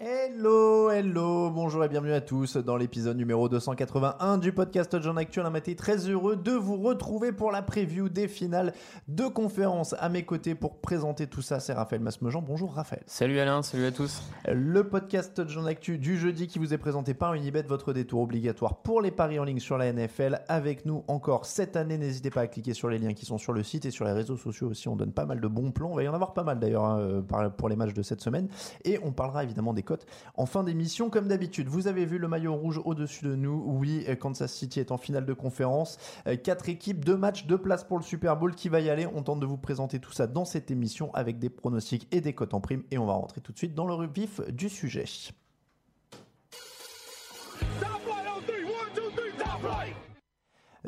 Hello, 0.00 0.90
hello, 0.90 1.50
bonjour 1.50 1.84
et 1.84 1.88
bienvenue 1.88 2.12
à 2.12 2.20
tous 2.20 2.56
dans 2.56 2.76
l'épisode 2.76 3.16
numéro 3.16 3.48
281 3.48 4.38
du 4.38 4.52
podcast 4.52 4.96
John 5.02 5.18
Actuel. 5.18 5.44
Un 5.44 5.50
matin 5.50 5.74
très 5.76 6.08
heureux 6.08 6.36
de 6.36 6.52
vous 6.52 6.76
retrouver 6.76 7.32
pour 7.32 7.50
la 7.50 7.62
preview 7.62 8.08
des 8.08 8.28
finales 8.28 8.74
de 9.08 9.24
conférence. 9.24 9.96
À 9.98 10.08
mes 10.08 10.22
côtés 10.22 10.54
pour 10.54 10.80
présenter 10.80 11.26
tout 11.26 11.42
ça, 11.42 11.58
c'est 11.58 11.72
Raphaël 11.72 12.00
Masmejean. 12.00 12.42
Bonjour 12.42 12.74
Raphaël. 12.74 13.02
Salut 13.06 13.40
Alain, 13.40 13.60
salut 13.62 13.86
à 13.86 13.90
tous. 13.90 14.22
Le 14.46 14.84
podcast 14.84 15.42
John 15.48 15.66
Actu 15.66 15.98
du 15.98 16.16
jeudi 16.16 16.46
qui 16.46 16.60
vous 16.60 16.72
est 16.72 16.78
présenté 16.78 17.12
par 17.12 17.34
Unibet, 17.34 17.62
votre 17.62 17.92
détour 17.92 18.20
obligatoire 18.20 18.76
pour 18.76 19.02
les 19.02 19.10
paris 19.10 19.40
en 19.40 19.44
ligne 19.44 19.58
sur 19.58 19.78
la 19.78 19.92
NFL. 19.92 20.42
Avec 20.46 20.86
nous 20.86 21.02
encore 21.08 21.44
cette 21.44 21.74
année, 21.74 21.98
n'hésitez 21.98 22.30
pas 22.30 22.42
à 22.42 22.46
cliquer 22.46 22.72
sur 22.72 22.88
les 22.88 22.98
liens 22.98 23.14
qui 23.14 23.26
sont 23.26 23.38
sur 23.38 23.52
le 23.52 23.64
site 23.64 23.84
et 23.84 23.90
sur 23.90 24.04
les 24.04 24.12
réseaux 24.12 24.36
sociaux 24.36 24.68
aussi. 24.68 24.86
On 24.86 24.94
donne 24.94 25.12
pas 25.12 25.26
mal 25.26 25.40
de 25.40 25.48
bons 25.48 25.72
plans. 25.72 25.90
On 25.90 25.96
va 25.96 26.04
y 26.04 26.08
en 26.08 26.14
avoir 26.14 26.34
pas 26.34 26.44
mal 26.44 26.60
d'ailleurs 26.60 26.84
hein, 26.84 27.20
pour 27.56 27.68
les 27.68 27.74
matchs 27.74 27.94
de 27.94 28.02
cette 28.02 28.20
semaine. 28.20 28.46
Et 28.84 29.00
on 29.02 29.10
parlera 29.10 29.42
évidemment 29.42 29.74
des 29.74 29.87
en 30.34 30.46
fin 30.46 30.64
d'émission. 30.64 31.10
Comme 31.10 31.28
d'habitude, 31.28 31.68
vous 31.68 31.86
avez 31.86 32.04
vu 32.04 32.18
le 32.18 32.28
maillot 32.28 32.54
rouge 32.54 32.80
au-dessus 32.84 33.24
de 33.24 33.34
nous. 33.34 33.62
Oui, 33.66 34.04
Kansas 34.20 34.52
City 34.52 34.80
est 34.80 34.92
en 34.92 34.98
finale 34.98 35.26
de 35.26 35.32
conférence. 35.32 35.98
Euh, 36.26 36.36
quatre 36.36 36.68
équipes, 36.68 37.04
deux 37.04 37.16
matchs, 37.16 37.46
deux 37.46 37.58
places 37.58 37.84
pour 37.84 37.98
le 37.98 38.04
Super 38.04 38.36
Bowl. 38.36 38.54
Qui 38.54 38.68
va 38.68 38.80
y 38.80 38.90
aller? 38.90 39.06
On 39.06 39.22
tente 39.22 39.40
de 39.40 39.46
vous 39.46 39.58
présenter 39.58 39.98
tout 39.98 40.12
ça 40.12 40.26
dans 40.26 40.44
cette 40.44 40.70
émission 40.70 41.12
avec 41.14 41.38
des 41.38 41.50
pronostics 41.50 42.08
et 42.12 42.20
des 42.20 42.32
cotes 42.32 42.54
en 42.54 42.60
prime. 42.60 42.82
Et 42.90 42.98
on 42.98 43.06
va 43.06 43.14
rentrer 43.14 43.40
tout 43.40 43.52
de 43.52 43.58
suite 43.58 43.74
dans 43.74 43.86
le 43.86 44.06
vif 44.06 44.40
du 44.48 44.68
sujet. 44.68 45.04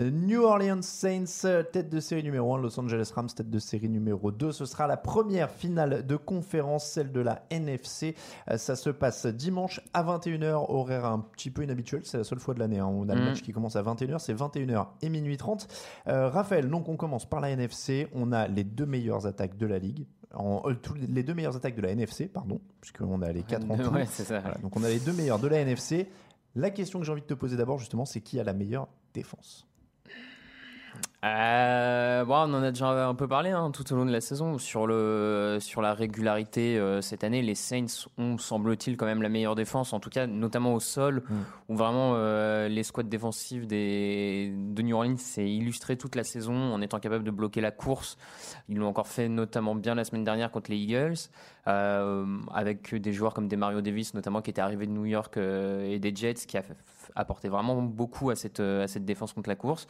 New 0.01 0.43
Orleans 0.45 0.81
Saints, 0.83 1.47
tête 1.73 1.91
de 1.91 2.01
série 2.01 2.23
numéro 2.23 2.55
1, 2.55 2.63
Los 2.63 2.81
Angeles 2.81 3.13
Rams, 3.15 3.29
tête 3.29 3.51
de 3.51 3.59
série 3.59 3.91
numéro 3.91 4.31
2. 4.31 4.51
Ce 4.51 4.65
sera 4.65 4.87
la 4.87 4.97
première 4.97 5.51
finale 5.51 6.07
de 6.07 6.17
conférence, 6.17 6.87
celle 6.87 7.13
de 7.13 7.21
la 7.21 7.43
NFC. 7.51 8.15
Euh, 8.51 8.57
ça 8.57 8.77
se 8.77 8.89
passe 8.89 9.27
dimanche 9.27 9.81
à 9.93 10.03
21h, 10.03 10.67
horaire 10.71 11.05
un 11.05 11.19
petit 11.19 11.51
peu 11.51 11.63
inhabituel, 11.63 12.03
c'est 12.05 12.17
la 12.17 12.25
seule 12.25 12.39
fois 12.39 12.55
de 12.55 12.61
l'année. 12.61 12.79
Hein. 12.79 12.87
On 12.87 13.09
a 13.11 13.15
le 13.15 13.23
match 13.23 13.43
qui 13.43 13.53
commence 13.53 13.77
à 13.77 13.83
21h, 13.83 14.21
c'est 14.21 14.33
21h 14.33 14.87
et 15.03 15.11
minuit 15.11 15.37
30. 15.37 15.69
Euh, 16.09 16.29
Raphaël, 16.31 16.71
donc 16.71 16.89
on 16.89 16.97
commence 16.97 17.29
par 17.29 17.41
la 17.41 17.51
NFC. 17.51 18.09
On 18.15 18.33
a 18.33 18.49
les 18.49 18.65
deux 18.65 18.87
meilleures 18.87 19.27
attaques 19.27 19.59
de 19.59 19.67
la 19.67 19.79
ligue. 19.79 20.07
En, 20.33 20.63
euh, 20.65 20.75
tous 20.75 20.95
les 20.95 21.23
deux 21.23 21.35
meilleures 21.35 21.57
attaques 21.57 21.77
de 21.77 21.83
la 21.83 21.91
NFC, 21.91 22.27
pardon, 22.29 22.61
puisqu'on 22.81 23.21
a 23.21 23.33
les 23.33 23.43
quatre 23.43 23.71
en 23.71 23.77
tout. 23.83 23.91
Ouais, 23.91 24.07
ça. 24.07 24.41
Voilà, 24.41 24.57
donc 24.59 24.75
on 24.77 24.85
a 24.85 24.89
les 24.89 25.01
deux 25.01 25.13
meilleures 25.13 25.41
de 25.41 25.49
la 25.49 25.59
NFC. 25.59 26.09
La 26.55 26.71
question 26.71 26.99
que 26.99 27.05
j'ai 27.05 27.13
envie 27.13 27.21
de 27.21 27.27
te 27.27 27.35
poser 27.35 27.57
d'abord, 27.57 27.79
justement, 27.79 28.05
c'est 28.05 28.21
qui 28.21 28.41
a 28.41 28.45
la 28.45 28.55
meilleure 28.55 28.89
défense? 29.13 29.70
Euh, 31.23 32.25
bon, 32.25 32.35
on 32.35 32.55
en 32.55 32.63
a 32.63 32.71
déjà 32.71 33.07
un 33.07 33.15
peu 33.15 33.29
parlé 33.29 33.51
hein, 33.51 33.71
tout 33.73 33.93
au 33.93 33.97
long 33.97 34.07
de 34.07 34.11
la 34.11 34.23
saison 34.23 34.57
sur, 34.57 34.87
le, 34.87 35.59
sur 35.61 35.83
la 35.83 35.93
régularité 35.93 36.79
euh, 36.79 37.03
cette 37.03 37.25
année. 37.25 37.43
Les 37.43 37.55
Saints 37.55 38.09
ont, 38.17 38.39
semble-t-il, 38.39 38.97
quand 38.97 39.05
même 39.05 39.21
la 39.21 39.29
meilleure 39.29 39.55
défense, 39.55 39.93
en 39.93 40.01
tout 40.01 40.09
cas, 40.09 40.27
notamment 40.27 40.73
au 40.73 40.81
sol, 40.81 41.23
Mm. 41.29 41.35
où 41.69 41.77
vraiment 41.77 42.13
euh, 42.15 42.69
les 42.69 42.83
squads 42.83 43.03
défensifs 43.03 43.67
des, 43.67 44.51
de 44.57 44.83
New 44.83 44.97
Orleans 44.97 45.19
s'est 45.19 45.49
illustré 45.49 45.97
toute 45.97 46.17
la 46.17 46.25
saison 46.25 46.55
en 46.55 46.81
étant 46.81 46.99
capable 47.01 47.25
de 47.25 47.31
bloquer 47.31 47.61
la 47.61 47.71
course. 47.71 48.17
Ils 48.71 48.79
l'ont 48.79 48.89
encore 48.89 49.09
fait 49.09 49.29
notamment 49.29 49.75
bien 49.75 49.95
la 49.95 50.05
semaine 50.05 50.25
dernière 50.25 50.51
contre 50.51 50.71
les 50.71 50.79
Eagles, 50.79 51.19
avec 51.67 52.95
des 52.95 53.13
joueurs 53.13 53.35
comme 53.35 53.47
des 53.47 53.57
Mario 53.57 53.81
Davis, 53.83 54.15
notamment 54.15 54.41
qui 54.41 54.51
étaient 54.51 54.63
arrivés 54.63 54.87
de 54.87 54.93
New 54.93 55.05
York 55.05 55.37
et 55.37 55.99
des 55.99 56.15
Jets, 56.15 56.47
qui 56.47 56.57
a 56.57 56.63
apporté 57.15 57.49
vraiment 57.49 57.81
beaucoup 57.83 58.31
à 58.31 58.37
cette, 58.37 58.61
à 58.61 58.89
cette 58.89 59.05
défense 59.05 59.33
contre 59.33 59.49
la 59.49 59.57
course. 59.57 59.87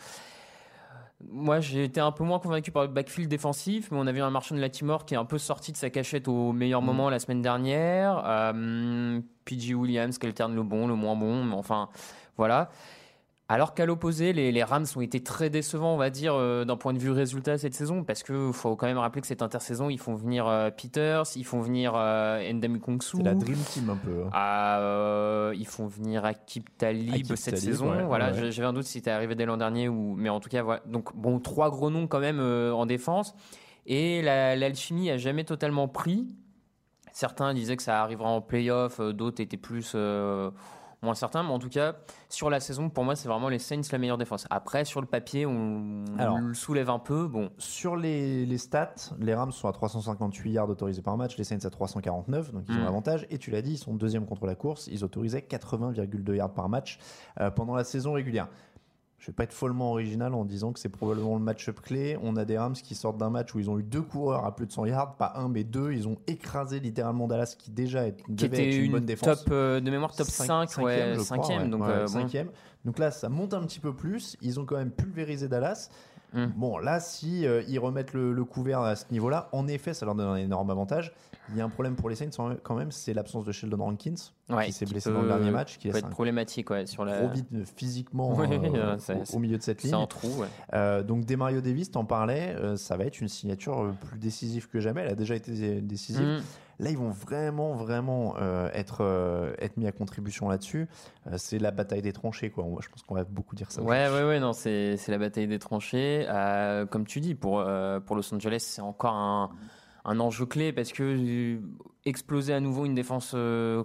Moi, 1.29 1.61
j'ai 1.61 1.85
été 1.85 2.01
un 2.01 2.13
peu 2.13 2.25
moins 2.25 2.39
convaincu 2.39 2.71
par 2.71 2.83
le 2.83 2.89
backfield 2.89 3.29
défensif, 3.29 3.91
mais 3.91 3.99
on 4.01 4.07
a 4.07 4.13
vu 4.13 4.23
un 4.23 4.31
Marchand 4.31 4.55
de 4.55 4.61
Latimore 4.61 5.05
qui 5.05 5.15
est 5.15 5.19
un 5.19 5.27
peu 5.27 5.39
sorti 5.39 5.71
de 5.71 5.77
sa 5.77 5.91
cachette 5.91 6.29
au 6.29 6.53
meilleur 6.53 6.81
moment 6.81 7.11
la 7.11 7.19
semaine 7.19 7.43
dernière. 7.43 8.23
Euh, 8.25 9.21
PG 9.45 9.75
Williams 9.75 10.17
qui 10.17 10.27
alterne 10.27 10.55
le 10.55 10.63
bon, 10.63 10.87
le 10.87 10.95
moins 10.95 11.17
bon, 11.17 11.45
mais 11.45 11.55
enfin, 11.55 11.91
voilà. 12.39 12.71
Alors 13.53 13.75
qu'à 13.75 13.85
l'opposé, 13.85 14.33
les, 14.33 14.53
les 14.53 14.63
Rams 14.63 14.87
ont 14.95 15.01
été 15.01 15.21
très 15.25 15.51
décevants, 15.51 15.93
on 15.95 15.97
va 15.97 16.09
dire, 16.09 16.35
euh, 16.35 16.65
d'un 16.65 16.77
point 16.77 16.93
de 16.93 17.01
vue 17.01 17.11
résultat 17.11 17.59
cette 17.59 17.75
saison, 17.75 18.05
parce 18.05 18.23
qu'il 18.23 18.53
faut 18.53 18.77
quand 18.77 18.87
même 18.87 18.97
rappeler 18.99 19.21
que 19.23 19.27
cette 19.27 19.43
intersaison, 19.43 19.91
ils 19.91 19.99
font 19.99 20.15
venir 20.15 20.47
euh, 20.47 20.71
Peters, 20.71 21.25
ils 21.35 21.45
font 21.45 21.61
venir 21.61 21.95
euh, 21.97 22.41
Kongsu. 22.81 23.17
C'est 23.17 23.23
la 23.25 23.35
Dream 23.35 23.59
Team 23.59 23.91
un 23.91 23.97
peu. 23.97 24.23
hein. 24.25 24.31
Ah, 24.33 24.79
euh, 24.79 25.53
ils 25.57 25.67
font 25.67 25.89
venir 25.89 26.25
Akib 26.25 26.63
Talib 26.79 27.27
cette 27.35 27.55
Talib, 27.57 27.59
saison. 27.71 27.91
ouais, 27.91 28.05
voilà, 28.05 28.31
ouais. 28.31 28.53
j'avais 28.53 28.69
un 28.69 28.73
doute 28.73 28.85
si 28.85 28.93
c'était 28.93 29.11
arrivé 29.11 29.35
dès 29.35 29.47
l'an 29.47 29.57
dernier 29.57 29.89
ou, 29.89 30.15
mais 30.17 30.29
en 30.29 30.39
tout 30.39 30.49
cas, 30.49 30.63
voilà. 30.63 30.83
Donc 30.87 31.17
bon, 31.17 31.41
trois 31.41 31.71
gros 31.71 31.91
noms 31.91 32.07
quand 32.07 32.21
même 32.21 32.39
en 32.39 32.87
défense. 32.87 33.35
Et 33.85 34.23
la- 34.23 34.55
l'alchimie 34.55 35.11
a 35.11 35.17
jamais 35.17 35.43
totalement 35.43 35.89
pris. 35.89 36.29
Certains 37.13 37.53
disaient 37.53 37.77
que 37.77 37.83
ça 37.83 38.01
arrivera 38.01 38.29
en 38.29 38.41
playoff, 38.41 39.01
d'autres 39.01 39.41
étaient 39.43 39.57
plus 39.57 39.97
moins 41.03 41.15
certains. 41.15 41.43
Mais 41.43 41.51
en 41.51 41.59
tout 41.59 41.69
cas, 41.69 41.95
sur 42.29 42.51
la 42.51 42.61
saison, 42.61 42.91
pour 42.91 43.05
moi, 43.05 43.17
c'est 43.17 43.29
vraiment 43.29 43.49
les 43.49 43.59
Saints 43.59 43.81
la 43.93 43.99
meilleure 43.99 44.19
défense. 44.19 44.47
Après, 44.51 44.85
sur 44.85 45.01
le 45.01 45.07
papier, 45.07 45.47
on, 45.47 46.05
le 46.43 46.55
soulève 46.55 46.91
un 46.91 46.99
peu. 46.99 47.27
Bon, 47.27 47.51
Sur 47.59 47.97
les, 47.97 48.47
les 48.47 48.59
stats, 48.59 48.95
les 49.19 49.35
Rams 49.35 49.53
sont 49.53 49.69
à 49.69 49.73
358 49.73 50.51
yards 50.53 50.69
autorisés 50.69 51.03
par 51.03 51.17
match, 51.17 51.37
les 51.37 51.45
Saints 51.45 51.65
à 51.65 51.71
349, 51.71 52.53
donc 52.53 52.65
ils 52.69 52.75
ont 52.77 52.81
Mm. 52.81 52.85
l'avantage. 52.85 53.27
Et 53.31 53.39
tu 53.39 53.51
l'as 53.51 53.63
dit, 53.63 53.73
ils 53.73 53.79
sont 53.79 53.95
deuxième 53.95 54.27
contre 54.27 54.47
la 54.47 54.55
course, 54.55 54.89
ils 54.91 55.05
autorisaient 55.05 55.41
80,2 55.43 56.35
yards 56.35 56.55
par 56.55 56.69
match 56.69 56.99
euh, 57.41 57.51
pendant 57.51 57.75
la 57.75 57.85
saison 57.85 58.13
régulière. 58.13 58.49
Je 59.21 59.27
vais 59.27 59.33
pas 59.35 59.45
être 59.45 59.53
follement 59.53 59.91
original 59.91 60.33
en 60.33 60.47
disant 60.47 60.73
que 60.73 60.81
c'est 60.81 60.89
probablement 60.89 61.35
le 61.35 61.43
match-up 61.43 61.81
clé. 61.83 62.17
On 62.23 62.37
a 62.37 62.47
des 62.47 62.57
Rams 62.57 62.73
qui 62.73 62.95
sortent 62.95 63.19
d'un 63.19 63.29
match 63.29 63.55
où 63.55 63.59
ils 63.61 63.69
ont 63.69 63.79
eu 63.79 63.83
deux 63.83 64.01
coureurs 64.01 64.47
à 64.47 64.57
plus 64.57 64.67
de 64.67 64.73
100 64.73 64.87
yards, 64.87 65.17
pas 65.17 65.35
un 65.37 65.49
mais 65.51 65.63
deux. 65.63 65.93
Ils 65.93 66.09
ont 66.09 66.17
écrasé 66.27 66.81
littéralement 66.81 67.29
Dallas 67.29 67.55
qui 67.59 67.71
déjà 67.71 68.07
est, 68.07 68.17
qui 68.35 68.47
était 68.47 68.69
être 68.69 68.77
une, 68.79 68.85
une 68.87 68.93
bonne 68.93 69.05
défense. 69.05 69.45
top 69.45 69.53
euh, 69.53 69.79
de 69.81 69.91
mémoire 69.91 70.15
top 70.17 70.27
Cinq- 70.27 70.47
5, 70.47 70.71
cinquième, 70.71 70.87
ouais, 71.11 71.15
je 71.19 71.23
crois, 71.23 71.45
5 71.45 71.59
ouais. 71.61 71.69
donc 71.69 71.83
Ouais, 71.83 71.89
euh, 71.91 72.07
bon. 72.07 72.13
Donc 72.85 72.99
là, 72.99 73.11
ça 73.11 73.29
monte 73.29 73.55
un 73.55 73.63
petit 73.63 73.81
peu 73.81 73.95
plus. 73.95 74.37
Ils 74.41 74.59
ont 74.61 74.65
quand 74.65 74.77
même 74.77 74.91
pulvérisé 74.91 75.49
Dallas. 75.49 75.91
Mm. 76.33 76.47
Bon, 76.57 76.79
là, 76.79 77.01
si 77.01 77.45
euh, 77.47 77.63
ils 77.69 77.79
remettent 77.81 78.15
le, 78.15 78.33
le 78.33 78.45
couvert 78.45 78.81
à 78.81 78.95
ce 78.95 79.05
niveau-là, 79.11 79.49
en 79.53 79.67
effet, 79.67 79.95
ça 79.95 80.07
leur 80.07 80.15
donne 80.15 80.29
un 80.29 80.37
énorme 80.37 80.71
avantage. 80.71 81.13
Il 81.51 81.57
y 81.57 81.61
a 81.61 81.65
un 81.65 81.69
problème 81.69 81.97
pour 81.97 82.09
les 82.09 82.15
Saints 82.15 82.31
quand 82.63 82.77
même, 82.77 82.93
c'est 82.93 83.13
l'absence 83.13 83.45
de 83.45 83.51
Sheldon 83.51 83.79
Rankins, 83.79 84.15
Ouais, 84.49 84.67
qui 84.67 84.73
s'est 84.73 84.87
blessé 84.87 85.11
dans 85.11 85.23
le 85.23 85.27
dernier 85.27 85.51
match, 85.51 85.79
qui 85.79 85.89
peut 85.89 85.99
être 85.99 86.09
problématique 86.09 86.71
ouais, 86.71 86.87
sur 86.87 87.05
la. 87.05 87.27
vide 87.27 87.65
physiquement 87.77 88.39
euh, 88.41 88.97
ça- 88.99 89.17
au, 89.17 89.37
au 89.37 89.39
milieu 89.41 89.59
de 89.59 89.63
cette 89.63 89.81
C'est 89.81 89.89
ligne. 89.89 89.97
un 89.97 90.07
trou, 90.07 90.29
ouais. 90.41 90.47
Euh, 90.75 91.03
donc 91.03 91.25
Demario 91.25 91.61
Davis, 91.61 91.91
t'en 91.91 92.05
parlais, 92.05 92.55
euh, 92.57 92.77
ça 92.77 92.97
va 92.97 93.05
être 93.05 93.21
une 93.21 93.27
signature 93.29 93.93
plus 94.09 94.19
décisive 94.21 94.69
que 94.69 94.79
jamais. 94.79 95.01
Elle 95.01 95.11
a 95.11 95.15
déjà 95.17 95.35
été 95.35 95.81
décisive. 95.81 96.25
Mm. 96.39 96.43
Là, 96.81 96.89
ils 96.89 96.97
vont 96.97 97.11
vraiment, 97.11 97.75
vraiment 97.75 98.37
euh, 98.39 98.71
être, 98.73 99.03
euh, 99.03 99.53
être 99.59 99.77
mis 99.77 99.87
à 99.87 99.93
contribution 99.93 100.49
là-dessus. 100.49 100.89
Euh, 101.27 101.35
c'est 101.37 101.59
la 101.59 101.73
bataille 101.73 102.01
des 102.01 102.15
tranchées, 102.15 102.49
quoi. 102.49 102.65
Je 102.81 102.89
pense 102.89 103.03
qu'on 103.03 103.15
va 103.15 103.25
beaucoup 103.25 103.55
dire 103.55 103.71
ça. 103.71 103.83
Ouais, 103.83 104.09
ouais, 104.09 104.25
ouais, 104.25 104.41
non, 104.41 104.55
c'est 104.55 104.97
c'est 104.97 105.13
la 105.13 105.19
bataille 105.19 105.47
des 105.47 105.59
tranchées. 105.59 106.27
Comme 106.91 107.07
tu 107.07 107.21
dis, 107.21 107.35
pour, 107.35 107.63
pour 108.07 108.17
Los 108.17 108.35
Angeles, 108.35 108.65
c'est 108.67 108.81
encore 108.81 109.13
un, 109.13 109.51
un 110.07 110.21
enjeu 110.21 110.47
clé 110.47 110.73
parce 110.73 110.91
que 110.93 111.59
exploser 112.07 112.55
à 112.55 112.61
nouveau 112.61 112.87
une 112.87 112.95
défense 112.95 113.37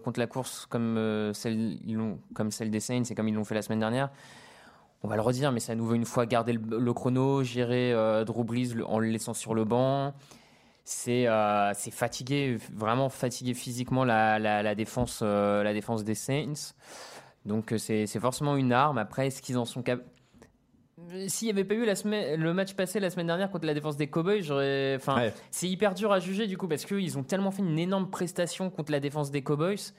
contre 0.04 0.20
la 0.22 0.28
course 0.28 0.66
comme, 0.66 1.32
celle, 1.34 1.78
comme 2.34 2.50
celle 2.50 2.72
des 2.72 2.80
Saints 2.80 3.04
et 3.04 3.14
comme 3.14 3.28
ils 3.28 3.36
l'ont 3.36 3.44
fait 3.44 3.56
la 3.56 3.62
semaine 3.62 3.80
dernière, 3.80 4.10
on 5.04 5.10
va 5.10 5.18
le 5.18 5.22
redire, 5.22 5.52
mais 5.52 5.60
c'est 5.60 5.74
à 5.74 5.76
nouveau 5.76 5.96
une 5.96 6.06
fois 6.06 6.26
garder 6.26 6.54
le, 6.54 6.94
chrono, 6.94 7.44
gérer 7.44 7.94
Drew 8.26 8.46
Brees 8.46 8.82
en 8.86 9.00
le 9.00 9.08
laissant 9.08 9.34
sur 9.34 9.54
le 9.54 9.66
banc. 9.66 10.14
C'est 10.88 11.28
c'est 11.74 11.92
fatigué, 11.92 12.58
vraiment 12.72 13.10
fatigué 13.10 13.54
physiquement 13.54 14.06
la, 14.06 14.38
la, 14.40 14.76
défense, 14.76 15.22
la 15.22 15.74
défense 15.74 16.04
des 16.04 16.14
Saints. 16.16 16.74
Donc 17.46 17.74
c'est 17.78 18.08
forcément 18.20 18.56
une 18.56 18.72
arme. 18.72 19.00
Après, 19.00 19.28
est-ce 19.28 19.42
qu'ils 19.42 19.58
en 19.58 19.66
sont 19.66 19.82
capables 19.82 20.08
s'il 21.28 21.48
n'y 21.48 21.52
avait 21.52 21.66
pas 21.66 21.76
eu 21.76 21.86
la 21.86 21.96
semaine, 21.96 22.40
le 22.40 22.54
match 22.54 22.74
passé 22.74 23.02
la 23.02 23.10
semaine 23.10 23.28
dernière 23.28 23.52
contre 23.52 23.66
la 23.66 23.74
défense 23.74 23.98
des 23.98 24.08
Cowboys, 24.08 24.42
j'aurais. 24.42 24.96
Enfin, 24.96 25.30
c'est 25.52 25.68
hyper 25.68 25.94
dur 25.94 26.12
à 26.12 26.20
juger 26.20 26.48
du 26.48 26.58
coup 26.58 26.70
parce 26.70 26.86
qu'ils 26.86 27.18
ont 27.18 27.24
tellement 27.24 27.52
fait 27.52 27.62
une 27.62 27.78
énorme 27.78 28.10
prestation 28.10 28.70
contre 28.70 28.94
la 28.94 29.02
défense 29.02 29.30
des 29.30 29.44
Cowboys 29.44 29.92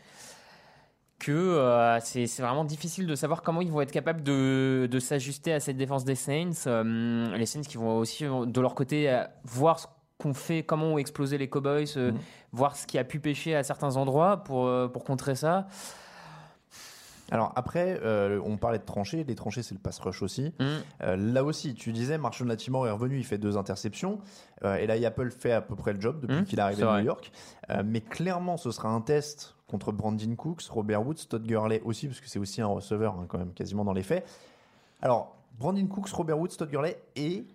que 1.19 1.33
euh, 1.33 1.99
c'est 2.00 2.27
vraiment 2.38 2.65
difficile 2.65 3.06
de 3.06 3.15
savoir 3.15 3.43
comment 3.43 3.62
ils 3.62 3.71
vont 3.71 3.81
être 3.81 3.93
capables 3.93 4.23
de, 4.23 4.87
de 4.91 4.99
s'ajuster 4.99 5.53
à 5.53 5.61
cette 5.61 5.77
défense 5.77 6.05
des 6.05 6.15
Saints. 6.15 6.67
Euh, 6.67 7.35
les 7.37 7.47
Saints 7.47 7.62
qui 7.62 7.79
vont 7.79 7.97
aussi 7.99 8.25
de 8.25 8.61
leur 8.61 8.75
côté 8.75 9.11
euh, 9.11 9.25
voir 9.44 9.79
ce 9.79 9.87
qu'on 10.19 10.35
fait, 10.35 10.63
comment 10.63 10.87
ont 10.87 10.99
explosé 10.99 11.39
les 11.39 11.49
Cowboys, 11.49 11.95
mhm. 11.97 12.15
voir 12.53 12.77
ce 12.77 12.87
qui 12.87 12.99
a 12.99 13.05
pu 13.05 13.21
pêcher 13.21 13.55
à 13.55 13.63
certains 13.63 13.97
endroits 13.97 14.39
pour, 14.39 14.71
pour 14.93 15.05
contrer 15.05 15.35
ça. 15.35 15.67
Alors 17.31 17.53
après, 17.57 17.99
euh, 18.03 18.41
on 18.45 18.57
parlait 18.57 18.79
de 18.79 18.85
tranchées. 18.85 19.25
Les 19.25 19.35
tranchées, 19.35 19.63
c'est 19.63 19.75
le 19.75 19.81
pass 19.81 19.99
rush 19.99 20.23
aussi. 20.23 20.53
Mm. 20.61 20.65
Euh, 21.03 21.17
là 21.17 21.45
aussi, 21.45 21.75
tu 21.75 21.93
disais, 21.93 22.19
Marshall 22.19 22.47
Latimore 22.47 22.87
est 22.87 22.91
revenu, 22.91 23.19
il 23.19 23.25
fait 23.25 23.39
deux 23.39 23.57
interceptions. 23.57 24.21
Euh, 24.65 24.77
et 24.77 24.87
là, 24.87 24.95
Apple 25.07 25.31
fait 25.31 25.53
à 25.53 25.61
peu 25.61 25.75
près 25.75 25.93
le 25.93 26.01
job 26.01 26.21
depuis 26.21 26.43
mm. 26.43 26.45
qu'il 26.45 26.59
est 26.59 26.62
arrivé 26.62 26.83
à 26.83 26.99
New 26.99 27.07
York. 27.07 27.33
mais 27.85 28.01
clairement, 28.01 28.57
ce 28.57 28.71
sera 28.71 28.89
un 28.89 29.01
test 29.01 29.55
contre 29.67 29.91
Brandon 29.91 30.37
Cooks, 30.37 30.62
Robert 30.71 31.05
Woods, 31.05 31.27
Todd 31.29 31.45
Gurley 31.45 31.81
aussi, 31.85 32.07
parce 32.07 32.21
que 32.21 32.29
c'est 32.29 32.39
aussi 32.39 32.62
un 32.62 32.69
receveur 32.69 33.15
hein, 33.15 33.27
quand 33.29 33.39
même 33.39 33.53
quasiment 33.53 33.85
dans 33.85 33.93
les 33.93 34.05
faits. 34.05 34.25
Alors, 35.03 35.37
Brandon 35.59 35.87
Cooks, 35.87 36.11
Robert 36.11 36.39
Woods, 36.39 36.51
Todd 36.57 36.71
Gurley 36.71 36.97
et 37.17 37.47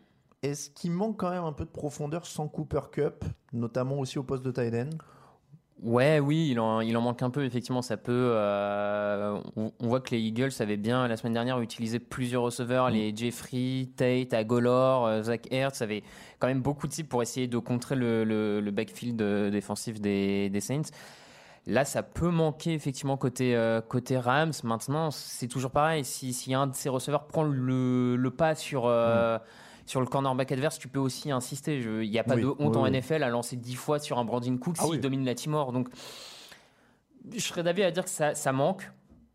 est-ce 0.41 0.69
qu'il 0.69 0.91
manque 0.91 1.17
quand 1.17 1.29
même 1.29 1.43
un 1.43 1.53
peu 1.53 1.65
de 1.65 1.69
profondeur 1.69 2.25
sans 2.25 2.47
Cooper 2.47 2.81
Cup, 2.91 3.25
notamment 3.53 3.99
aussi 3.99 4.17
au 4.17 4.23
poste 4.23 4.43
de 4.43 4.51
tight 4.51 4.73
end? 4.73 4.97
Ouais, 5.81 6.19
oui, 6.19 6.49
il 6.51 6.59
en, 6.59 6.79
il 6.81 6.95
en 6.95 7.01
manque 7.01 7.23
un 7.23 7.31
peu, 7.31 7.43
effectivement. 7.43 7.81
Ça 7.81 7.97
peut. 7.97 8.11
Euh, 8.35 9.39
on, 9.55 9.71
voit 9.79 9.99
que 9.99 10.11
les 10.11 10.19
Eagles 10.19 10.51
avaient 10.59 10.77
bien, 10.77 11.07
la 11.07 11.17
semaine 11.17 11.33
dernière, 11.33 11.59
utilisé 11.59 11.97
plusieurs 11.97 12.43
receveurs, 12.43 12.89
mm. 12.89 12.93
les 12.93 13.15
Jeffrey, 13.15 13.89
Tate, 13.95 14.33
Agolor, 14.33 15.07
euh, 15.07 15.23
Zach 15.23 15.47
Ertz, 15.51 15.81
avait 15.81 16.03
quand 16.37 16.47
même 16.47 16.61
beaucoup 16.61 16.87
de 16.87 16.93
types 16.93 17.09
pour 17.09 17.23
essayer 17.23 17.47
de 17.47 17.57
contrer 17.57 17.95
le, 17.95 18.23
le, 18.23 18.71
backfield 18.71 19.19
euh, 19.21 19.49
défensif 19.49 19.99
des, 19.99 20.51
des, 20.51 20.59
Saints. 20.59 20.91
Là, 21.65 21.83
ça 21.83 22.03
peut 22.03 22.29
manquer 22.29 22.73
effectivement 22.73 23.17
côté, 23.17 23.55
côté 23.87 24.17
Rams. 24.17 24.53
Maintenant, 24.63 25.09
c'est 25.11 25.47
toujours 25.47 25.71
pareil. 25.71 26.03
Si, 26.03 26.33
si 26.33 26.53
un 26.53 26.67
de 26.67 26.75
ces 26.75 26.89
receveurs 26.89 27.25
prend 27.25 27.43
le, 27.43 28.15
le 28.15 28.31
pas 28.31 28.55
sur. 28.55 28.85
Mm 28.87 29.39
sur 29.91 29.99
le 29.99 30.07
cornerback 30.07 30.53
adverse, 30.53 30.79
tu 30.79 30.87
peux 30.87 31.01
aussi 31.01 31.31
insister. 31.31 31.77
Il 31.77 32.09
n'y 32.09 32.17
a 32.17 32.23
pas 32.23 32.37
de 32.37 32.47
honte 32.59 32.77
en 32.77 32.89
NFL 32.89 33.23
à 33.23 33.29
lancer 33.29 33.57
10 33.57 33.75
fois 33.75 33.99
sur 33.99 34.19
un 34.19 34.23
Brandon 34.23 34.57
Cook 34.57 34.77
ah 34.79 34.85
s'il 34.85 35.01
domine 35.01 35.25
la 35.25 35.35
Timor. 35.35 35.73
Donc, 35.73 35.89
je 37.35 37.41
serais 37.41 37.61
d'avis 37.61 37.83
à 37.83 37.91
dire 37.91 38.05
que 38.05 38.09
ça, 38.09 38.33
ça 38.33 38.53
manque. 38.53 38.89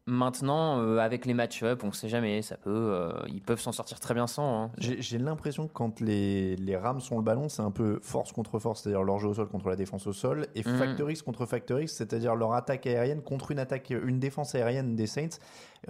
Maintenant, 0.07 0.81
euh, 0.81 0.97
avec 0.97 1.27
les 1.27 1.35
match-up, 1.35 1.83
on 1.85 1.89
ne 1.89 1.93
sait 1.93 2.09
jamais, 2.09 2.41
ça 2.41 2.57
peut, 2.57 2.71
euh, 2.71 3.13
ils 3.29 3.43
peuvent 3.43 3.61
s'en 3.61 3.73
sortir 3.73 4.01
très 4.01 4.15
bien 4.15 4.27
sans. 4.27 4.63
Hein. 4.63 4.71
J'ai 4.79 5.19
l'impression 5.19 5.67
que 5.67 5.73
quand 5.75 6.01
les, 6.01 6.57
les 6.57 6.77
Rams 6.77 7.01
sont 7.01 7.19
le 7.19 7.25
ballon, 7.25 7.51
c'est 7.51 7.63
un 7.63 7.73
peu 7.73 7.99
force 8.01 8.33
contre 8.33 8.59
force, 8.59 8.83
c'est-à-dire 8.83 9.03
leur 9.03 9.19
jeu 9.19 9.29
au 9.29 9.35
sol 9.35 9.49
contre 9.49 9.69
la 9.69 9.77
défense 9.77 10.07
au 10.07 10.15
sol, 10.15 10.47
et 10.55 10.61
mm. 10.61 10.79
Factor 10.79 11.11
X 11.11 11.21
contre 11.21 11.45
Factor 11.45 11.81
X, 11.81 11.93
c'est-à-dire 11.93 12.35
leur 12.35 12.55
attaque 12.55 12.87
aérienne 12.87 13.21
contre 13.21 13.51
une 13.51 13.59
attaque, 13.59 13.91
une 13.91 14.21
défense 14.21 14.55
aérienne 14.55 14.97
des 14.97 15.07
Saints. 15.07 15.39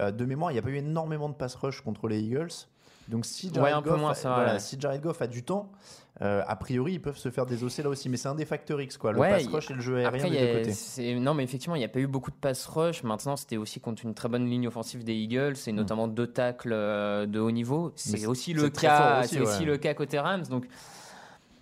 Euh, 0.01 0.11
de 0.11 0.25
mémoire, 0.25 0.51
il 0.51 0.55
n'y 0.55 0.59
a 0.59 0.63
pas 0.63 0.71
eu 0.71 0.77
énormément 0.77 1.29
de 1.29 1.35
pass 1.35 1.55
rush 1.55 1.81
contre 1.81 2.09
les 2.09 2.19
Eagles. 2.19 2.67
Donc 3.09 3.25
si 3.25 3.51
Jared, 3.53 3.83
Goff, 3.83 4.25
si 4.59 4.77
Jared 4.79 5.01
Goff 5.01 5.21
a 5.21 5.27
du 5.27 5.43
temps, 5.43 5.71
euh, 6.21 6.41
a 6.47 6.55
priori, 6.55 6.93
ils 6.93 7.01
peuvent 7.01 7.17
se 7.17 7.29
faire 7.29 7.45
désosser 7.45 7.83
là 7.83 7.89
aussi. 7.89 8.09
Mais 8.09 8.17
c'est 8.17 8.27
un 8.27 8.35
des 8.35 8.45
facteurs 8.45 8.81
X, 8.81 8.97
quoi. 8.97 9.11
Le 9.11 9.19
pass 9.19 9.47
rush 9.47 9.71
et 9.71 9.73
le 9.73 9.81
jeu 9.81 9.97
aérien 9.97 10.29
des 10.29 10.63
deux 10.63 10.71
côtés. 10.71 11.19
Non, 11.19 11.33
mais 11.33 11.43
effectivement, 11.43 11.75
il 11.75 11.79
n'y 11.79 11.85
a 11.85 11.89
pas 11.89 11.99
eu 11.99 12.07
beaucoup 12.07 12.31
de 12.31 12.35
pass 12.35 12.65
rush. 12.65 13.03
Maintenant, 13.03 13.35
c'était 13.35 13.57
aussi 13.57 13.79
contre 13.79 14.05
une 14.05 14.13
très 14.13 14.29
bonne 14.29 14.49
ligne 14.49 14.67
offensive 14.67 15.03
des 15.03 15.13
Eagles 15.13 15.55
et 15.67 15.71
hmm. 15.71 15.75
notamment 15.75 16.07
deux 16.07 16.27
tacles 16.27 16.73
euh, 16.73 17.25
de 17.25 17.39
haut 17.39 17.51
niveau. 17.51 17.91
C'est 17.95 18.25
aussi, 18.25 18.53
le 18.53 18.69
cas, 18.69 19.23
c'est 19.23 19.39
aussi 19.39 19.65
le 19.65 19.77
cas 19.77 19.93
côté 19.93 20.19
Rams. 20.19 20.43
Donc, 20.49 20.67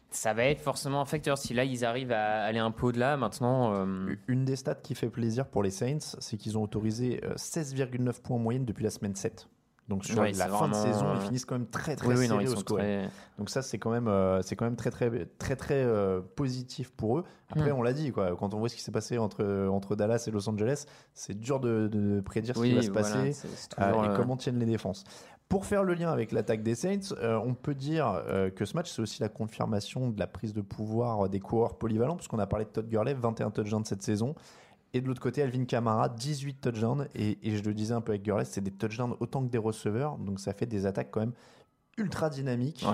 ça 0.10 0.34
va 0.34 0.46
être 0.46 0.62
forcément 0.62 1.02
un 1.02 1.06
facteur. 1.06 1.38
Si 1.38 1.54
là, 1.54 1.66
ils 1.66 1.84
arrivent 1.84 2.14
à 2.14 2.44
aller 2.44 2.60
un 2.60 2.72
peu 2.72 2.88
au-delà, 2.88 3.18
maintenant. 3.18 3.74
Euh, 3.76 4.16
une 4.28 4.46
des 4.46 4.56
stats 4.56 4.76
qui 4.76 4.96
fait 4.96 5.10
plaisir 5.10 5.48
pour 5.48 5.64
les 5.64 5.72
Saints, 5.72 6.16
c'est 6.20 6.38
qu'ils 6.38 6.58
ont 6.58 6.64
autorisé 6.64 7.20
16,9 7.36 8.22
points 8.22 8.38
en 8.38 8.40
moyenne 8.40 8.64
depuis 8.64 8.86
la 8.86 8.90
semaine 8.90 9.16
7. 9.16 9.50
Donc 9.88 10.04
sur 10.04 10.22
la 10.24 10.34
fin 10.34 10.68
de 10.68 10.74
saison, 10.74 11.06
ils 11.16 11.22
finissent 11.22 11.46
quand 11.46 11.58
même 11.58 11.68
très 11.68 11.96
très 11.96 12.08
oui, 12.08 12.48
au 12.48 12.56
score. 12.56 12.80
Donc 13.38 13.50
ça 13.50 13.62
c'est 13.62 13.78
quand 13.78 13.92
même 13.92 14.08
euh, 14.08 14.42
c'est 14.42 14.56
quand 14.56 14.66
même 14.66 14.76
très 14.76 14.90
très 14.90 15.28
très 15.38 15.56
très 15.56 15.84
euh, 15.84 16.22
positif 16.36 16.92
pour 16.92 17.20
eux. 17.20 17.24
Après 17.52 17.72
hmm. 17.72 17.78
on 17.78 17.84
l'a 17.84 17.94
dit 17.94 18.12
quoi, 18.12 18.36
quand 18.36 18.54
on 18.56 18.60
voit 18.60 18.70
ce 18.70 18.76
qui 18.76 18.82
s'est 18.82 18.92
passé 18.92 19.20
entre 19.20 19.68
entre 19.68 19.96
Dallas 19.96 20.26
et 20.28 20.32
Los 20.32 20.50
Angeles, 20.50 20.86
c'est 21.14 21.40
dur 21.40 21.60
de, 21.60 22.22
prédire 22.26 22.56
ce 22.56 22.64
qui 22.64 22.74
va 22.74 22.82
se 22.82 22.90
passer 22.90 23.34
euh, 23.80 24.04
et 24.04 24.16
comment 24.16 24.38
tiennent 24.38 24.60
les 24.60 24.66
défenses. 24.66 25.04
Pour 25.48 25.68
faire 25.68 25.84
le 25.84 25.94
lien 25.94 26.12
avec 26.12 26.32
l'attaque 26.32 26.64
des 26.64 26.74
Saints, 26.74 27.14
on 27.22 27.54
peut 27.54 27.76
dire 27.76 28.24
que 28.56 28.66
ce 28.66 28.76
match, 28.76 28.92
c'est 28.92 29.04
aussi 29.04 29.22
la 29.22 29.30
confirmation 29.30 30.10
de 30.10 30.20
la 30.20 30.26
prise 30.26 30.56
de 30.56 30.62
pouvoir 30.62 31.30
des 31.30 31.40
coureurs 31.40 31.78
polyvalents, 31.78 32.16
puisqu'on 32.16 32.40
a 32.40 32.48
parlé 32.48 32.66
de 32.66 32.72
Todd 32.72 32.90
Gurley, 32.90 33.14
21 33.14 33.52
touchdowns 33.52 33.86
cette 33.86 34.02
saison. 34.02 34.34
Et 34.96 35.02
de 35.02 35.08
l'autre 35.08 35.22
côté, 35.22 35.42
Alvin 35.42 35.66
Kamara, 35.66 36.08
18 36.08 36.62
touchdowns. 36.62 37.10
Et, 37.16 37.38
je 37.44 37.62
le 37.64 37.74
disais 37.74 37.94
un 37.94 38.00
peu 38.00 38.14
avec 38.14 38.24
Gurley, 38.24 38.46
c'est 38.46 38.62
des 38.62 38.72
touchdowns 38.72 39.18
autant 39.20 39.44
que 39.44 39.52
des 39.52 39.58
receveurs. 39.58 40.18
Donc 40.18 40.40
ça 40.40 40.54
fait 40.54 40.66
des 40.66 40.86
attaques 40.86 41.12
quand 41.12 41.20
même 41.20 41.34
ultra 41.98 42.30
dynamiques. 42.30 42.86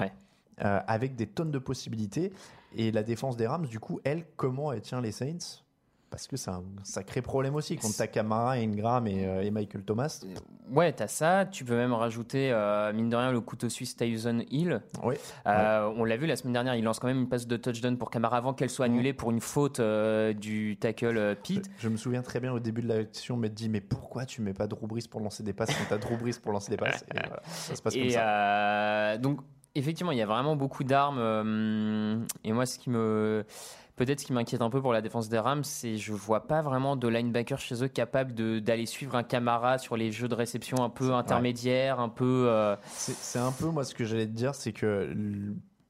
Euh, 0.63 0.79
avec 0.87 1.15
des 1.15 1.27
tonnes 1.27 1.51
de 1.51 1.59
possibilités. 1.59 2.33
Et 2.75 2.91
la 2.91 3.03
défense 3.03 3.37
des 3.37 3.45
Rams, 3.45 3.67
du 3.67 3.79
coup, 3.79 3.99
elle, 4.03 4.25
comment 4.35 4.71
elle 4.71 4.81
tient 4.81 4.99
les 4.99 5.11
Saints? 5.11 5.61
Parce 6.11 6.27
que 6.27 6.35
c'est 6.35 6.51
un 6.51 6.63
sacré 6.83 7.21
problème 7.21 7.55
aussi 7.55 7.77
contre 7.77 7.95
ta 7.95 8.05
Camara, 8.05 8.51
Ingram 8.51 9.07
et, 9.07 9.25
euh, 9.25 9.43
et, 9.43 9.49
Michael 9.49 9.83
Thomas. 9.83 10.23
Ouais, 10.69 10.91
t'as 10.91 11.07
ça. 11.07 11.45
Tu 11.45 11.63
peux 11.63 11.75
même 11.75 11.93
rajouter, 11.93 12.51
euh, 12.51 12.91
mine 12.91 13.09
de 13.09 13.15
rien, 13.15 13.31
le 13.31 13.39
couteau 13.39 13.69
suisse 13.69 13.95
Tyson 13.95 14.43
Hill. 14.51 14.81
Oui. 15.03 15.15
Euh, 15.47 15.89
on 15.95 16.03
l'a 16.03 16.17
vu 16.17 16.27
la 16.27 16.35
semaine 16.35 16.51
dernière, 16.51 16.75
il 16.75 16.83
lance 16.83 16.99
quand 16.99 17.07
même 17.07 17.21
une 17.21 17.29
passe 17.29 17.47
de 17.47 17.55
touchdown 17.55 17.97
pour 17.97 18.11
Camara 18.11 18.37
avant 18.37 18.53
qu'elle 18.53 18.69
soit 18.69 18.85
annulée 18.85 19.13
pour 19.13 19.31
une 19.31 19.39
faute 19.39 19.79
du 19.79 20.77
tackle 20.77 21.37
Pete. 21.41 21.71
Je, 21.77 21.87
me 21.87 21.95
souviens 21.95 22.21
très 22.21 22.41
bien 22.41 22.51
au 22.51 22.59
début 22.59 22.81
de 22.81 22.89
l'action, 22.89 23.37
me 23.37 23.47
dit 23.47 23.69
mais 23.69 23.81
pourquoi 23.81 24.25
tu 24.25 24.41
mets 24.41 24.53
pas 24.53 24.67
Drew 24.67 24.87
Brees 24.87 25.07
pour 25.09 25.21
lancer 25.21 25.43
des 25.43 25.53
passes 25.53 25.73
quand 25.73 25.85
t'as 25.87 25.97
Drew 25.97 26.17
Brees 26.17 26.39
pour 26.43 26.51
lancer 26.51 26.71
des 26.71 26.77
passes? 26.77 27.05
Et 27.15 27.19
voilà, 27.25 27.41
Ça 27.45 27.75
se 27.75 27.81
passe 27.81 27.95
comme 27.95 28.09
ça. 28.09 29.17
donc 29.17 29.39
effectivement, 29.75 30.11
il 30.11 30.17
y 30.17 30.21
a 30.21 30.25
vraiment 30.25 30.57
beaucoup 30.57 30.83
d'armes. 30.83 32.25
et 32.43 32.51
moi, 32.51 32.65
ce 32.65 32.77
qui 32.77 32.89
me 32.89 33.45
Peut-être 34.01 34.21
ce 34.21 34.25
qui 34.25 34.33
m'inquiète 34.33 34.63
un 34.63 34.71
peu 34.71 34.81
pour 34.81 34.93
la 34.93 35.01
défense 35.01 35.29
des 35.29 35.37
Rams, 35.37 35.63
c'est 35.63 35.95
je 35.95 36.11
vois 36.11 36.47
pas 36.47 36.63
vraiment 36.63 36.95
de 36.95 37.07
linebacker 37.07 37.59
chez 37.59 37.83
eux 37.83 37.87
capable 37.87 38.33
d'aller 38.59 38.87
suivre 38.87 39.15
un 39.15 39.21
Camara 39.21 39.77
sur 39.77 39.95
les 39.95 40.11
jeux 40.11 40.27
de 40.27 40.33
réception 40.33 40.83
un 40.83 40.89
peu 40.89 41.13
intermédiaires, 41.13 41.99
un 41.99 42.09
peu. 42.09 42.47
Euh, 42.49 42.75
c'est 42.87 43.37
un 43.37 43.51
peu 43.51 43.67
moi 43.67 43.83
ce 43.83 43.93
que 43.93 44.03
j'allais 44.03 44.25
te 44.25 44.31
dire, 44.31 44.55
c'est 44.55 44.73
que 44.73 45.13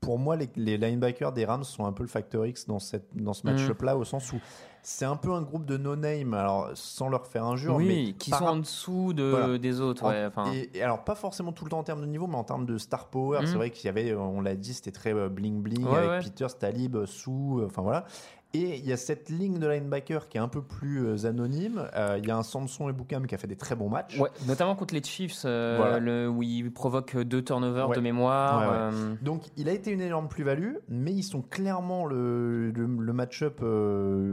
pour 0.01 0.19
moi 0.19 0.35
les, 0.35 0.49
les, 0.57 0.77
linebackers 0.77 1.31
des 1.31 1.45
Rams 1.45 1.63
sont 1.63 1.85
un 1.85 1.93
peu 1.93 2.03
le 2.03 2.09
facteur 2.09 2.45
X 2.45 2.67
dans 2.67 2.79
cette 2.79 3.07
dans 3.15 3.31
ce 3.31 3.47
mm. 3.47 3.95
au 3.95 4.03
sens 4.03 4.33
où 4.33 4.41
c'est 4.83 5.05
un 5.05 5.15
peu 5.15 5.31
un 5.31 5.41
groupe 5.41 5.65
de 5.65 5.77
no-name, 5.77 6.33
alors 6.33 6.71
sans 6.73 7.09
leur 7.09 7.27
faire 7.27 7.45
injure, 7.45 7.75
oui, 7.75 7.87
mais 7.87 8.13
qui 8.13 8.31
sont 8.31 8.45
en 8.45 8.57
dessous 8.57 9.13
de, 9.13 9.57
des 9.57 9.79
autres. 9.81 10.07
Ouais, 10.07 10.29
et, 10.73 10.81
alors 10.81 11.03
pas 11.03 11.15
forcément 11.15 11.51
tout 11.51 11.65
le 11.65 11.71
temps 11.71 11.79
en 11.79 11.83
termes 11.83 12.01
de 12.01 12.07
niveau, 12.07 12.27
mais 12.27 12.35
en 12.35 12.43
termes 12.43 12.65
de 12.65 12.77
star 12.77 13.07
power, 13.07 13.39
c'est 13.41 13.51
mhm. 13.51 13.57
vrai 13.57 13.69
qu'il 13.69 13.85
y 13.85 13.89
avait, 13.89 14.15
on 14.15 14.41
l'a 14.41 14.55
dit, 14.55 14.73
c'était 14.73 14.91
très 14.91 15.13
bling 15.29 15.61
bling 15.61 15.85
avec 15.87 16.23
Peter, 16.23 16.49
Stalib, 16.49 17.05
Sou, 17.05 17.61
enfin 17.65 17.81
voilà. 17.81 18.05
Et 18.53 18.77
il 18.77 18.85
y 18.85 18.91
a 18.91 18.97
cette 18.97 19.29
ligne 19.29 19.59
de 19.59 19.67
linebacker 19.67 20.27
qui 20.27 20.37
est 20.37 20.41
un 20.41 20.49
peu 20.49 20.61
plus 20.61 21.05
euh, 21.05 21.25
anonyme. 21.25 21.87
Euh, 21.95 22.19
il 22.21 22.27
y 22.27 22.31
a 22.31 22.37
un 22.37 22.43
Samson 22.43 22.89
et 22.89 22.93
Boukam 22.93 23.25
qui 23.25 23.33
a 23.33 23.37
fait 23.37 23.47
des 23.47 23.55
très 23.55 23.75
bons 23.75 23.89
matchs. 23.89 24.19
Ouais, 24.19 24.29
notamment 24.45 24.75
contre 24.75 24.93
les 24.93 25.01
Chiefs, 25.01 25.43
euh, 25.45 25.99
le, 25.99 26.29
où 26.29 26.43
il 26.43 26.71
provoque 26.73 27.15
deux 27.17 27.41
turnovers 27.41 27.89
de 27.89 28.01
mémoire. 28.01 28.91
Donc 29.21 29.43
il 29.55 29.69
a 29.69 29.71
été 29.71 29.91
une 29.91 30.01
énorme 30.01 30.27
plus-value, 30.27 30.75
mais 30.89 31.13
ils 31.13 31.23
sont 31.23 31.41
clairement 31.41 32.05
le, 32.05 32.71
le, 32.71 33.13
match-up 33.13 33.61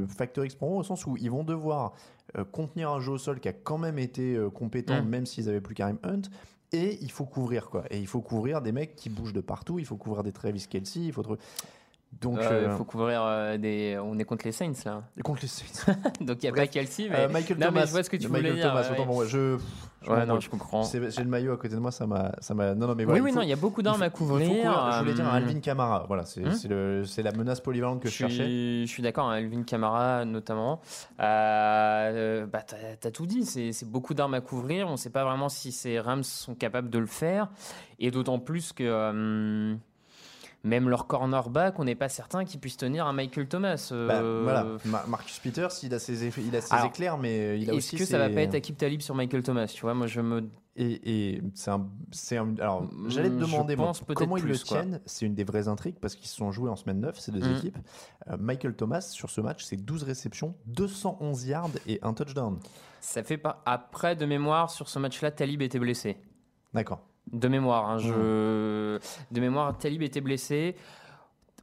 Factor 0.08 0.44
X 0.44 0.54
pour 0.54 0.72
au 0.72 0.82
sens 0.82 1.06
où 1.06 1.16
ils 1.16 1.30
vont 1.30 1.44
devoir 1.44 1.92
contenir 2.52 2.90
un 2.90 3.00
jeu 3.00 3.12
au 3.12 3.18
sol 3.18 3.40
qui 3.40 3.48
a 3.48 3.52
quand 3.52 3.78
même 3.78 3.98
été 3.98 4.38
compétent, 4.54 5.02
mm. 5.02 5.08
même 5.08 5.26
s'ils 5.26 5.48
avaient 5.48 5.60
plus 5.60 5.74
Karim 5.74 5.98
Hunt. 6.02 6.22
Et 6.72 6.98
il 7.00 7.10
faut 7.10 7.24
couvrir 7.24 7.70
quoi. 7.70 7.84
Et 7.90 7.98
il 7.98 8.06
faut 8.06 8.20
couvrir 8.20 8.60
des 8.60 8.72
mecs 8.72 8.94
qui 8.94 9.08
bougent 9.08 9.32
de 9.32 9.40
partout. 9.40 9.78
Il 9.78 9.86
faut 9.86 9.96
couvrir 9.96 10.22
des 10.22 10.32
Travis 10.32 10.66
Kelsey. 10.68 11.04
Il 11.04 11.12
faut 11.12 11.22
Donc, 12.20 12.38
Il 12.40 12.46
euh, 12.46 12.76
faut 12.76 12.84
couvrir 12.84 13.22
euh, 13.22 13.58
des. 13.58 13.96
On 14.02 14.18
est 14.18 14.24
contre 14.24 14.44
les 14.46 14.50
Saints 14.52 14.72
là. 14.84 15.02
contre 15.22 15.42
les 15.42 15.48
Saints. 15.48 15.92
Donc 16.20 16.38
il 16.42 16.46
n'y 16.46 16.48
a 16.48 16.50
Bref. 16.52 16.64
pas 16.64 16.66
Kelsey, 16.66 17.08
mais. 17.08 17.16
Euh, 17.20 17.28
Michael 17.28 17.58
non, 17.58 17.66
Thomas. 17.66 17.80
mais 17.80 17.86
je 17.86 17.92
vois 17.92 18.02
ce 18.02 18.10
que 18.10 18.16
tu 18.16 18.26
voulais 18.26 18.52
dire. 18.54 18.68
Thomas, 18.68 18.90
ouais, 18.90 19.04
moi, 19.04 19.24
je. 19.26 19.58
je 20.02 20.10
Ouais, 20.10 20.26
non, 20.26 20.40
je 20.40 20.48
comprends. 20.50 20.82
J'ai 20.82 20.98
le 21.00 21.28
maillot 21.28 21.52
à 21.52 21.56
côté 21.58 21.74
de 21.74 21.80
moi, 21.80 21.92
ça 21.92 22.06
m'a. 22.06 22.32
Non, 22.50 22.88
non, 22.88 22.94
mais 22.96 23.04
Oui, 23.04 23.04
voilà. 23.04 23.22
oui, 23.22 23.30
faut- 23.30 23.36
non, 23.36 23.42
il 23.42 23.48
y 23.48 23.52
a 23.52 23.56
beaucoup 23.56 23.82
d'armes 23.82 24.02
à 24.02 24.10
couvrir. 24.10 24.48
couvrir. 24.48 24.90
Je 24.94 24.98
voulais 25.00 25.14
dire 25.14 25.28
euh, 25.28 25.36
Alvin 25.36 25.60
Kamara. 25.60 26.06
Voilà, 26.08 26.24
c'est, 26.24 26.42
c'est 27.04 27.22
la 27.22 27.32
menace 27.32 27.60
polyvalente 27.60 28.00
que 28.02 28.08
je, 28.08 28.12
je 28.14 28.18
cherchais. 28.18 28.34
suis, 28.44 28.86
je 28.86 28.90
suis 28.90 29.02
d'accord, 29.02 29.28
hein, 29.28 29.34
Alvin 29.36 29.62
Kamara 29.62 30.24
notamment. 30.24 30.80
Bah, 31.18 32.62
t'as, 33.00 33.10
tout 33.12 33.26
dit, 33.26 33.44
c'est, 33.44 33.84
beaucoup 33.84 34.14
d'armes 34.14 34.34
à 34.34 34.40
couvrir. 34.40 34.88
On 34.88 34.92
ne 34.92 34.96
sait 34.96 35.10
pas 35.10 35.24
vraiment 35.24 35.48
si 35.48 35.70
ces 35.72 36.00
Rams 36.00 36.24
sont 36.24 36.54
capables 36.54 36.90
de 36.90 36.98
le 36.98 37.06
faire. 37.06 37.48
Et 38.00 38.10
d'autant 38.10 38.38
plus 38.38 38.72
que 38.72 39.76
même 40.64 40.88
leur 40.88 41.06
cornerback, 41.06 41.78
on 41.78 41.84
n'est 41.84 41.94
pas 41.94 42.08
certain 42.08 42.44
qu'ils 42.44 42.58
puissent 42.60 42.76
tenir 42.76 43.06
un 43.06 43.12
Michael 43.12 43.46
Thomas. 43.48 43.88
euh, 43.92 44.06
Bah, 44.08 44.42
voilà. 44.42 44.66
Ma- 44.84 45.06
Marcus 45.06 45.38
Peters, 45.38 45.70
il 45.82 45.94
a 45.94 45.98
ses, 45.98 46.26
il 46.40 46.56
a 46.56 46.60
ses 46.60 46.74
Alors, 46.74 46.86
éclairs, 46.86 47.16
mais 47.18 47.60
il 47.60 47.70
a 47.70 47.74
Est-ce 47.74 47.76
aussi. 47.76 47.96
que 47.96 48.04
ses- 48.04 48.10
ça 48.12 48.18
va 48.18 48.28
pas 48.28 48.40
être 48.42 48.54
Akib 48.54 48.76
Talib 48.76 49.00
sur 49.00 49.14
Michael 49.14 49.42
Thomas 49.42 49.66
Tu 49.66 49.80
vois, 49.82 49.94
moi 49.94 50.06
je 50.06 50.20
me. 50.20 50.48
Et, 50.80 51.34
et 51.34 51.42
c'est 51.54 51.70
un, 51.70 51.88
un- 52.32 52.54
alors 52.60 52.82
Mm, 52.82 53.08
j'allais 53.10 53.30
te 53.30 53.34
demander 53.34 53.74
moi, 53.74 53.92
comment 54.14 54.36
ils 54.36 54.44
le 54.44 54.50
plus, 54.50 54.62
tiennent. 54.62 55.00
C'est 55.06 55.26
une 55.26 55.34
des 55.34 55.42
vraies 55.42 55.66
intrigues 55.66 55.96
parce 56.00 56.14
qu'ils 56.14 56.28
se 56.28 56.36
sont 56.36 56.52
joués 56.52 56.70
en 56.70 56.76
semaine 56.76 57.00
9, 57.00 57.18
ces 57.18 57.32
deux 57.32 57.40
Mm. 57.48 57.56
équipes. 57.56 57.78
Euh, 58.30 58.36
Michael 58.38 58.74
Thomas 58.76 59.00
sur 59.00 59.28
ce 59.30 59.40
match, 59.40 59.64
c'est 59.64 59.76
12 59.76 60.04
réceptions, 60.04 60.54
211 60.66 61.46
yards 61.46 61.70
et 61.88 61.98
un 62.02 62.12
touchdown. 62.14 62.58
Ça 63.00 63.22
fait 63.24 63.38
pas. 63.38 63.62
Après, 63.66 64.14
de 64.16 64.24
mémoire, 64.26 64.70
sur 64.70 64.88
ce 64.88 64.98
match-là, 65.00 65.30
Talib 65.32 65.62
était 65.62 65.78
blessé. 65.80 66.16
D'accord. 66.74 67.00
De 67.32 67.48
mémoire, 67.48 67.90
hein, 67.90 67.98
je... 67.98 68.98
de 69.30 69.40
mémoire, 69.40 69.76
Talib 69.76 70.02
était 70.02 70.20
blessé. 70.20 70.76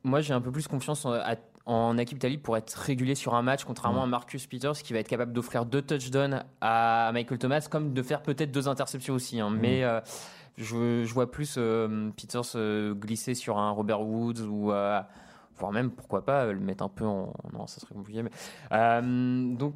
Moi, 0.03 0.21
j'ai 0.21 0.33
un 0.33 0.41
peu 0.41 0.51
plus 0.51 0.67
confiance 0.67 1.05
en, 1.05 1.13
à- 1.13 1.35
en 1.65 1.97
Akib 1.97 2.19
Talib 2.19 2.41
pour 2.41 2.55
être 2.57 2.73
régulier 2.73 3.15
sur 3.15 3.33
un 3.33 3.41
match, 3.41 3.63
contrairement 3.63 4.01
Mmh. 4.01 4.03
à 4.03 4.07
Marcus 4.07 4.45
Peters, 4.45 4.73
qui 4.73 4.93
va 4.93 4.99
être 4.99 5.07
capable 5.07 5.33
d'offrir 5.33 5.65
deux 5.65 5.81
touchdowns 5.81 6.43
à 6.61 7.09
Michael 7.13 7.39
Thomas, 7.39 7.67
comme 7.71 7.93
de 7.93 8.01
faire 8.03 8.21
peut-être 8.21 8.51
deux 8.51 8.67
interceptions 8.67 9.15
aussi. 9.15 9.39
hein. 9.39 9.49
Mais 9.49 9.83
euh, 9.83 9.99
je, 10.57 11.03
je 11.03 11.13
vois 11.13 11.31
plus 11.31 11.55
euh, 11.57 12.11
Peters 12.15 12.41
euh, 12.55 12.93
glisser 12.93 13.33
sur 13.33 13.57
un 13.57 13.71
Robert 13.71 14.01
Woods 14.01 14.41
ou 14.41 14.65
voire 15.57 15.71
même, 15.71 15.89
pourquoi 15.89 16.23
pas, 16.23 16.45
le 16.51 16.59
mettre 16.59 16.83
un 16.83 16.89
peu 16.89 17.05
en. 17.05 17.33
Non, 17.53 17.65
ça 17.65 17.79
serait 17.79 17.95
compliqué. 17.95 18.21
Mais... 18.21 18.29
Euh, 18.71 19.55
donc, 19.55 19.73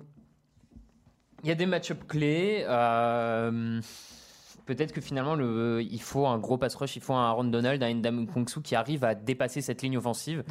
il 1.42 1.50
y 1.50 1.52
a 1.52 1.56
des 1.56 1.66
match-up 1.66 2.04
clés. 2.08 2.66
euh, 2.68 3.80
Peut-être 4.70 4.92
que 4.92 5.02
finalement, 5.02 5.34
le, 5.34 5.82
il 5.82 6.00
faut 6.00 6.28
un 6.28 6.38
gros 6.38 6.60
pass 6.60 6.76
rush, 6.76 6.96
il 6.96 7.02
faut 7.02 7.16
un 7.16 7.26
Aaron 7.28 7.46
Donald, 7.46 7.82
un 7.82 7.92
Ndam 7.92 8.28
Kongsu 8.28 8.62
qui 8.62 8.76
arrive 8.76 9.04
à 9.04 9.16
dépasser 9.16 9.62
cette 9.62 9.82
ligne 9.82 9.98
offensive 9.98 10.44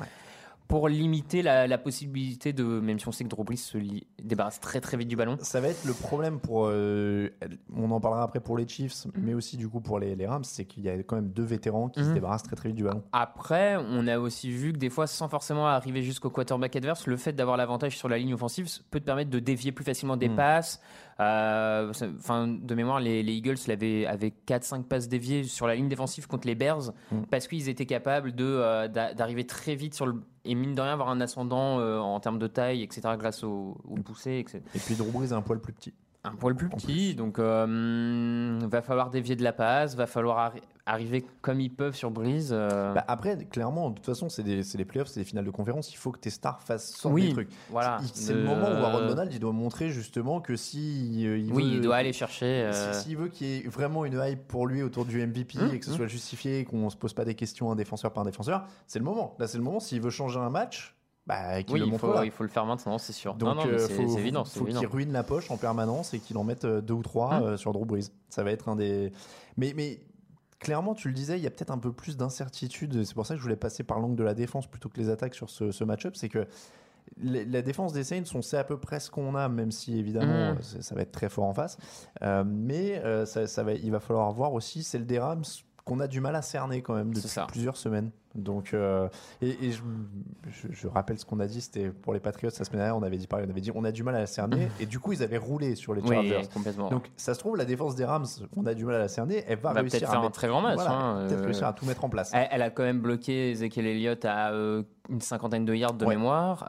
pour 0.66 0.88
limiter 0.88 1.40
la, 1.40 1.66
la 1.66 1.78
possibilité 1.78 2.52
de, 2.52 2.62
même 2.64 2.98
si 2.98 3.08
on 3.08 3.12
sait 3.12 3.24
que 3.24 3.34
Brees 3.42 3.56
se 3.56 3.78
li- 3.78 4.06
débarrasse 4.22 4.60
très 4.60 4.80
très 4.82 4.96
vite 4.98 5.08
du 5.08 5.16
ballon. 5.16 5.38
Ça 5.40 5.60
va 5.62 5.68
être 5.68 5.84
le 5.86 5.94
problème 5.94 6.40
pour. 6.40 6.66
euh, 6.66 7.30
on 7.74 7.90
en 7.90 8.00
parlera 8.00 8.24
après 8.24 8.40
pour 8.40 8.58
les 8.58 8.68
Chiefs, 8.68 9.06
Mm. 9.06 9.10
mais 9.16 9.34
aussi 9.34 9.56
du 9.56 9.66
coup 9.68 9.80
pour 9.80 9.98
les, 9.98 10.14
les 10.14 10.26
Rams, 10.26 10.44
c'est 10.44 10.66
qu'il 10.66 10.82
y 10.82 10.90
a 10.90 10.96
quand 11.04 11.14
même 11.16 11.30
deux 11.30 11.44
vétérans 11.44 11.88
qui 11.88 12.00
se 12.02 12.08
Mhm. 12.08 12.14
débarrassent 12.14 12.42
très 12.42 12.56
très 12.56 12.68
vite 12.68 12.76
du 12.76 12.84
ballon. 12.84 13.02
Après, 13.12 13.76
on 13.76 14.06
a 14.08 14.18
aussi 14.18 14.50
vu 14.50 14.72
que 14.74 14.78
des 14.78 14.90
fois, 14.90 15.06
sans 15.06 15.28
forcément 15.30 15.66
arriver 15.68 16.02
jusqu'au 16.02 16.28
quarterback 16.28 16.76
adverse, 16.76 17.06
le 17.06 17.16
fait 17.16 17.32
d'avoir 17.32 17.56
l'avantage 17.56 17.96
sur 17.96 18.08
la 18.10 18.18
ligne 18.18 18.34
offensive 18.34 18.68
peut 18.90 19.00
te 19.00 19.04
permettre 19.06 19.30
de 19.30 19.38
dévier 19.38 19.72
plus 19.72 19.84
facilement 19.84 20.18
des 20.18 20.28
Mm. 20.28 20.36
passes. 20.36 20.82
Euh, 21.20 21.92
Enfin, 22.18 22.46
de 22.48 22.74
mémoire, 22.74 23.00
les, 23.00 23.22
les 23.22 23.32
Eagles 23.32 23.56
l'avaient 23.66 24.06
avec 24.06 24.34
4-5 24.46 24.84
passes 24.84 25.08
déviées 25.08 25.44
sur 25.44 25.66
la 25.66 25.74
ligne 25.74 25.88
défensive 25.88 26.26
contre 26.28 26.46
les 26.46 26.54
Bears 26.54 26.92
Mm. 27.10 27.22
parce 27.30 27.48
qu'ils 27.48 27.68
étaient 27.68 27.86
capables 27.86 28.32
de 28.34 28.44
euh, 28.44 28.88
d'a- 28.88 29.14
d'arriver 29.14 29.44
très 29.46 29.74
vite 29.74 29.94
sur 29.94 30.06
le 30.06 30.20
et 30.44 30.54
mine 30.54 30.74
de 30.74 30.80
rien 30.80 30.92
avoir 30.92 31.08
un 31.10 31.20
ascendant 31.20 31.78
euh, 31.80 31.98
en 31.98 32.20
termes 32.20 32.38
de 32.38 32.46
taille, 32.46 32.82
etc. 32.82 33.02
grâce 33.18 33.42
au, 33.44 33.76
au 33.84 33.96
poussé, 33.96 34.38
etc. 34.38 34.60
Et 34.74 34.78
puis 34.78 34.94
Drew 34.94 35.10
Brees 35.10 35.26
est 35.30 35.32
un 35.32 35.42
poil 35.42 35.60
plus 35.60 35.72
petit. 35.74 35.92
Un 36.24 36.34
poil 36.34 36.54
plus 36.56 36.68
petit, 36.68 37.14
donc 37.14 37.38
euh, 37.38 38.58
va 38.68 38.82
falloir 38.82 39.08
dévier 39.08 39.36
de 39.36 39.44
la 39.44 39.52
passe, 39.52 39.94
va 39.94 40.06
falloir 40.06 40.52
arri- 40.52 40.62
arriver 40.84 41.24
comme 41.42 41.60
ils 41.60 41.70
peuvent 41.70 41.94
sur 41.94 42.10
Breeze. 42.10 42.50
euh, 42.52 42.92
Bah, 42.92 43.04
après, 43.06 43.36
clairement, 43.44 43.90
de 43.90 43.94
toute 43.94 44.04
façon, 44.06 44.28
c'est 44.28 44.42
des, 44.42 44.64
c'est 44.64 44.78
des 44.78 44.84
playoffs, 44.84 45.08
c'est 45.08 45.20
des 45.20 45.24
finales 45.24 45.44
de 45.44 45.50
conférence. 45.50 45.92
Il 45.92 45.96
faut 45.96 46.10
que 46.10 46.18
tes 46.18 46.30
stars 46.30 46.60
fassent 46.60 46.90
sortent 46.90 47.14
Oui, 47.14 47.28
des 47.28 47.32
trucs. 47.32 47.48
voilà. 47.70 47.98
C'est- 48.12 48.34
le 48.34 48.42
moment 48.44 48.68
où 48.68 48.84
Aaron 48.84 49.06
Donald 49.06 49.32
il 49.32 49.38
doit 49.38 49.52
montrer 49.52 49.90
justement 49.90 50.40
que 50.40 50.56
si 50.56 51.24
euh, 51.26 51.38
il 51.38 51.52
Oui, 51.52 51.62
veut, 51.70 51.76
il 51.76 51.80
doit 51.82 51.96
aller 51.96 52.12
chercher. 52.12 52.68
si- 52.72 53.00
s'il 53.02 53.16
veut 53.16 53.28
qu'il 53.28 53.46
y 53.46 53.56
ait 53.58 53.68
vraiment 53.68 54.04
une 54.04 54.20
hype 54.22 54.46
pour 54.48 54.66
lui 54.66 54.82
autour 54.82 55.04
du 55.04 55.20
MVP 55.24 55.58
Hum, 55.60 55.70
et 55.72 55.78
que 55.78 55.84
ce 55.84 55.92
hum. 55.92 55.96
soit 55.98 56.06
justifié, 56.08 56.64
qu'on 56.64 56.90
se 56.90 56.96
pose 56.96 57.12
pas 57.14 57.24
des 57.24 57.36
questions 57.36 57.70
un 57.70 57.76
défenseur 57.76 58.12
par 58.12 58.22
un 58.22 58.26
défenseur, 58.26 58.66
c'est 58.88 58.98
le 58.98 59.04
moment. 59.04 59.36
Là, 59.38 59.46
c'est 59.46 59.58
le 59.58 59.64
moment. 59.64 59.78
S'il 59.80 60.00
veut 60.00 60.10
changer 60.10 60.40
un 60.40 60.50
match, 60.50 60.96
bah, 61.28 61.62
qu'il 61.62 61.74
oui, 61.74 61.80
le 61.80 61.86
il 61.86 61.90
montre 61.92 62.06
faut, 62.06 62.12
là. 62.14 62.24
il 62.24 62.30
faut 62.32 62.42
le 62.42 62.48
faire 62.48 62.64
maintenant, 62.66 62.98
c'est 62.98 63.12
sûr. 63.12 63.34
Donc, 63.34 63.50
non, 63.50 63.54
non, 63.54 63.66
mais 63.66 63.74
euh, 63.74 63.78
c'est 63.86 63.92
faut, 63.94 64.08
c'est 64.08 64.18
évident. 64.18 64.44
c'est 64.44 64.58
faut 64.58 64.64
évident. 64.64 64.80
qu'il 64.80 64.88
ruine 64.88 65.12
la 65.12 65.22
poche 65.22 65.50
en 65.50 65.56
permanence 65.58 66.14
et 66.14 66.18
qu'il 66.18 66.36
en 66.38 66.42
mette 66.44 66.64
euh, 66.64 66.80
deux 66.80 66.94
ou 66.94 67.02
trois 67.02 67.34
Hum. 67.36 67.42
euh, 67.44 67.56
sur 67.56 67.72
Drew 67.72 67.84
Brees. 67.84 68.08
Ça 68.30 68.42
va 68.42 68.50
être 68.50 68.68
un 68.68 68.74
des. 68.76 69.12
Mais, 69.58 69.74
mais 69.76 70.00
clairement, 70.58 70.94
tu 70.94 71.06
le 71.08 71.14
disais, 71.14 71.38
il 71.38 71.42
y 71.44 71.46
a 71.46 71.50
peut-être 71.50 71.70
un 71.70 71.78
peu 71.78 71.92
plus 71.92 72.16
d'incertitude. 72.16 73.04
C'est 73.04 73.14
pour 73.14 73.26
ça 73.26 73.34
que 73.34 73.38
je 73.38 73.42
voulais 73.44 73.56
passer 73.56 73.84
par 73.84 74.00
l'angle 74.00 74.16
de 74.16 74.24
la 74.24 74.34
défense 74.34 74.66
plutôt 74.66 74.88
que 74.88 74.98
les 74.98 75.10
attaques 75.10 75.34
sur 75.34 75.50
ce, 75.50 75.70
ce 75.70 75.84
match-up. 75.84 76.16
C'est 76.16 76.28
que 76.30 76.46
la 77.22 77.62
défense 77.62 77.92
des 77.94 78.04
Saints, 78.04 78.22
on 78.34 78.42
sait 78.42 78.58
à 78.58 78.64
peu 78.64 78.78
près 78.78 79.00
ce 79.00 79.10
qu'on 79.10 79.34
a, 79.34 79.48
même 79.48 79.70
si 79.70 79.98
évidemment 79.98 80.50
Hum. 80.50 80.62
ça 80.62 80.82
ça 80.82 80.94
va 80.94 81.02
être 81.02 81.12
très 81.12 81.28
fort 81.28 81.44
en 81.44 81.54
face. 81.54 81.76
Euh, 82.22 82.44
mais 82.46 82.98
euh, 83.04 83.24
ça, 83.26 83.46
ça 83.46 83.62
va, 83.62 83.72
il 83.74 83.90
va 83.90 84.00
falloir 84.00 84.30
voir 84.32 84.52
aussi 84.52 84.82
celle 84.82 85.06
des 85.06 85.18
Rams 85.18 85.44
qu'on 85.88 86.00
a 86.00 86.06
du 86.06 86.20
mal 86.20 86.36
à 86.36 86.42
cerner 86.42 86.82
quand 86.82 86.94
même 86.94 87.14
C'est 87.14 87.40
depuis 87.40 87.52
plusieurs 87.52 87.76
semaines. 87.76 88.10
Donc, 88.34 88.72
euh, 88.74 89.08
et, 89.42 89.48
et 89.66 89.72
je, 89.72 89.82
je- 90.48 90.68
je 90.72 90.86
rappelle 90.86 91.18
ce 91.18 91.24
qu'on 91.24 91.40
a 91.40 91.46
dit, 91.46 91.60
c'était 91.60 91.88
pour 91.88 92.12
les 92.12 92.20
Patriots 92.20 92.50
la 92.56 92.64
semaine 92.64 92.78
dernière, 92.80 92.96
on 92.96 93.02
avait 93.02 93.16
dit 93.16 93.26
pareil, 93.26 93.46
on 93.48 93.50
avait 93.50 93.60
dit 93.62 93.72
on 93.74 93.82
a 93.84 93.90
du 93.90 94.02
mal 94.02 94.14
à 94.14 94.20
la 94.20 94.26
cerner, 94.26 94.68
et 94.80 94.86
du 94.86 95.00
coup 95.00 95.12
ils 95.12 95.22
avaient 95.22 95.38
roulé 95.38 95.74
sur 95.74 95.94
les 95.94 96.02
Oui, 96.02 96.10
Chargers. 96.14 96.42
complètement. 96.52 96.90
Donc 96.90 97.10
ça 97.16 97.32
se 97.34 97.38
trouve 97.40 97.56
la 97.56 97.64
défense 97.64 97.96
des 97.96 98.04
Rams, 98.04 98.26
on 98.56 98.66
a 98.66 98.74
du 98.74 98.84
mal 98.84 98.96
à 98.96 98.98
la 98.98 99.08
cerner, 99.08 99.42
elle 99.48 99.58
va 99.58 99.72
va 99.72 99.80
réussir 99.80 100.00
peut-être 100.00 100.12
à 100.14 100.18
un 100.18 100.22
mettre- 100.22 100.32
très 100.34 100.46
grand 100.48 100.60
match. 100.60 100.74
voilà, 100.74 100.92
hein, 100.92 101.26
peut-être 101.26 101.40
euh, 101.40 101.44
réussir 101.46 101.66
à 101.66 101.72
tout 101.72 101.86
mettre 101.86 102.04
en 102.04 102.08
place. 102.10 102.30
Elle, 102.34 102.48
elle 102.52 102.62
a 102.62 102.70
quand 102.70 102.82
même 102.84 103.00
bloqué 103.00 103.50
Ezekiel 103.52 103.86
Elliott 103.86 104.24
à 104.24 104.52
euh, 104.52 104.82
une 105.08 105.20
cinquantaine 105.22 105.64
de 105.64 105.74
yards 105.74 105.94
de 105.94 106.04
Ouais. 106.04 106.14
mémoire. 106.14 106.68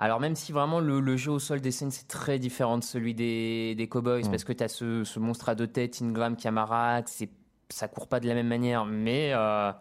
Alors 0.00 0.20
même 0.20 0.36
si 0.36 0.52
vraiment 0.52 0.78
le, 0.80 1.00
le 1.00 1.16
jeu 1.16 1.32
au 1.32 1.38
sol 1.40 1.60
des 1.60 1.72
Saints 1.72 1.88
est 1.88 2.06
très 2.08 2.38
différent 2.38 2.78
de 2.78 2.84
celui 2.84 3.14
des, 3.14 3.74
des 3.74 3.88
Cowboys, 3.88 4.22
Mm. 4.26 4.30
parce 4.30 4.44
que 4.44 4.52
tu 4.52 4.62
as 4.62 4.68
ce, 4.68 5.02
ce 5.04 5.18
monstre 5.18 5.48
à 5.48 5.54
deux 5.56 5.66
têtes, 5.66 5.98
Ingram, 6.02 6.36
Camara, 6.36 7.00
c'est 7.06 7.28
ça 7.70 7.88
court 7.88 8.08
pas 8.08 8.20
de 8.20 8.26
la 8.28 8.34
même 8.34 8.48
manière, 8.48 8.84
mais 8.86 9.32
euh, 9.34 9.72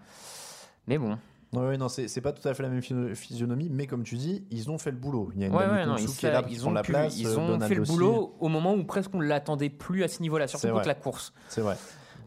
mais 0.88 0.98
bon. 0.98 1.18
Ouais, 1.54 1.78
non, 1.78 1.88
c'est 1.88 2.22
pas 2.22 2.34
tout 2.34 2.46
à 2.48 2.54
fait 2.54 2.62
la 2.62 2.68
même 2.70 2.82
physio- 2.82 3.16
physionomie, 3.16 3.70
mais 3.72 3.88
comme 3.88 4.04
tu 4.04 4.16
dis, 4.16 4.46
ils 4.52 4.70
ont 4.70 4.78
fait 4.78 4.92
le 4.92 4.98
boulot. 4.98 5.32
Il 5.34 5.42
y 5.42 5.44
a 5.46 5.48
une 5.48 5.54
Ouais, 5.56 5.66
dame 5.66 5.76
ouais, 5.78 5.86
non, 5.86 5.96
Kongsu 5.96 6.04
ils, 6.22 6.26
est 6.26 6.32
là, 6.32 6.42
ont, 6.68 6.72
la 6.72 6.82
pu- 6.82 6.92
place. 6.92 7.18
ils 7.18 7.40
ont 7.40 7.48
Donald 7.48 7.64
fait 7.70 7.76
le 7.76 7.82
aussi. 7.84 7.92
boulot 7.94 8.36
au 8.40 8.50
moment 8.50 8.74
où 8.74 8.84
presque 8.84 9.16
on 9.16 9.22
l'attendait 9.22 9.70
plus 9.70 10.04
à 10.04 10.10
ce 10.10 10.22
niveau-là, 10.22 10.48
surtout 10.48 10.68
contre 10.68 10.88
la 10.88 10.96
course. 10.96 11.34
C'est 11.48 11.62
vrai. 11.62 11.78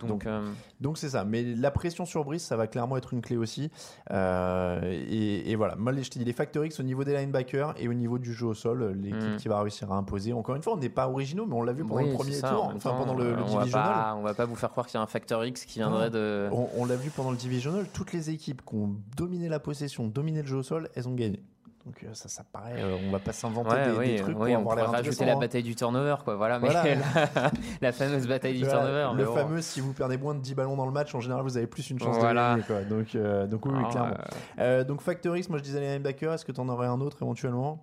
Donc, 0.01 0.09
Donc, 0.11 0.27
euh, 0.27 0.51
Donc 0.81 0.99
c'est 0.99 1.11
ça. 1.11 1.25
Mais 1.25 1.43
la 1.43 1.71
pression 1.71 2.05
sur 2.07 2.25
Brice, 2.25 2.43
ça 2.45 2.57
va 2.57 2.67
clairement 2.67 2.97
être 2.97 3.13
une 3.13 3.21
clé 3.21 3.37
aussi. 3.37 3.71
Euh, 4.11 4.81
et, 5.09 5.51
et 5.51 5.57
voilà. 5.57 5.77
Moi, 5.77 5.93
je 6.01 6.09
te 6.11 6.19
dis, 6.19 6.25
les 6.25 6.33
facteurs 6.33 6.65
X 6.65 6.81
au 6.81 6.83
niveau 6.83 7.05
des 7.05 7.15
linebackers 7.17 7.75
et 7.79 7.89
au 7.89 7.95
niveau 7.95 8.19
du 8.19 8.33
jeu 8.33 8.47
au 8.47 8.55
sol, 8.55 8.97
l'équipe 9.01 9.21
Mm. 9.21 9.37
qui 9.37 9.49
va 9.49 9.61
réussir 9.61 9.93
à 9.93 9.97
imposer. 9.97 10.33
Encore 10.33 10.57
une 10.57 10.63
fois, 10.63 10.75
on 10.75 10.79
n'est 10.79 10.89
pas 10.89 11.09
originaux, 11.09 11.47
mais 11.47 11.55
on 11.55 11.63
l'a 11.63 11.73
vu 11.73 11.85
pendant 11.85 12.03
oui, 12.03 12.09
le 12.11 12.15
premier 12.15 12.33
ça, 12.33 12.51
tour, 12.51 12.73
enfin 12.75 12.91
temps, 12.91 12.97
pendant 12.99 13.15
le, 13.15 13.31
le 13.33 13.39
euh, 13.39 13.43
on 13.43 13.55
va 13.57 13.59
divisional. 13.61 13.93
pas- 13.93 14.15
On 14.17 14.23
va 14.23 14.35
pas 14.35 14.45
vous 14.47 14.57
faire 14.57 14.71
croire 14.71 14.87
qu'il 14.87 14.95
y 14.97 14.99
a 14.99 15.03
un 15.03 15.07
facteur 15.07 15.45
X 15.45 15.65
qui 15.65 15.79
viendrait 15.79 16.11
de. 16.11 16.49
On, 16.53 16.69
on 16.77 16.85
l'a 16.87 16.97
vu 16.97 17.11
pendant 17.11 17.31
le 17.31 17.37
divisional, 17.37 17.87
toutes 17.93 18.13
les 18.13 18.31
équipes 18.31 18.63
qui 18.65 18.75
ont 18.75 18.97
dominé 19.17 19.49
la 19.49 19.61
possession, 19.61 20.07
dominé 20.09 20.43
le 20.43 20.49
jeu 20.49 20.57
au 20.57 20.63
sol, 20.63 20.89
elles 20.95 21.09
ont 21.09 21.15
gagné. 21.15 21.43
Donc 21.87 22.05
euh, 22.05 22.09
ça, 22.13 22.29
ça 22.29 22.45
paraît, 22.53 22.75
euh, 22.83 22.99
on 23.07 23.11
va 23.11 23.19
pas 23.19 23.33
s'inventer 23.33 23.71
Ouais, 23.71 23.85
des, 23.91 23.97
oui, 23.99 24.07
des 24.09 24.17
trucs 24.17 24.37
oui, 24.39 24.53
pour 24.53 24.59
avoir 24.61 24.77
l'air 24.77 24.91
rajouter 24.91 25.25
la 25.25 25.33
hein. 25.33 25.39
bataille 25.39 25.63
du 25.63 25.75
turnover, 25.75 26.17
quoi. 26.25 26.37
Voilà, 26.37 26.59
mais 26.59 26.69
Voilà. 26.69 26.95
la, 27.35 27.51
la 27.81 27.93
fameuse 27.93 28.29
bataille 28.29 28.59
du 28.61 28.67
turnover. 28.67 29.09
le 29.17 29.25
bon. 29.25 29.35
fameux, 29.35 29.61
si 29.63 29.81
vous 29.81 29.95
perdez 29.95 30.19
moins 30.19 30.35
de 30.35 30.41
10 30.41 30.55
ballons 30.55 30.77
dans 30.77 30.85
le 30.85 30.93
match, 30.93 31.15
en 31.15 31.21
général, 31.21 31.43
vous 31.43 31.57
avez 31.57 31.67
plus 31.67 31.89
une 31.89 31.99
chance 31.99 32.19
Voilà. 32.19 32.57
de 32.57 32.61
gagner. 32.61 32.67
Quoi. 32.67 32.83
Donc, 32.85 33.15
euh, 33.15 33.47
donc 33.47 33.65
oui, 33.65 33.73
oui, 33.75 33.89
clairement. 33.91 34.15
euh, 34.59 34.85
donc 34.85 35.01
Factor 35.01 35.35
X, 35.37 35.49
moi 35.49 35.59
je 35.59 35.63
disais 35.65 35.81
les 35.81 35.89
linebackers, 35.95 36.35
est-ce 36.35 36.45
que 36.45 36.53
tu 36.53 36.61
en 36.61 36.69
aurais 36.69 36.87
un 36.87 37.01
autre 37.01 37.17
éventuellement? 37.23 37.83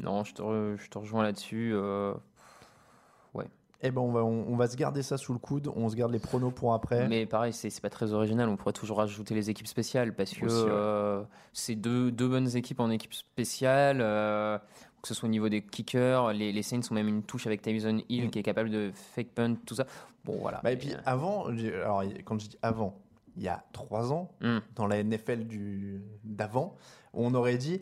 Non, 0.00 0.24
je 0.24 0.34
te, 0.34 0.42
re- 0.42 0.76
je 0.76 0.90
te 0.90 0.98
rejoins 0.98 1.22
là-dessus. 1.22 1.74
Eh 3.86 3.90
ben 3.90 4.00
on 4.00 4.12
va, 4.12 4.24
on, 4.24 4.46
on 4.48 4.56
va 4.56 4.68
se 4.68 4.76
garder 4.76 5.02
ça 5.02 5.16
sous 5.16 5.32
le 5.32 5.38
coude, 5.38 5.70
on 5.74 5.88
se 5.88 5.96
garde 5.96 6.12
les 6.12 6.18
pronos 6.18 6.52
pour 6.52 6.74
après. 6.74 7.08
Mais 7.08 7.26
pareil, 7.26 7.52
c'est 7.52 7.80
pas 7.80 7.90
très 7.90 8.12
original. 8.12 8.48
On 8.48 8.56
pourrait 8.56 8.72
toujours 8.72 8.98
rajouter 8.98 9.34
les 9.34 9.50
équipes 9.50 9.66
spéciales 9.66 10.14
parce 10.14 10.32
que 10.32 10.46
euh, 10.48 11.22
c'est 11.52 11.74
deux, 11.74 12.10
deux 12.10 12.28
bonnes 12.28 12.56
équipes 12.56 12.80
en 12.80 12.90
équipe 12.90 13.14
spéciale. 13.14 13.98
euh, 14.00 14.58
que 15.02 15.08
ce 15.08 15.14
soit 15.14 15.28
au 15.28 15.30
niveau 15.30 15.48
des 15.48 15.62
kickers, 15.62 16.32
les, 16.32 16.52
les 16.52 16.62
Saints 16.62 16.80
ont 16.90 16.94
même 16.94 17.06
une 17.06 17.22
touche 17.22 17.46
avec 17.46 17.62
Tyson 17.62 18.00
Hill 18.08 18.26
Mm. 18.26 18.30
qui 18.30 18.38
est 18.40 18.42
capable 18.42 18.70
de 18.70 18.90
fake 18.92 19.28
punt, 19.34 19.54
tout 19.64 19.76
ça. 19.76 19.86
Bon, 20.24 20.36
voilà. 20.40 20.60
Bah, 20.64 20.72
et 20.72 20.76
puis 20.76 20.92
euh, 20.92 20.96
avant, 21.06 21.46
alors 21.46 22.02
quand 22.24 22.40
je 22.40 22.48
dis 22.48 22.58
avant, 22.62 22.98
il 23.36 23.42
y 23.44 23.48
a 23.48 23.62
trois 23.72 24.12
ans, 24.12 24.30
hmm. 24.40 24.58
dans 24.74 24.86
la 24.88 25.04
NFL 25.04 25.46
d'avant, 26.24 26.74
on 27.12 27.34
aurait 27.34 27.58
dit 27.58 27.80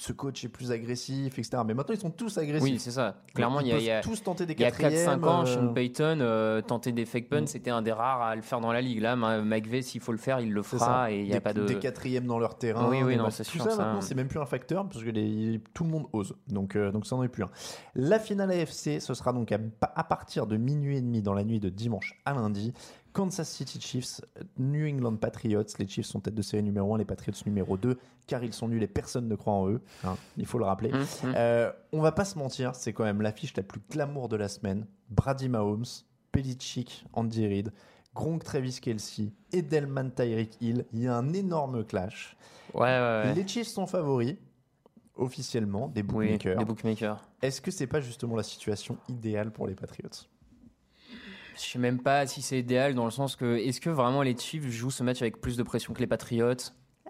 ce 0.00 0.12
coach 0.12 0.44
est 0.44 0.48
plus 0.48 0.70
agressif, 0.70 1.36
etc. 1.40 1.60
Mais 1.66 1.74
maintenant, 1.74 1.92
ils 1.92 2.00
sont 2.00 2.10
tous 2.12 2.38
agressifs. 2.38 2.62
Oui, 2.62 2.78
c'est 2.78 2.92
ça. 2.92 3.16
Clairement, 3.34 3.58
il 3.58 3.66
y 3.66 3.82
y 3.82 3.90
a- 3.90 4.00
tous 4.00 4.22
tenter 4.22 4.46
des 4.46 4.52
il 4.52 4.60
y 4.60 4.64
a 4.64 4.70
quatrièmes. 4.70 4.92
4-5 5.20 5.26
ans, 5.26 5.42
euh, 5.42 5.44
Sean 5.46 5.72
Payton, 5.74 6.18
euh, 6.20 6.60
tenter 6.62 6.92
des 6.92 7.04
fake 7.04 7.28
punts, 7.28 7.40
Mm. 7.42 7.46
c'était 7.48 7.70
un 7.70 7.82
des 7.82 7.90
rares 7.90 8.22
à 8.22 8.36
le 8.36 8.42
faire 8.42 8.60
dans 8.60 8.70
la 8.70 8.80
ligue. 8.80 9.00
Là, 9.00 9.16
McVeigh, 9.16 9.82
s'il 9.82 10.00
faut 10.00 10.12
le 10.12 10.18
faire, 10.18 10.38
il 10.38 10.52
le 10.52 10.62
fera 10.62 11.10
et 11.10 11.18
il 11.18 11.24
n'y 11.24 11.32
a 11.32 11.34
des, 11.34 11.40
pas 11.40 11.52
de. 11.52 11.64
des 11.66 11.80
quatrièmes 11.80 12.26
dans 12.26 12.38
leur 12.38 12.56
terrain. 12.58 12.88
Oui, 12.88 13.02
oui, 13.02 13.16
non, 13.16 13.24
matchs- 13.24 13.32
c'est 13.38 13.44
sûr, 13.44 13.64
ça, 13.64 13.70
ça. 13.70 13.76
maintenant, 13.84 14.00
c'est 14.00 14.14
même 14.14 14.28
plus 14.28 14.38
un 14.38 14.46
facteur 14.46 14.88
parce 14.88 15.02
que 15.02 15.10
les- 15.10 15.60
tout 15.74 15.82
le 15.82 15.90
monde 15.90 16.06
ose. 16.12 16.34
Donc, 16.46 16.76
euh, 16.76 16.92
donc 16.92 17.04
ça 17.04 17.16
n'en 17.16 17.24
est 17.24 17.28
plus 17.28 17.42
un. 17.42 17.50
La 17.96 18.20
finale 18.20 18.52
AFC, 18.52 19.00
ce 19.00 19.14
sera 19.14 19.32
donc 19.32 19.50
à, 19.50 19.58
à 19.96 20.04
partir 20.04 20.46
de 20.46 20.56
minuit 20.56 20.98
et 20.98 21.00
demi 21.00 21.22
dans 21.22 21.34
la 21.34 21.42
nuit 21.42 21.58
de 21.58 21.68
dimanche 21.70 22.14
à 22.24 22.34
lundi. 22.34 22.72
Kansas 23.18 23.48
City 23.50 23.80
Chiefs, 23.80 24.20
New 24.58 24.86
England 24.86 25.16
Patriots. 25.16 25.64
Les 25.80 25.88
Chiefs 25.88 26.06
sont 26.06 26.20
tête 26.20 26.36
de 26.36 26.42
série 26.42 26.62
numéro 26.62 26.94
1, 26.94 26.98
les 26.98 27.04
Patriots 27.04 27.34
numéro 27.46 27.76
2, 27.76 27.98
car 28.28 28.44
ils 28.44 28.52
sont 28.52 28.68
nuls 28.68 28.80
et 28.80 28.86
personne 28.86 29.26
ne 29.26 29.34
croit 29.34 29.54
en 29.54 29.68
eux. 29.68 29.80
hein, 30.04 30.16
il 30.36 30.46
faut 30.46 30.58
le 30.58 30.64
rappeler. 30.64 30.92
Hum. 30.92 31.04
Euh, 31.34 31.72
on 31.92 32.00
va 32.00 32.12
pas 32.12 32.24
se 32.24 32.38
mentir, 32.38 32.76
c'est 32.76 32.92
quand 32.92 33.02
même 33.02 33.20
l'affiche 33.20 33.56
la 33.56 33.64
plus 33.64 33.80
glamour 33.90 34.28
de 34.28 34.36
la 34.36 34.46
semaine. 34.48 34.86
Brady 35.10 35.48
Mahomes, 35.48 35.84
Belichick, 36.32 37.06
Andy 37.12 37.44
Reid, 37.48 37.72
Gronk 38.14 38.44
Travis 38.44 38.78
Kelsey, 38.80 39.32
Edelman 39.52 40.12
Tyreek 40.12 40.56
Hill. 40.60 40.84
Il 40.92 41.00
y 41.02 41.08
a 41.08 41.16
un 41.16 41.32
énorme 41.32 41.84
clash. 41.84 42.36
Ouais, 42.72 42.82
ouais, 42.82 43.22
ouais. 43.24 43.34
Les 43.34 43.48
Chiefs 43.48 43.66
sont 43.66 43.88
favoris, 43.88 44.36
officiellement, 45.16 45.88
des 45.88 46.02
Oui, 46.02 46.06
bookmakers. 46.06 46.58
les 46.60 46.64
bookmakers. 46.64 47.28
Est-ce 47.42 47.60
que 47.60 47.72
c'est 47.72 47.88
pas 47.88 48.00
justement 48.00 48.36
la 48.36 48.44
situation 48.44 48.96
idéale 49.08 49.50
pour 49.50 49.66
les 49.66 49.74
Patriots? 49.74 50.08
Je 51.60 51.64
sais 51.64 51.78
même 51.78 52.00
pas 52.00 52.26
si 52.26 52.40
c'est 52.42 52.58
idéal 52.60 52.94
dans 52.94 53.04
le 53.04 53.10
sens 53.10 53.34
que 53.36 53.56
est-ce 53.56 53.80
que 53.80 53.90
vraiment 53.90 54.22
les 54.22 54.36
Chiefs 54.36 54.68
jouent 54.68 54.90
ce 54.90 55.02
match 55.02 55.20
avec 55.22 55.40
plus 55.40 55.56
de 55.56 55.62
pression 55.62 55.92
que 55.92 56.00
les 56.00 56.06
Patriots? 56.06 56.52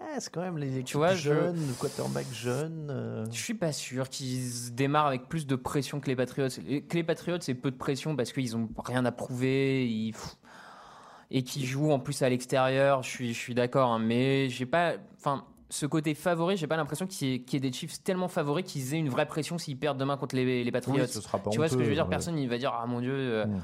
Ah, 0.01 0.19
C'est 0.19 0.33
quand 0.33 0.41
même 0.41 0.57
les 0.57 0.77
équipes 0.79 0.95
vois, 0.95 1.13
je- 1.13 1.33
jeunes, 1.33 1.67
le 1.67 1.73
quarterback 1.73 2.25
jeune. 2.33 2.87
euh, 2.89 3.25
Je 3.31 3.39
suis 3.39 3.53
pas 3.53 3.71
sûr 3.71 4.09
qu'ils 4.09 4.73
démarrent 4.73 5.05
avec 5.07 5.27
plus 5.29 5.45
de 5.45 5.55
pression 5.55 5.99
que 5.99 6.07
les 6.07 6.15
Patriots. 6.15 6.47
Que 6.49 6.95
les 6.95 7.03
Patriots, 7.03 7.37
c'est 7.41 7.53
peu 7.53 7.69
de 7.69 7.75
pression 7.77 8.15
parce 8.15 8.31
qu'ils 8.31 8.55
ont 8.57 8.67
rien 8.83 9.05
à 9.05 9.11
prouver. 9.11 9.87
Ils... 9.87 10.15
Et 11.31 11.43
qu'ils 11.43 11.65
jouent 11.65 11.91
en 11.91 11.99
plus 11.99 12.21
à 12.23 12.29
l'extérieur. 12.29 13.03
Je 13.03 13.09
suis, 13.09 13.33
je 13.33 13.39
suis 13.39 13.53
d'accord. 13.53 13.91
hein, 13.91 13.99
mais 13.99 14.49
j'ai 14.49 14.65
pas. 14.65 14.93
Enfin, 15.17 15.45
ce 15.69 15.85
côté 15.85 16.15
favori, 16.15 16.57
j'ai 16.57 16.65
pas 16.65 16.77
l'impression 16.77 17.05
qu'il 17.05 17.27
y, 17.27 17.33
ait- 17.35 17.41
qu'il 17.41 17.63
y 17.63 17.67
ait 17.67 17.69
des 17.69 17.75
Chiefs 17.77 18.01
tellement 18.03 18.27
favoris 18.29 18.65
qu'ils 18.65 18.95
aient 18.95 18.99
une 18.99 19.09
vraie 19.09 19.27
pression 19.27 19.59
s'ils 19.59 19.77
perdent 19.77 19.99
demain 19.99 20.17
contre 20.17 20.35
les, 20.35 20.63
les 20.63 20.71
Patriots. 20.71 21.03
oui, 21.03 21.07
ce 21.07 21.21
sera 21.21 21.37
pas 21.37 21.51
tu 21.51 21.57
vois 21.57 21.67
ce 21.69 21.75
que 21.77 21.83
je 21.83 21.89
veux 21.89 21.93
dire? 21.93 22.07
Personne 22.09 22.37
il 22.39 22.49
va 22.49 22.57
dire 22.57 22.73
Ah 22.73 22.87
mon 22.87 22.99
Dieu. 23.01 23.13
euh, 23.13 23.45
Mm. 23.45 23.61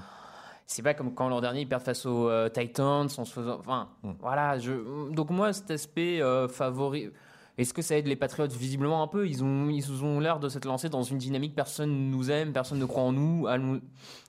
C'est 0.67 0.81
pas 0.81 0.93
comme 0.93 1.13
quand 1.13 1.29
l'an 1.29 1.41
dernier 1.41 1.61
ils 1.61 1.67
perdent 1.69 1.83
face 1.83 2.05
aux 2.05 2.27
euh, 2.29 2.49
Titans 2.49 3.07
en 3.17 3.25
se 3.25 3.31
faisant. 3.31 3.59
Enfin, 3.59 3.89
Mm. 4.03 4.11
voilà. 4.19 4.57
Je... 4.59 5.11
Donc, 5.11 5.29
moi, 5.29 5.53
cet 5.53 5.69
aspect 5.71 6.21
euh, 6.21 6.47
favori. 6.47 7.09
Est-ce 7.57 7.73
que 7.73 7.81
ça 7.81 7.95
aide 7.97 8.07
les 8.07 8.15
Patriots 8.17 8.47
Visiblement 8.49 9.01
un 9.01 9.07
peu. 9.07 9.27
Ils 9.27 9.43
ont, 9.43 9.69
ils 9.69 10.03
ont 10.03 10.19
l'air 10.19 10.39
de 10.39 10.49
s'être 10.49 10.65
lancés 10.65 10.89
dans 10.89 11.03
une 11.03 11.17
dynamique. 11.19 11.55
Personne 11.55 12.09
nous 12.11 12.29
aime, 12.29 12.51
personne 12.51 12.79
ne 12.79 12.85
croit 12.85 13.03
en 13.03 13.13
nous. 13.13 13.47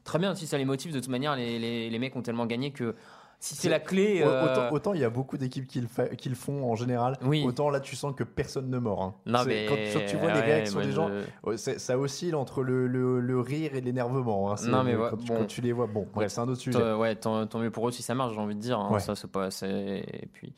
Très 0.05 0.19
bien, 0.21 0.35
si 0.37 0.47
ça 0.47 0.59
les 0.59 0.65
motive, 0.65 0.93
de 0.93 1.01
toute 1.01 1.09
manière, 1.09 1.35
les, 1.35 1.59
les, 1.59 1.91
les 1.91 1.99
mecs 1.99 2.15
ont 2.15 2.23
tellement 2.23 2.47
gagné 2.47 2.71
que 2.71 2.95
si 3.39 3.55
c'est 3.55 3.69
la 3.69 3.81
clé. 3.81 4.23
Euh, 4.23 4.45
Autant, 4.45 4.73
autant 4.75 4.95
il 4.95 5.01
y 5.01 5.05
a 5.05 5.11
beaucoup 5.11 5.37
d'équipes 5.39 5.67
qui, 5.67 5.81
le 5.81 5.87
fa- 5.89 6.09
qui 6.09 6.29
le 6.29 6.35
font 6.35 6.71
en 6.71 6.75
général, 6.75 7.17
Oui. 7.25 7.45
autant 7.47 7.71
là 7.71 7.81
tu 7.81 7.95
sens 7.97 8.15
que 8.17 8.25
personne 8.25 8.71
ne 8.71 8.79
mord. 8.79 9.03
hein. 9.03 9.15
Non, 9.27 9.41
mais. 9.47 9.67
Quand 9.69 10.01
tu, 10.07 10.17
vois 10.17 10.33
les 10.33 10.41
ouais, 10.41 10.45
réactions 10.45 10.79
moi, 10.79 10.87
des 10.87 10.93
gens, 10.93 11.09
je- 11.47 11.57
c'est- 11.57 11.79
ça 11.79 11.99
oscille 11.99 12.35
entre 12.35 12.63
le, 12.63 12.87
le- 12.87 13.21
le 13.21 13.41
rire 13.41 13.75
et 13.75 13.81
l'énervement. 13.81 14.53
hein. 14.53 14.57
Non, 14.67 14.83
mais 14.85 14.97
ouais, 14.97 15.09
quand, 15.11 15.17
tu- 15.17 15.27
bon. 15.29 15.37
quand 15.39 15.45
tu 15.47 15.61
les 15.61 15.73
vois, 15.73 15.87
bon, 15.87 16.07
bref, 16.15 16.31
c'est 16.33 16.41
un 16.41 16.49
autre 16.49 16.61
sujet. 16.61 16.79
Tant- 16.79 16.99
ouais, 16.99 17.15
tant, 17.15 17.47
mieux 17.59 17.71
pour 17.71 17.89
eux 17.89 17.93
si 17.93 18.03
ça 18.03 18.15
marche, 18.15 18.35
j'ai 18.35 18.41
envie 18.41 18.55
de 18.55 18.61
dire. 18.61 18.79
hein. 18.79 18.91
Ouais. 18.93 19.01
Ça, 19.01 19.15
c'est 19.15 19.31
pas. 19.31 19.49
Et 19.63 20.29
puis. 20.33 20.53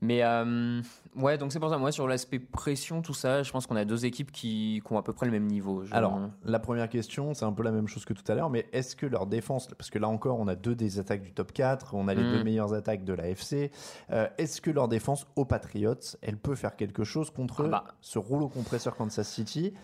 Mais 0.00 0.22
euh, 0.24 0.80
ouais, 1.16 1.38
donc 1.38 1.52
c'est 1.52 1.60
pour 1.60 1.70
ça. 1.70 1.78
Moi, 1.78 1.92
sur 1.92 2.08
l'aspect 2.08 2.40
pression, 2.40 3.02
tout 3.02 3.14
ça, 3.14 3.42
je 3.44 3.52
pense 3.52 3.66
qu'on 3.68 3.76
a 3.76 3.84
deux 3.84 4.04
équipes 4.04 4.32
qui, 4.32 4.82
qui 4.84 4.92
ont 4.92 4.98
à 4.98 5.02
peu 5.02 5.12
près 5.12 5.26
le 5.26 5.32
même 5.32 5.46
niveau. 5.46 5.84
Alors, 5.92 6.18
la 6.44 6.58
première 6.58 6.88
question, 6.88 7.34
c'est 7.34 7.44
un 7.44 7.52
peu 7.52 7.62
la 7.62 7.70
même 7.70 7.86
chose 7.86 8.04
que 8.04 8.12
tout 8.12 8.24
à 8.26 8.34
l'heure, 8.34 8.50
mais 8.50 8.66
est-ce 8.72 8.96
que 8.96 9.06
leur 9.06 9.26
défense, 9.26 9.68
parce 9.78 9.90
que 9.90 9.98
là 10.00 10.08
encore, 10.08 10.40
on 10.40 10.48
a 10.48 10.56
deux 10.56 10.74
des 10.74 10.98
attaques 10.98 11.22
du 11.22 11.32
top 11.32 11.52
4, 11.52 11.94
on 11.94 12.08
a 12.08 12.14
les 12.14 12.21
Mm. 12.22 12.36
deux 12.36 12.44
meilleures 12.44 12.74
attaques 12.74 13.04
de 13.04 13.12
la 13.12 13.28
FC, 13.28 13.70
euh, 14.10 14.28
est-ce 14.38 14.60
que 14.60 14.70
leur 14.70 14.88
défense 14.88 15.26
aux 15.36 15.44
Patriots, 15.44 15.94
elle 16.22 16.36
peut 16.36 16.54
faire 16.54 16.76
quelque 16.76 17.04
chose 17.04 17.30
contre 17.30 17.64
Ah 17.66 17.68
bah. 17.68 17.84
ce 18.00 18.18
rouleau 18.18 18.48
compresseur 18.48 18.96
Kansas 18.96 19.28
City 19.28 19.74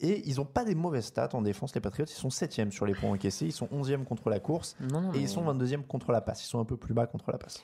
et 0.00 0.28
ils 0.28 0.36
n'ont 0.36 0.44
pas 0.44 0.64
des 0.64 0.74
mauvaises 0.74 1.06
stats 1.06 1.30
en 1.32 1.40
défense, 1.42 1.74
les 1.74 1.80
Patriots. 1.80 2.06
Ils 2.06 2.12
sont 2.12 2.30
7 2.30 2.70
sur 2.70 2.84
les 2.84 2.94
points 2.94 3.10
encaissés. 3.10 3.46
Ils 3.46 3.52
sont 3.52 3.68
11e 3.72 4.04
contre 4.04 4.28
la 4.28 4.40
course. 4.40 4.76
non, 4.80 5.00
non, 5.00 5.12
Et 5.14 5.20
ils 5.20 5.28
sont 5.28 5.42
22e 5.42 5.86
contre 5.86 6.12
la 6.12 6.20
passe. 6.20 6.44
Ils 6.44 6.48
sont 6.48 6.60
un 6.60 6.64
peu 6.66 6.76
plus 6.76 6.92
bas 6.92 7.06
contre 7.06 7.32
la 7.32 7.38
passe. 7.38 7.62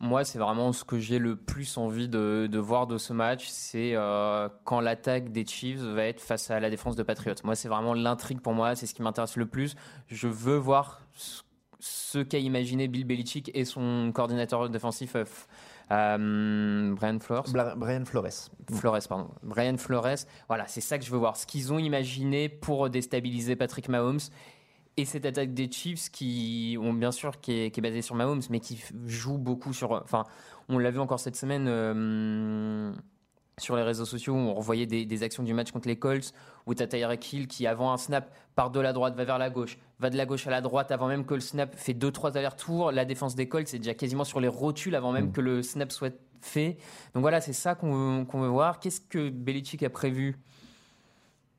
Moi, 0.00 0.24
c'est 0.24 0.38
vraiment 0.38 0.72
ce 0.72 0.82
que 0.84 0.98
j'ai 0.98 1.18
le 1.18 1.36
plus 1.36 1.76
envie 1.76 2.08
de, 2.08 2.48
de 2.50 2.58
voir 2.58 2.86
de 2.86 2.96
ce 2.96 3.12
match, 3.12 3.48
c'est 3.48 3.92
euh, 3.94 4.48
quand 4.64 4.80
l'attaque 4.80 5.30
des 5.30 5.44
Chiefs 5.46 5.80
va 5.80 6.04
être 6.04 6.20
face 6.20 6.50
à 6.50 6.58
la 6.58 6.70
défense 6.70 6.96
de 6.96 7.02
Patriots. 7.02 7.34
Moi, 7.44 7.54
c'est 7.54 7.68
vraiment 7.68 7.92
l'intrigue 7.92 8.40
pour 8.40 8.54
moi, 8.54 8.74
c'est 8.76 8.86
ce 8.86 8.94
qui 8.94 9.02
m'intéresse 9.02 9.36
le 9.36 9.46
plus. 9.46 9.76
Je 10.08 10.26
veux 10.26 10.56
voir 10.56 11.02
ce, 11.14 11.42
ce 11.80 12.18
qu'a 12.18 12.38
imaginé 12.38 12.88
Bill 12.88 13.04
Belichick 13.04 13.50
et 13.54 13.64
son 13.64 14.10
coordinateur 14.14 14.68
défensif, 14.68 15.14
euh, 15.16 15.24
euh, 15.90 16.94
Brian 16.94 17.18
Flores. 17.20 17.50
Bla- 17.52 17.74
Brian 17.76 18.04
Flores. 18.04 18.50
Flores, 18.72 18.98
pardon. 19.08 19.30
Brian 19.42 19.76
Flores. 19.76 20.26
Voilà, 20.48 20.66
c'est 20.66 20.80
ça 20.80 20.98
que 20.98 21.04
je 21.04 21.10
veux 21.10 21.18
voir. 21.18 21.36
Ce 21.36 21.46
qu'ils 21.46 21.72
ont 21.72 21.78
imaginé 21.78 22.48
pour 22.48 22.90
déstabiliser 22.90 23.56
Patrick 23.56 23.88
Mahomes. 23.88 24.20
Et 24.96 25.04
cette 25.04 25.26
attaque 25.26 25.54
des 25.54 25.70
Chiefs 25.70 26.10
qui 26.10 26.76
ont 26.80 26.92
bien 26.92 27.12
sûr 27.12 27.40
qui 27.40 27.52
est, 27.52 27.70
qui 27.70 27.78
est 27.78 27.82
basée 27.82 28.02
sur 28.02 28.16
Mahomes, 28.16 28.42
mais 28.50 28.58
qui 28.58 28.82
joue 29.06 29.38
beaucoup 29.38 29.72
sur. 29.72 29.92
Enfin, 29.92 30.24
on 30.68 30.76
l'a 30.78 30.90
vu 30.90 30.98
encore 30.98 31.20
cette 31.20 31.36
semaine 31.36 31.66
euh, 31.68 32.92
sur 33.58 33.76
les 33.76 33.82
réseaux 33.82 34.04
sociaux. 34.04 34.34
où 34.34 34.38
On 34.38 34.54
revoyait 34.54 34.86
des, 34.86 35.04
des 35.06 35.22
actions 35.22 35.42
du 35.42 35.54
match 35.54 35.70
contre 35.72 35.88
les 35.88 35.96
Colts 35.96 36.32
où 36.66 36.74
tu 36.74 36.82
as 36.82 36.86
Tyreek 36.86 37.32
Hill 37.32 37.46
qui, 37.48 37.66
avant 37.66 37.92
un 37.92 37.96
snap, 37.96 38.34
part 38.54 38.70
de 38.70 38.80
la 38.80 38.92
droite, 38.92 39.14
va 39.14 39.24
vers 39.24 39.38
la 39.38 39.50
gauche, 39.50 39.78
va 40.00 40.10
de 40.10 40.16
la 40.16 40.26
gauche 40.26 40.46
à 40.46 40.50
la 40.50 40.60
droite 40.60 40.90
avant 40.90 41.08
même 41.08 41.24
que 41.24 41.34
le 41.34 41.40
snap 41.40 41.74
fait 41.74 41.94
2-3 41.94 42.36
allers-retours. 42.36 42.92
La 42.92 43.04
défense 43.04 43.34
des 43.34 43.48
Colts 43.48 43.72
est 43.72 43.78
déjà 43.78 43.94
quasiment 43.94 44.24
sur 44.24 44.40
les 44.40 44.48
rotules 44.48 44.94
avant 44.94 45.12
même 45.12 45.26
Mm. 45.28 45.32
que 45.32 45.40
le 45.40 45.62
snap 45.62 45.90
soit 45.92 46.14
fait. 46.40 46.76
Donc 47.14 47.22
voilà, 47.22 47.40
c'est 47.40 47.52
ça 47.52 47.74
qu'on 47.74 48.24
veut, 48.24 48.48
voir. 48.48 48.80
Qu'est-ce 48.80 49.00
que 49.00 49.28
Belichick 49.30 49.82
a 49.82 49.90
prévu? 49.90 50.36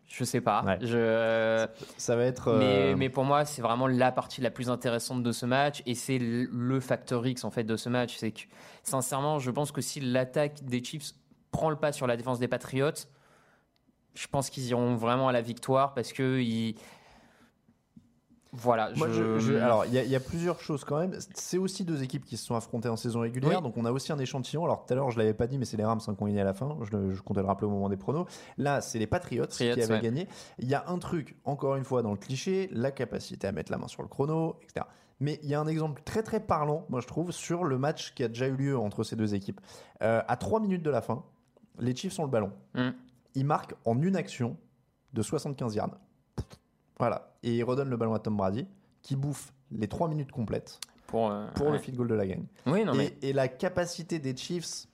Je 0.07 0.23
sais 0.23 0.41
pas. 0.41 0.63
Ouais. 0.63 0.77
Je... 0.81 1.67
Ça 1.97 2.15
va 2.15 2.23
être. 2.23 2.53
Mais, 2.57 2.93
euh, 2.93 2.95
mais 2.97 3.09
pour 3.09 3.25
moi, 3.25 3.45
c'est 3.45 3.61
vraiment 3.61 3.85
la 3.85 4.11
partie 4.11 4.41
la 4.41 4.49
plus 4.49 4.69
intéressante 4.71 5.21
de 5.21 5.31
ce 5.31 5.45
match 5.45 5.83
et 5.85 5.93
c'est 5.93 6.17
le 6.17 6.45
le 6.51 6.79
facteur 6.79 7.25
X 7.27 7.43
en 7.43 7.51
fait 7.51 7.63
de 7.63 7.75
ce 7.77 7.89
match. 7.89 8.15
C'est 8.17 8.31
que 8.31 8.41
sincèrement, 8.81 9.37
je 9.37 9.51
pense 9.51 9.71
que 9.71 9.81
si 9.81 9.99
l'attaque 9.99 10.63
des 10.63 10.83
Chiefs 10.83 11.11
prend 11.51 11.69
le 11.69 11.75
pas 11.75 11.91
sur 11.91 12.07
la 12.07 12.17
défense 12.17 12.39
des 12.39 12.47
Patriots, 12.47 12.91
je 14.15 14.27
pense 14.27 14.49
qu'ils 14.49 14.67
iront 14.67 14.95
vraiment 14.95 15.27
à 15.29 15.31
la 15.31 15.41
victoire 15.41 15.93
parce 15.93 16.11
que 16.13 16.39
ils... 16.41 16.75
voilà. 18.51 18.91
Moi, 18.95 19.07
je- 19.09 19.37
je- 19.39 19.39
je- 19.39 19.53
alors, 19.53 19.85
il 19.85 19.93
y, 19.93 19.99
a- 19.99 20.03
il 20.03 20.09
y 20.09 20.15
a 20.15 20.19
plusieurs 20.19 20.59
choses 20.59 20.83
quand 20.83 20.97
même. 20.99 21.13
C'est 21.35 21.59
aussi 21.59 21.83
deux 21.85 22.01
équipes 22.01 22.25
qui 22.25 22.35
se 22.35 22.45
sont 22.45 22.55
affrontées 22.55 22.89
en 22.89 22.95
saison 22.95 23.19
régulière, 23.21 23.57
Oui. 23.59 23.63
donc 23.63 23.77
on 23.77 23.85
a 23.85 23.91
aussi 23.91 24.11
un 24.11 24.17
échantillon. 24.17 24.65
Alors 24.65 24.85
tout 24.85 24.93
à 24.93 24.95
l'heure, 24.95 25.11
je 25.11 25.19
l'avais 25.19 25.35
pas 25.35 25.45
dit, 25.45 25.57
mais 25.59 25.65
c'est 25.65 25.77
les 25.77 25.85
Rams 25.85 25.99
hein, 26.07 26.15
qui 26.15 26.23
ont 26.23 26.25
gagné 26.25 26.41
à 26.41 26.45
la 26.45 26.53
fin. 26.55 26.75
Je, 26.81 27.21
comptais 27.21 27.41
le 27.41 27.47
rappeler 27.47 27.67
au 27.67 27.71
moment 27.71 27.89
des 27.89 27.97
pronos. 27.97 28.25
Là, 28.57 28.81
c'est 28.81 28.97
les 28.99 29.07
Patriots, 29.07 29.43
Patriots, 29.43 29.75
qui 29.75 29.81
avaient 29.83 29.93
ouais. 29.93 30.01
gagné. 30.01 30.27
Il 30.57 30.67
y 30.67 30.73
a 30.73 30.83
un 30.87 30.97
truc, 30.97 31.37
encore 31.45 31.75
une 31.75 31.83
fois, 31.83 32.01
dans 32.01 32.11
le 32.11 32.17
cliché, 32.17 32.69
la 32.71 32.91
capacité 32.91 33.45
à 33.47 33.51
mettre 33.51 33.71
la 33.71 33.77
main 33.77 33.87
sur 33.87 34.01
le 34.01 34.07
chrono, 34.07 34.55
etc. 34.63 34.85
Mais 35.19 35.37
il 35.43 35.49
y 35.49 35.53
a 35.53 35.59
un 35.59 35.67
exemple 35.67 36.01
très 36.05 36.23
très 36.23 36.39
parlant, 36.39 36.85
moi 36.89 37.01
je 37.01 37.07
trouve, 37.07 37.31
sur 37.31 37.65
le 37.65 37.77
match 37.77 38.13
qui 38.15 38.23
a 38.23 38.29
déjà 38.29 38.47
eu 38.47 38.55
lieu 38.55 38.77
entre 38.79 39.03
ces 39.03 39.17
deux 39.17 39.35
équipes. 39.35 39.59
Euh, 40.01 40.21
à 40.27 40.37
3 40.37 40.61
minutes 40.61 40.81
de 40.81 40.89
la 40.89 41.01
fin, 41.01 41.23
les 41.79 41.95
Chiefs 41.95 42.19
ont 42.19 42.23
le 42.23 42.29
ballon. 42.29 42.51
Mm. 42.75 42.89
Ils 43.35 43.45
marquent 43.45 43.75
en 43.85 44.01
une 44.01 44.15
action 44.15 44.57
de 45.13 45.21
75 45.21 45.75
yards. 45.75 45.97
Voilà. 46.97 47.33
Et 47.43 47.57
ils 47.57 47.63
redonnent 47.63 47.89
le 47.89 47.97
ballon 47.97 48.13
à 48.13 48.19
Tom 48.19 48.35
Brady, 48.37 48.67
qui 49.01 49.15
bouffe 49.15 49.53
les 49.71 49.87
3 49.87 50.09
minutes 50.09 50.31
complètes 50.31 50.79
pour, 51.07 51.31
euh, 51.31 51.47
pour 51.55 51.71
le 51.71 51.77
field 51.79 51.97
goal 51.97 52.07
de 52.07 52.15
la 52.15 52.27
gang. 52.27 52.43
Oui, 52.65 52.83
non, 52.83 52.93
et, 52.93 52.97
mais... 52.97 53.17
et 53.21 53.33
la 53.33 53.47
capacité 53.47 54.19
des 54.19 54.35
Chiefs, 54.35 54.87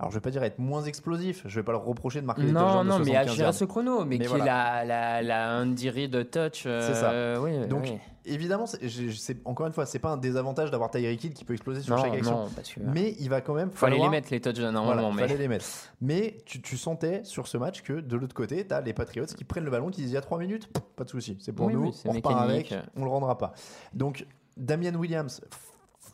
alors 0.00 0.10
je 0.10 0.16
vais 0.16 0.20
pas 0.20 0.30
dire 0.30 0.42
être 0.42 0.58
moins 0.58 0.82
explosif, 0.82 1.42
je 1.46 1.54
vais 1.60 1.62
pas 1.62 1.72
leur 1.72 1.84
reprocher 1.84 2.20
de 2.20 2.26
marquer 2.26 2.42
des 2.42 2.52
Non, 2.52 2.82
non, 2.82 2.98
de 2.98 3.04
mais 3.04 3.14
à 3.14 3.22
75 3.24 3.32
gérer 3.36 3.42
yards. 3.44 3.54
ce 3.54 3.64
chrono, 3.66 4.00
mais, 4.04 4.16
Mais 4.18 4.24
qui 4.24 4.26
voilà. 4.28 4.82
est 4.82 4.86
la, 4.86 5.20
la, 5.20 5.22
la 5.22 5.60
Andy 5.62 5.90
Reid 5.90 6.30
touch. 6.30 6.64
euh, 6.66 6.80
C'est 6.88 6.94
ça. 6.94 7.40
oui, 7.42 7.66
Donc, 7.68 7.82
oui. 7.84 7.98
Évidemment, 8.26 8.66
c'est- 8.66 9.36
encore 9.46 9.66
une 9.66 9.72
fois, 9.72 9.86
c'est 9.86 9.98
pas 9.98 10.10
un 10.10 10.16
désavantage 10.18 10.70
d'avoir 10.70 10.90
Tyreek 10.90 11.24
Hill 11.24 11.32
qui 11.34 11.44
peut 11.44 11.54
exploser 11.54 11.80
sur 11.80 11.96
non, 11.96 12.02
chaque 12.02 12.14
action. 12.14 12.42
non, 12.44 12.48
parce 12.54 12.70
que... 12.70 12.80
Mais 12.80 13.14
il 13.18 13.28
va 13.30 13.40
quand 13.40 13.54
même 13.54 13.70
Fallait 13.70 13.92
falloir- 13.92 14.10
les 14.10 14.16
mettre 14.16 14.28
les 14.30 14.40
touchdowns 14.40 14.72
Voilà, 14.74 14.86
normalement, 14.86 15.12
mais... 15.12 15.22
fallait 15.22 15.38
les 15.38 15.48
mettre. 15.48 15.64
Mais 16.02 16.36
tu, 16.44 16.60
tu 16.60 16.76
sentais 16.76 17.22
sur 17.24 17.46
ce 17.48 17.56
match 17.56 17.82
que 17.82 17.94
de 17.94 18.16
l'autre 18.16 18.34
côté, 18.34 18.66
tu 18.66 18.74
as 18.74 18.82
les 18.82 18.92
Patriots 18.92 19.24
qui 19.24 19.44
prennent 19.44 19.64
le 19.64 19.70
ballon, 19.70 19.88
qui 19.90 20.02
disent 20.02 20.10
il 20.10 20.14
y 20.14 20.18
a 20.18 20.20
3 20.20 20.38
minutes, 20.38 20.68
pas 20.96 21.04
de 21.04 21.08
souci, 21.08 21.38
c'est 21.40 21.52
pour 21.52 21.66
Oui, 21.66 21.72
nous, 21.74 21.92
on 22.04 22.12
repart 22.12 22.46
mécanique. 22.46 22.72
avec, 22.72 22.84
on 22.96 23.04
le 23.04 23.10
rendra 23.10 23.36
pas. 23.38 23.52
Donc 23.94 24.26
Damien 24.56 24.94
Williams, 24.94 25.40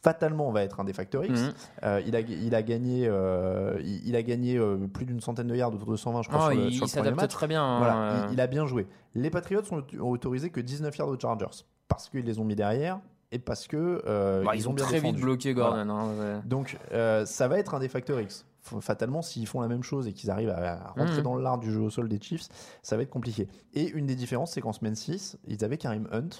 fatalement, 0.02 0.50
va 0.50 0.62
être 0.62 0.80
un 0.80 0.85
des 0.85 0.92
facteurs 0.92 1.24
X. 1.24 1.40
Mhm. 1.40 1.52
Euh, 1.85 2.02
il, 2.06 2.16
a, 2.16 2.20
il 2.20 2.54
a 2.54 2.62
gagné, 2.62 3.06
euh, 3.09 3.80
il, 3.85 4.09
il 4.09 4.16
a 4.16 4.22
gagné 4.22 4.56
euh, 4.59 4.76
plus 4.92 5.06
d'une 5.06 5.20
centaine 5.20 5.46
de 5.48 5.56
yards, 5.56 5.74
autour 5.74 5.90
de 5.90 5.96
120, 5.96 6.22
je 6.22 6.28
crois, 6.28 6.48
Oh, 6.48 6.52
sur 6.52 6.61
il 6.66 6.74
sur 6.74 6.88
s'adapte 6.88 7.28
très 7.28 7.46
bien. 7.46 7.62
hein, 7.64 7.78
Voilà, 7.78 8.28
il, 8.32 8.40
a 8.40 8.46
bien 8.46 8.66
joué. 8.66 8.87
Les 9.14 9.30
Patriots 9.30 9.62
ont, 9.72 9.82
autorisé 10.00 10.50
que 10.50 10.61
19 10.61 10.96
yards 10.96 11.09
aux 11.09 11.18
Chargers 11.18 11.64
parce 11.88 12.09
qu'ils 12.09 12.24
les 12.24 12.38
ont 12.38 12.44
mis 12.44 12.56
derrière 12.56 12.98
et 13.32 13.38
parce 13.38 13.66
que 13.66 14.02
Bah, 14.44 14.52
ils, 14.54 14.61
ils, 14.61 14.68
ont, 14.68 14.72
bien 14.72 14.85
très 14.85 14.94
défendu. 14.96 15.16
vite 15.16 15.24
bloqué 15.24 15.54
Gordon. 15.54 15.88
hein, 15.90 16.06
ouais. 16.18 16.40
Donc 16.44 16.78
ça 16.90 17.48
va 17.48 17.59
être 17.59 17.74
un 17.74 17.78
des 17.80 17.88
facteurs 17.88 18.20
X. 18.20 18.44
fatalement, 18.80 19.22
s'ils 19.22 19.46
font 19.46 19.61
la 19.61 19.68
même 19.68 19.82
chose 19.85 20.09
et 20.09 20.12
qu'ils 20.12 20.30
arrivent 20.30 20.50
à, 20.50 20.92
rentrer 20.96 21.18
Mhm. 21.18 21.22
dans 21.22 21.37
l'art 21.37 21.59
du 21.59 21.70
jeu 21.72 21.80
au 21.80 21.90
sol 21.90 22.09
des 22.09 22.20
Chiefs, 22.20 22.48
ça 22.82 22.96
va 22.96 23.02
être 23.02 23.11
compliqué. 23.11 23.48
Et 23.74 23.88
une 23.90 24.06
des 24.06 24.16
différences, 24.16 24.52
c'est 24.52 24.61
qu'en 24.61 24.72
semaine 24.72 24.96
6, 24.96 25.38
ils 25.46 25.64
avaient 25.64 25.78
Karim 25.78 26.09
Hunt. 26.12 26.30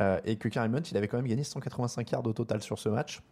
Euh, 0.00 0.20
et 0.24 0.36
que 0.36 0.48
Karim 0.48 0.74
Hunt, 0.74 0.82
il 0.90 0.96
avait 0.96 1.08
quand 1.08 1.16
même 1.18 1.26
gagné 1.28 1.44
185 1.44 2.10
yards 2.10 2.26
au 2.26 2.32
total 2.32 2.62
sur 2.62 2.78
ce 2.78 2.88
match. 2.88 3.22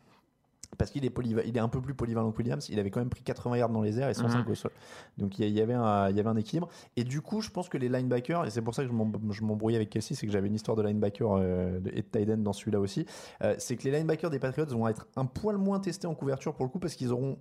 Parce 0.77 0.91
qu'il 0.91 1.03
est, 1.07 1.09
polyva- 1.09 1.43
il 1.47 1.57
est 1.57 1.61
un 1.61 1.69
peu 1.69 1.81
plus 1.81 1.95
polyvalent 1.95 2.31
que 2.31 2.37
Williams, 2.37 2.69
il 2.69 2.79
avait 2.79 2.91
quand 2.91 3.01
même 3.01 3.09
pris 3.09 3.23
80 3.23 3.57
yards 3.57 3.71
dans 3.71 3.81
les 3.81 3.99
airs 3.99 4.11
et 4.11 4.15
105 4.15 4.45
Mhm. 4.45 4.53
au 4.53 4.55
sol. 4.55 4.71
Donc 5.17 5.39
il 5.39 5.49
y, 5.49 5.63
avait 5.63 5.73
un, 5.73 6.11
il 6.11 6.17
y 6.17 6.21
avait 6.21 6.29
un 6.29 6.37
équilibre. 6.37 6.69
Et 6.97 7.05
du 7.05 7.23
coup, 7.23 7.41
je 7.41 7.49
pense 7.49 7.71
que 7.71 7.79
les 7.79 7.89
linebackers, 7.89 8.45
et 8.45 8.51
c'est 8.51 8.61
pour 8.61 8.75
ça 8.75 8.83
que 8.83 8.89
je 8.91 8.93
m'em- 8.95 9.33
je 9.33 9.43
m'embrouillais 9.45 9.77
avec 9.77 9.89
Kelsey, 9.89 10.15
c'est 10.15 10.27
que 10.27 10.33
j'avais 10.33 10.49
une 10.49 10.55
histoire 10.55 10.77
de 10.77 10.83
linebacker 10.83 11.33
euh, 11.33 11.81
de- 11.81 11.89
et 11.95 12.03
de 12.03 12.07
tight 12.07 12.29
end 12.29 12.37
dans 12.39 12.53
celui-là 12.53 12.81
aussi. 12.81 13.07
Euh, 13.43 13.55
c'est 13.59 13.77
que 13.77 13.85
les 13.85 13.93
linebackers 13.93 14.29
des 14.29 14.39
Patriots 14.39 14.67
vont 14.67 14.87
être 14.89 15.09
un 15.17 15.25
poil 15.25 15.57
moins 15.57 15.81
testés 15.81 16.07
en 16.07 16.15
couverture 16.15 16.55
pour 16.55 16.67
le 16.67 16.71
coup 16.71 16.79
parce 16.79 16.95
qu'ils 16.97 17.13
auront 17.15 17.39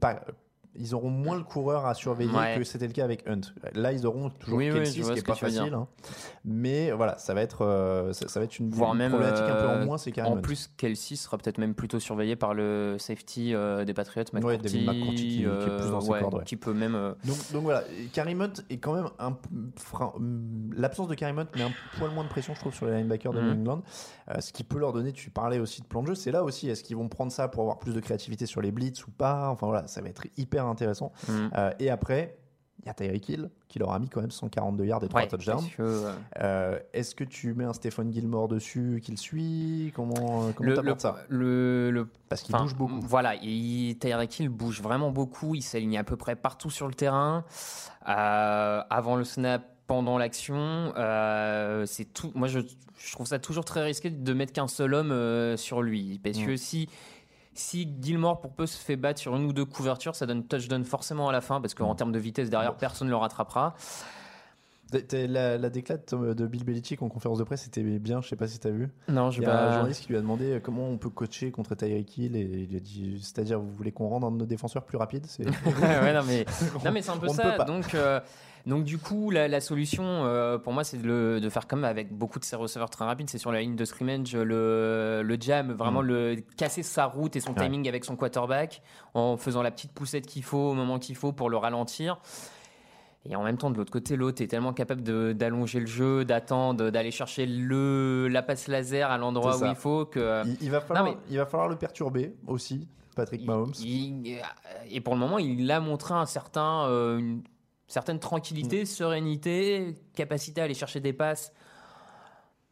pas. 0.00 0.22
Ils 0.78 0.94
auront 0.94 1.10
moins 1.10 1.36
le 1.36 1.42
coureur 1.44 1.86
à 1.86 1.94
surveiller 1.94 2.30
Ouais. 2.32 2.56
que 2.58 2.64
c'était 2.64 2.86
le 2.86 2.92
cas 2.92 3.04
avec 3.04 3.26
Hunt. 3.28 3.40
Là, 3.74 3.92
ils 3.92 4.06
auront 4.06 4.30
toujours 4.30 4.58
Oui, 4.58 4.70
Kelsey, 4.70 4.86
ce 4.86 4.92
qui 4.96 5.04
ce 5.04 5.12
est 5.12 5.22
que 5.22 5.26
pas 5.26 5.34
facile. 5.34 5.72
hein. 5.74 5.86
Mais 6.44 6.90
voilà, 6.92 7.18
ça 7.18 7.34
va 7.34 7.42
être, 7.42 7.62
euh, 7.64 8.12
ça, 8.12 8.28
ça 8.28 8.40
va 8.40 8.44
être 8.44 8.58
une, 8.58 8.70
Voire 8.70 8.92
une 8.92 8.98
même, 8.98 9.10
problématique 9.12 9.44
un 9.44 9.54
peu 9.54 9.60
euh, 9.68 9.82
en 9.82 9.84
moins. 9.86 9.98
C'est 9.98 10.20
En 10.22 10.36
plus, 10.38 10.70
Kelsey 10.76 11.16
sera 11.16 11.38
peut-être 11.38 11.58
même 11.58 11.74
plutôt 11.74 11.98
surveillé 12.00 12.36
par 12.36 12.54
le 12.54 12.96
safety 12.98 13.54
euh, 13.54 13.84
des 13.84 13.94
Patriots, 13.94 14.24
McCourty, 14.32 14.58
David 14.58 14.86
McCourty, 14.86 15.14
qui- 15.16 15.36
qui 15.38 15.42
est 15.44 15.76
plus 15.78 15.90
dans 15.90 16.00
ses 16.00 16.10
ouais, 16.10 16.20
cordes, 16.20 16.34
ouais. 16.34 16.44
qui 16.44 16.56
peut 16.56 16.72
même. 16.74 16.94
euh, 16.94 17.12
Donc, 17.24 17.36
donc 17.52 17.62
voilà, 17.64 17.82
Karim 18.12 18.40
Hunt 18.42 18.52
est 18.70 18.78
quand 18.78 18.94
même 18.94 19.08
un. 19.18 19.36
frein- 19.76 20.12
L'absence 20.76 21.08
de 21.08 21.14
Karim 21.14 21.38
Hunt 21.38 21.46
met 21.56 21.62
un 21.62 21.72
poil 21.98 22.10
moins 22.12 22.24
de 22.24 22.28
pression, 22.28 22.54
je 22.54 22.60
trouve, 22.60 22.74
sur 22.74 22.86
les 22.86 22.96
linebackers 22.96 23.32
de 23.32 23.40
Mhm. 23.40 23.46
New 23.46 23.52
England. 23.60 23.82
Euh, 24.30 24.40
ce 24.40 24.52
qui 24.52 24.64
peut 24.64 24.78
leur 24.78 24.92
donner, 24.92 25.12
tu 25.12 25.30
parlais 25.30 25.58
aussi 25.58 25.80
de 25.82 25.86
plan 25.86 26.02
de 26.02 26.08
jeu, 26.08 26.14
c'est 26.14 26.32
là 26.32 26.42
aussi, 26.42 26.68
est-ce 26.68 26.82
qu'ils 26.84 26.96
vont 26.96 27.08
prendre 27.08 27.30
ça 27.32 27.48
pour 27.48 27.62
avoir 27.62 27.78
plus 27.78 27.94
de 27.94 28.00
créativité 28.00 28.46
sur 28.46 28.60
les 28.60 28.72
blitz 28.72 29.06
ou 29.06 29.10
pas? 29.10 29.48
Enfin 29.50 29.66
voilà, 29.66 29.86
ça 29.86 30.00
va 30.02 30.08
être 30.08 30.26
hyper 30.36 30.65
intéressant. 30.68 31.12
hmm. 31.28 31.48
Euh, 31.56 31.70
et 31.78 31.90
après, 31.90 32.36
il 32.82 32.86
y 32.86 32.90
a 32.90 32.94
Tyreek 32.94 33.28
Hill 33.28 33.50
qui 33.68 33.78
leur 33.80 33.90
a 33.92 33.98
mis 33.98 34.08
quand 34.08 34.20
même 34.20 34.30
142 34.30 34.84
yards 34.84 35.02
et 35.02 35.08
3 35.08 35.22
Ouais, 35.22 35.26
touchdowns. 35.28 35.64
que, 35.76 35.82
euh, 35.82 36.12
Euh, 36.40 36.78
Est-ce 36.92 37.14
que 37.16 37.24
tu 37.24 37.52
mets 37.54 37.64
un 37.64 37.72
Stephen 37.72 38.12
Gilmore 38.12 38.46
dessus 38.48 39.00
qui 39.02 39.10
le 39.10 39.16
suit? 39.16 39.92
Comment 39.96 40.52
comment 40.54 40.70
le, 40.82 40.94
ça? 40.98 41.16
le, 41.28 41.90
le- 41.90 42.08
Parce 42.28 42.42
qu'il 42.42 42.54
bouge 42.54 42.76
beaucoup. 42.76 43.00
Voilà, 43.00 43.34
et 43.42 43.96
Tyreek 44.00 44.38
Hill 44.38 44.48
bouge 44.50 44.80
vraiment 44.82 45.10
beaucoup. 45.10 45.54
Il 45.56 45.62
s'aligne 45.62 45.98
à 45.98 46.04
peu 46.04 46.16
près 46.16 46.36
partout 46.36 46.70
sur 46.70 46.86
le 46.86 46.94
terrain. 46.94 47.44
Euh, 48.08 48.82
avant 48.88 49.16
le 49.16 49.24
snap, 49.24 49.64
pendant 49.88 50.18
l'action, 50.18 50.92
c'est 51.86 52.12
tout. 52.12 52.30
Moi, 52.34 52.48
je, 52.48 52.60
je 52.98 53.12
trouve 53.12 53.26
ça 53.26 53.38
toujours 53.38 53.64
très 53.64 53.82
risqué 53.84 54.10
de 54.10 54.32
mettre 54.32 54.52
qu'un 54.52 54.68
seul 54.68 54.94
homme 54.94 55.56
sur 55.56 55.82
lui, 55.82 56.20
parce 56.22 56.38
que 56.38 56.52
Mm. 56.52 56.56
si 56.56 56.88
si 57.58 57.88
Gilmore 58.00 58.40
pour 58.40 58.52
peu 58.52 58.66
se 58.66 58.76
fait 58.78 58.96
battre 58.96 59.20
sur 59.20 59.34
une 59.36 59.44
ou 59.46 59.52
deux 59.52 59.64
couvertures, 59.64 60.14
ça 60.14 60.26
donne 60.26 60.44
touchdown 60.44 60.84
forcément 60.84 61.28
à 61.28 61.32
la 61.32 61.40
fin, 61.40 61.60
parce 61.60 61.74
qu'en 61.74 61.92
Mm. 61.92 61.96
termes 61.96 62.12
de 62.12 62.18
vitesse 62.18 62.50
derrière, 62.50 62.74
personne 62.76 63.06
ne 63.08 63.12
le 63.12 63.16
rattrapera. 63.16 63.74
La, 64.92 65.58
la 65.58 65.68
déclat 65.70 65.96
de 66.12 66.46
Bill 66.46 66.64
Belichick 66.64 67.02
en 67.02 67.08
conférence 67.08 67.38
de 67.38 67.44
presse 67.44 67.62
c'était 67.62 67.82
bien, 67.82 68.20
je 68.22 68.28
sais 68.28 68.36
pas 68.36 68.46
si 68.46 68.58
tu 68.60 68.68
as 68.68 68.70
vu. 68.70 68.88
Non, 69.08 69.30
Il 69.30 69.42
y 69.42 69.44
a 69.46 69.68
un 69.68 69.72
journaliste 69.72 70.02
qui 70.02 70.08
lui 70.10 70.16
a 70.16 70.20
demandé 70.20 70.52
euh, 70.52 70.60
comment 70.60 70.88
on 70.88 70.96
peut 70.96 71.10
coacher 71.10 71.50
contre 71.50 71.74
Tyreek 71.74 72.16
Hill 72.18 72.36
et 72.36 72.66
il 72.70 72.76
a 72.76 72.80
dit 72.80 73.18
c'est-à-dire 73.20 73.58
vous 73.58 73.70
voulez 73.72 73.90
qu'on 73.90 74.08
rende 74.08 74.24
un 74.24 74.30
de 74.30 74.36
nos 74.36 74.46
défenseurs 74.46 74.84
plus 74.84 74.96
rapide 74.96 75.26
c'est 75.26 75.44
ouais, 75.82 76.12
non, 76.14 76.20
mais, 76.26 76.44
non, 76.84 76.92
mais 76.92 77.02
c'est 77.02 77.10
un 77.10 77.16
peu 77.16 77.26
On 77.28 77.32
ne 77.32 77.36
ça. 77.36 77.58
Donc, 77.64 77.94
euh, 77.94 78.20
donc, 78.64 78.84
du 78.84 78.98
coup, 78.98 79.30
la, 79.30 79.46
la 79.48 79.60
solution 79.60 80.02
euh, 80.04 80.58
pour 80.58 80.72
moi, 80.72 80.82
c'est 80.82 80.98
de, 80.98 81.06
le- 81.06 81.40
de 81.40 81.48
faire 81.50 81.66
comme 81.68 81.84
avec 81.84 82.12
beaucoup 82.12 82.38
de 82.40 82.44
ces 82.44 82.56
receveurs 82.56 82.90
très 82.90 83.04
rapides. 83.04 83.30
C'est 83.30 83.38
sur 83.38 83.52
la 83.52 83.60
ligne 83.60 83.76
de 83.76 83.84
scrimmage, 83.84 84.34
le, 84.34 85.22
le 85.24 85.36
jam, 85.40 85.72
vraiment 85.72 86.02
Mm. 86.02 86.06
le, 86.06 86.36
casser 86.56 86.82
sa 86.82 87.06
route 87.06 87.36
et 87.36 87.40
son 87.40 87.50
Ouais. 87.54 87.62
timing 87.64 87.88
avec 87.88 88.04
son 88.04 88.16
quarterback 88.16 88.82
en 89.14 89.36
faisant 89.36 89.62
la 89.62 89.70
petite 89.70 89.92
poussette 89.92 90.26
qu'il 90.26 90.42
faut 90.42 90.58
au 90.70 90.74
moment 90.74 90.98
qu'il 90.98 91.14
faut 91.16 91.32
pour 91.32 91.48
le 91.50 91.56
ralentir. 91.56 92.18
Et 93.28 93.36
en 93.36 93.42
même 93.42 93.56
temps, 93.58 93.70
de 93.70 93.76
l'autre 93.76 93.90
côté, 93.90 94.16
l'autre 94.16 94.40
est 94.42 94.46
tellement 94.46 94.72
capable 94.72 95.02
d'allonger 95.34 95.80
le 95.80 95.86
jeu, 95.86 96.24
d'attendre, 96.24 96.90
d'aller 96.90 97.10
chercher 97.10 97.46
le, 97.46 98.28
la 98.30 98.42
passe 98.42 98.68
laser 98.68 99.10
à 99.10 99.18
l'endroit 99.18 99.56
où 99.56 99.64
il 99.66 99.74
faut. 99.74 100.04
Que, 100.04 100.42
il, 100.46 100.56
il 100.62 100.70
va 100.70 100.80
falloir 100.80 101.04
mais- 101.04 101.16
il 101.30 101.36
va 101.38 101.46
falloir 101.46 101.68
le 101.68 101.76
perturber 101.76 102.34
aussi 102.46 102.86
Patrick 103.16 103.44
Mahomes 103.46 103.72
il- 103.80 104.38
et 104.90 105.00
pour 105.00 105.14
le 105.14 105.20
moment, 105.20 105.38
il 105.38 105.70
a 105.70 105.80
montré 105.80 106.14
un 106.14 106.26
certain, 106.26 106.86
euh, 106.88 107.18
une 107.18 107.42
certaine 107.88 108.18
tranquillité, 108.20 108.82
Mm. 108.82 108.86
sérénité, 108.86 109.94
capacité 110.14 110.60
à 110.60 110.64
aller 110.64 110.74
chercher 110.74 111.00
des 111.00 111.12
passes. 111.12 111.52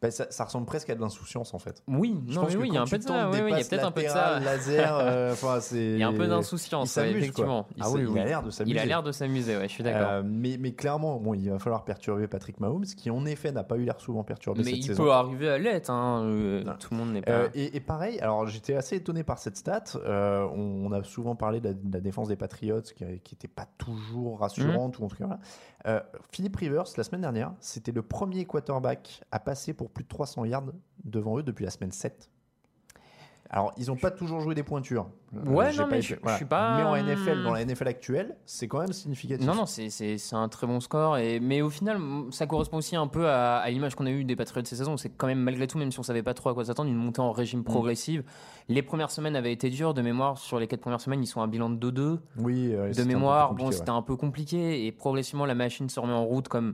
Bah, 0.05 0.11
ça, 0.11 0.27
ça 0.29 0.43
ressemble 0.43 0.65
presque 0.67 0.89
à 0.89 0.95
de 0.95 1.01
l'insouciance 1.01 1.53
en 1.53 1.59
fait 1.59 1.81
Oui, 1.87 2.15
Je 2.27 2.35
non, 2.35 2.41
pense 2.41 2.49
mais 2.51 2.55
que 2.55 2.61
oui, 2.61 2.67
il 2.69 2.73
y 2.75 2.77
a 2.77 2.81
un 2.81 2.85
peu 2.85 2.97
de 2.97 3.03
ça. 3.03 3.29
Oui, 3.29 3.39
oui, 3.43 3.51
il 3.51 3.57
y 3.57 3.61
a 3.61 3.65
peut-être 3.65 3.85
un 3.85 3.91
peu 3.91 4.03
de 4.03 4.07
ça. 4.07 4.39
laser 4.39 4.97
euh, 4.99 5.35
Il 5.71 5.97
y 5.97 6.03
a 6.03 6.07
un 6.07 6.13
peu 6.13 6.27
d'insouciance, 6.27 6.95
ouais, 6.97 7.11
effectivement. 7.11 7.67
il, 7.75 7.83
Ah 7.83 7.89
oui, 7.89 8.05
il 8.07 8.19
a 8.19 8.25
l'air 8.25 8.43
de 8.43 8.51
s'amuser 8.51 8.75
Il 8.75 8.79
a 8.79 8.85
l'air 8.85 9.03
de 9.03 9.11
s'amuser, 9.11 9.57
ouais, 9.57 9.67
je 9.67 9.73
suis 9.73 9.83
d'accord. 9.83 10.09
Euh, 10.09 10.23
mais, 10.23 10.57
mais 10.59 10.73
clairement, 10.73 11.19
bon, 11.19 11.33
il 11.33 11.49
va 11.49 11.59
falloir 11.59 11.83
perturber 11.85 12.27
Patrick 12.27 12.59
Mahomes, 12.59 12.85
qui 12.85 13.09
en 13.09 13.25
effet 13.25 13.51
n'a 13.51 13.63
pas 13.63 13.77
eu 13.77 13.83
l'air 13.83 13.99
souvent 13.99 14.23
perturbé 14.23 14.61
mais 14.63 14.71
cette 14.75 14.85
il 14.85 14.95
peut 14.95 15.11
arriver 15.11 15.49
à 15.49 15.57
l'être. 15.57 15.89
Hein. 15.89 16.23
euh, 16.25 16.63
tout 16.79 16.89
le 16.91 16.97
monde 16.97 17.13
n'est 17.13 17.21
pas. 17.21 17.45
Et, 17.53 17.75
et 17.75 17.79
pareil, 17.79 18.19
alors 18.19 18.45
j'étais 18.47 18.75
assez 18.75 18.97
étonné 18.97 19.23
par 19.23 19.39
cette 19.39 19.57
stat. 19.57 19.83
On, 20.05 20.85
on 20.85 20.91
a 20.91 21.03
souvent 21.03 21.35
parlé 21.35 21.59
de 21.59 21.69
la, 21.69 21.73
de 21.73 21.93
la 21.93 21.99
défense 21.99 22.27
des 22.27 22.35
Patriots 22.35 22.81
qui 22.81 23.03
n'était 23.05 23.47
pas 23.47 23.67
toujours 23.77 24.39
rassurante, 24.39 24.99
ou 24.99 25.05
en 25.05 25.07
tout 25.07 25.17
cas 25.17 25.25
voilà. 25.25 26.05
Philippe 26.31 26.55
Rivers, 26.55 26.85
la 26.97 27.03
semaine 27.03 27.21
dernière, 27.21 27.53
c'était 27.59 27.91
le 27.91 28.01
premier 28.01 28.45
quarterback 28.45 29.21
à 29.31 29.39
passer 29.39 29.73
pour 29.73 29.89
plus 29.95 30.03
de 30.03 30.09
300 30.09 30.45
yards 30.45 30.65
devant 31.03 31.39
eux 31.39 31.43
depuis 31.43 31.65
la 31.65 31.71
semaine 31.71 31.91
7. 31.91 32.29
Alors, 33.51 33.73
ils 33.77 33.87
n'ont 33.87 33.95
pas 33.95 34.09
toujours 34.09 34.41
joué 34.41 34.55
des 34.55 34.63
pointures. 34.63 35.07
Euh, 35.35 35.47
Ouais, 35.51 35.71
non, 35.75 35.85
mais 35.89 36.01
je- 36.01 36.15
je 36.21 36.35
suis 36.35 36.45
pas, 36.45 36.77
Mais 36.77 36.83
en 36.83 36.95
NFL, 36.95 37.43
dans 37.43 37.53
la 37.53 37.61
NFL 37.63 37.87
actuelle, 37.87 38.35
c'est 38.47 38.67
quand 38.67 38.79
même 38.79 38.91
significatif. 38.91 39.45
Non, 39.45 39.53
non, 39.53 39.67
c'est- 39.67 40.33
un 40.33 40.49
très 40.49 40.65
bon 40.65 40.79
score. 40.79 41.17
Et, 41.19 41.39
mais 41.39 41.61
au 41.61 41.69
final, 41.69 41.99
ça 42.31 42.47
correspond 42.47 42.77
aussi 42.77 42.95
un 42.95 43.05
peu 43.05 43.29
à, 43.29 43.57
à 43.57 43.69
l'image 43.69 43.93
qu'on 43.93 44.07
a 44.07 44.09
eue 44.09 44.23
des 44.25 44.35
Patriots 44.35 44.63
de 44.63 44.67
cette 44.67 44.79
saison. 44.79 44.97
C'est 44.97 45.09
quand 45.09 45.27
même, 45.27 45.39
malgré 45.39 45.67
tout, 45.67 45.77
même 45.77 45.91
si 45.91 45.99
on 45.99 46.03
savait 46.03 46.23
pas 46.23 46.33
trop 46.33 46.49
à 46.49 46.53
quoi 46.55 46.65
s'attendre, 46.65 46.89
une 46.89 46.97
montée 46.97 47.21
en 47.21 47.31
régime 47.31 47.63
progressive. 47.63 48.23
Les 48.67 48.81
premières 48.81 49.11
semaines 49.11 49.35
avaient 49.35 49.53
été 49.53 49.69
dures. 49.69 49.93
De 49.93 50.01
mémoire, 50.01 50.39
sur 50.39 50.59
les 50.59 50.65
quatre 50.67 50.81
premières 50.81 50.99
semaines, 51.01 51.21
ils 51.21 51.27
sont 51.27 51.39
à 51.39 51.43
un 51.43 51.47
bilan 51.47 51.69
de 51.69 51.75
2-2. 51.77 52.19
Oui, 52.39 52.73
euh, 52.73 52.91
De 52.93 53.03
mémoire, 53.03 53.53
bon, 53.53 53.67
ouais. 53.67 53.71
c'était 53.73 53.91
un 53.91 54.01
peu 54.01 54.15
compliqué. 54.17 54.87
Et 54.87 54.91
progressivement, 54.91 55.45
la 55.45 55.55
machine 55.55 55.87
se 55.87 55.99
remet 55.99 56.13
en 56.13 56.25
route 56.25 56.47
comme, 56.47 56.73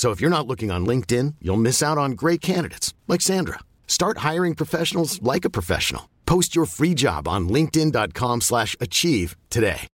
So 0.00 0.12
if 0.12 0.18
you're 0.18 0.30
not 0.30 0.46
looking 0.46 0.70
on 0.70 0.86
LinkedIn, 0.86 1.34
you'll 1.42 1.58
miss 1.58 1.82
out 1.82 1.98
on 1.98 2.12
great 2.12 2.40
candidates 2.40 2.94
like 3.06 3.20
Sandra. 3.20 3.58
Start 3.86 4.24
hiring 4.24 4.54
professionals 4.54 5.20
like 5.20 5.44
a 5.44 5.50
professional. 5.50 6.08
Post 6.24 6.56
your 6.56 6.64
free 6.64 6.94
job 6.94 7.28
on 7.28 7.50
linkedin.com/achieve 7.50 8.40
slash 8.40 8.76
achieve 8.80 9.36
today. 9.50 9.86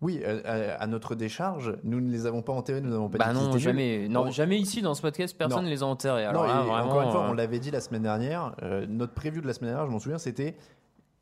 Oui, 0.00 0.22
euh, 0.24 0.40
à, 0.46 0.82
à 0.82 0.86
notre 0.86 1.14
décharge, 1.14 1.76
nous 1.84 2.00
ne 2.00 2.10
les 2.10 2.24
avons 2.24 2.40
pas 2.40 2.54
enterrés, 2.54 2.80
nous 2.80 2.88
n'avons 2.88 3.10
pas 3.10 3.18
bah 3.18 3.34
dit 3.34 3.38
non, 3.38 3.58
jamais. 3.58 4.08
Non, 4.08 4.22
On- 4.22 4.30
jamais 4.30 4.58
ici 4.58 4.80
dans 4.80 4.94
ce 4.94 5.02
podcast, 5.02 5.36
personne 5.36 5.66
ne 5.66 5.68
les 5.68 5.82
a 5.82 5.86
enterrés. 5.86 6.24
Alors 6.24 6.44
Non, 6.44 6.48
là, 6.48 6.62
vraiment, 6.62 6.84
encore 6.86 7.02
une 7.02 7.10
fois, 7.10 7.24
euh, 7.26 7.30
on 7.30 7.34
l'avait 7.34 7.58
dit 7.58 7.70
la 7.70 7.82
semaine 7.82 8.04
dernière, 8.04 8.54
euh, 8.62 8.86
notre 8.88 9.12
preview 9.12 9.42
de 9.42 9.46
la 9.46 9.52
semaine 9.52 9.72
dernière, 9.72 9.86
je 9.86 9.92
m'en 9.92 9.98
souviens, 9.98 10.16
c'était 10.16 10.56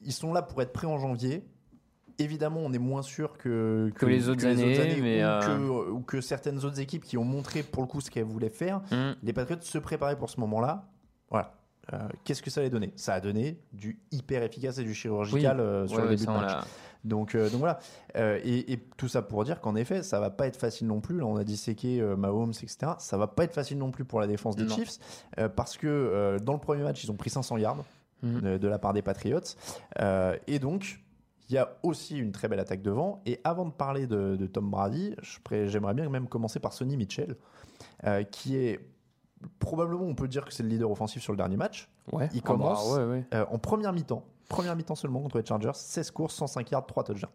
ils 0.01 0.13
sont 0.13 0.33
là 0.33 0.43
pour 0.43 0.63
être 0.63 0.73
prêts 0.73 0.87
en 0.87 0.99
janvier. 0.99 1.43
Évidemment, 2.19 2.61
on 2.65 2.73
est 2.73 2.79
moins 2.79 3.03
sûr 3.03 3.37
que, 3.37 3.91
Que 3.95 4.07
les 4.07 4.29
autres 4.29 4.47
années, 4.47 4.99
mais, 5.03 5.23
ou, 5.23 5.27
euh, 5.27 5.41
que, 5.87 5.91
ou 5.91 6.01
que 6.01 6.21
certaines 6.21 6.65
autres 6.65 6.81
équipes 6.81 7.05
qui 7.05 7.19
ont 7.19 7.25
montré 7.25 7.63
pour 7.63 7.83
le 7.83 7.89
coup 7.89 8.01
ce 8.01 8.11
qu'elles 8.11 8.25
voulaient 8.25 8.49
faire. 8.49 8.81
hum. 8.91 9.15
Les 9.23 9.33
Patriots 9.35 9.61
se 9.61 9.79
préparaient 9.79 10.17
pour 10.17 10.31
ce 10.31 10.41
moment-là. 10.41 10.89
Voilà. 11.31 11.53
euh, 11.93 11.99
qu'est-ce 12.25 12.43
que 12.43 12.51
ça 12.51 12.61
allait 12.61 12.71
donner? 12.71 12.93
Ça 12.97 13.15
a 13.15 13.21
donné 13.21 13.61
du 13.73 14.01
hyper 14.13 14.43
efficace 14.43 14.79
et 14.79 14.83
du 14.85 14.95
chirurgical 14.95 15.59
Oui. 15.59 15.63
euh, 15.63 15.87
sur 15.87 15.99
Ouais, 15.99 16.05
le 16.05 16.09
début 16.11 16.25
de 16.27 16.31
match. 16.31 16.65
Donc, 17.05 17.37
donc 17.37 17.61
voilà. 17.61 17.79
Et, 18.17 18.73
et 18.73 18.79
tout 18.97 19.07
ça 19.09 19.23
pour 19.23 19.45
dire 19.45 19.61
qu'en 19.61 19.77
effet, 19.77 20.03
ça 20.03 20.19
va 20.19 20.31
pas 20.31 20.47
être 20.49 20.57
facile 20.57 20.87
non 20.89 21.01
plus. 21.01 21.19
Là, 21.19 21.27
on 21.27 21.37
a 21.37 21.45
disséqué 21.45 22.01
Mahomes, 22.17 22.51
etc. 22.51 22.93
Ça 22.99 23.17
va 23.19 23.29
pas 23.29 23.45
être 23.45 23.53
facile 23.55 23.79
non 23.79 23.91
plus 23.93 24.05
pour 24.05 24.21
la 24.21 24.27
défense 24.27 24.57
des 24.57 24.65
Non. 24.65 24.75
Chiefs 24.75 24.99
parce 25.55 25.77
que 25.77 26.39
dans 26.43 26.55
le 26.55 26.59
premier 26.59 26.83
match, 26.83 27.05
ils 27.05 27.11
ont 27.13 27.17
pris 27.17 27.31
500 27.31 27.59
yards 27.59 27.85
de, 28.25 28.59
de 28.59 28.67
la 28.69 28.79
part 28.81 28.93
des 28.93 29.03
Patriots. 29.03 29.39
Et 30.49 30.59
donc, 30.59 31.01
il 31.49 31.55
y 31.55 31.59
a 31.59 31.77
aussi 31.83 32.19
une 32.19 32.33
très 32.33 32.49
belle 32.49 32.61
attaque 32.61 32.83
devant. 32.83 33.23
Et 33.27 33.41
avant 33.45 33.65
de 33.67 33.71
parler 33.73 34.07
de, 34.07 34.37
de 34.37 34.47
Tom 34.47 34.71
Brady, 34.71 35.15
j'aimerais 35.67 35.95
bien 35.95 36.09
même 36.09 36.29
commencer 36.29 36.59
par 36.61 36.73
Sonny 36.73 36.97
Mitchell, 36.97 37.37
euh, 38.05 38.23
qui 38.25 38.57
est 38.57 38.81
probablement, 39.59 40.05
on 40.05 40.15
peut 40.15 40.29
dire 40.29 40.45
que 40.45 40.53
c'est 40.53 40.63
le 40.63 40.69
leader 40.69 40.91
offensif 40.91 41.23
sur 41.23 41.33
le 41.33 41.37
dernier 41.37 41.57
match. 41.57 41.89
Ouais. 42.13 42.29
Il 42.33 42.39
Ah 42.39 42.49
bah, 42.49 42.53
commence 42.55 42.97
ouais, 42.97 43.05
ouais. 43.05 43.25
euh, 43.35 43.45
en 43.51 43.59
première 43.59 43.93
mi-temps. 43.93 44.25
Première 44.49 44.77
mi-temps 44.77 44.95
seulement 44.95 45.21
contre 45.21 45.39
les 45.39 45.45
Chargers, 45.45 45.71
16 45.75 46.11
courses, 46.13 46.35
105 46.35 46.71
yards, 46.71 46.87
3 46.87 47.05
touchdowns. 47.05 47.31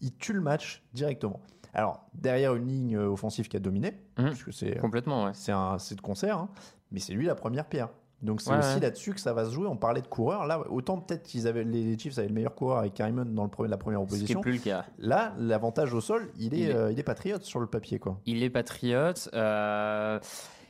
Il 0.00 0.12
tue 0.16 0.32
le 0.32 0.40
match 0.40 0.82
directement. 0.92 1.40
Alors, 1.72 2.06
derrière 2.14 2.54
une 2.54 2.66
ligne 2.68 2.96
euh, 2.96 3.08
offensive 3.08 3.48
qui 3.48 3.56
a 3.56 3.60
dominé, 3.60 3.98
Mhm. 4.18 4.28
puisque 4.30 4.52
c'est 4.52 4.78
Complètement, 4.78 5.24
ouais. 5.24 5.30
c'est 5.34 5.50
un 5.52 5.78
c'est 5.78 5.96
de 5.96 6.00
concert, 6.00 6.38
hein, 6.38 6.48
mais 6.92 7.00
c'est 7.00 7.12
lui 7.12 7.26
la 7.26 7.34
première 7.34 7.66
pierre. 7.66 7.88
Donc 8.24 8.40
c'est 8.40 8.50
Ouais, 8.50 8.58
aussi 8.58 8.74
ouais. 8.74 8.80
là-dessus 8.80 9.12
que 9.14 9.20
ça 9.20 9.32
va 9.32 9.44
se 9.44 9.50
jouer. 9.50 9.66
On 9.68 9.76
parlait 9.76 10.00
de 10.02 10.06
coureurs. 10.06 10.46
Là, 10.46 10.60
autant 10.70 10.98
peut-être 10.98 11.22
qu'ils 11.22 11.46
avaient 11.46 11.62
les 11.64 11.96
Chiefs 11.98 12.18
avaient 12.18 12.28
le 12.28 12.34
meilleur 12.34 12.54
coureur 12.54 12.78
avec 12.78 12.94
Karim 12.94 13.22
dans 13.24 13.44
le 13.44 13.50
premier, 13.50 13.68
la 13.68 13.76
première 13.76 14.00
opposition. 14.02 14.40
plus 14.40 14.52
le 14.52 14.58
cas. 14.58 14.84
Là, 14.98 15.34
l'avantage 15.38 15.92
au 15.94 16.00
sol, 16.00 16.30
il 16.38 16.54
est, 16.54 16.58
Il 16.58 16.70
est- 16.70 16.74
euh, 16.74 16.90
il 16.92 16.98
est 16.98 17.02
patriote 17.04 17.42
sur 17.44 17.60
le 17.60 17.66
papier, 17.66 17.98
quoi. 17.98 18.18
Il 18.26 18.42
est 18.42 18.50
patriote. 18.50 19.28
Euh, 19.34 20.18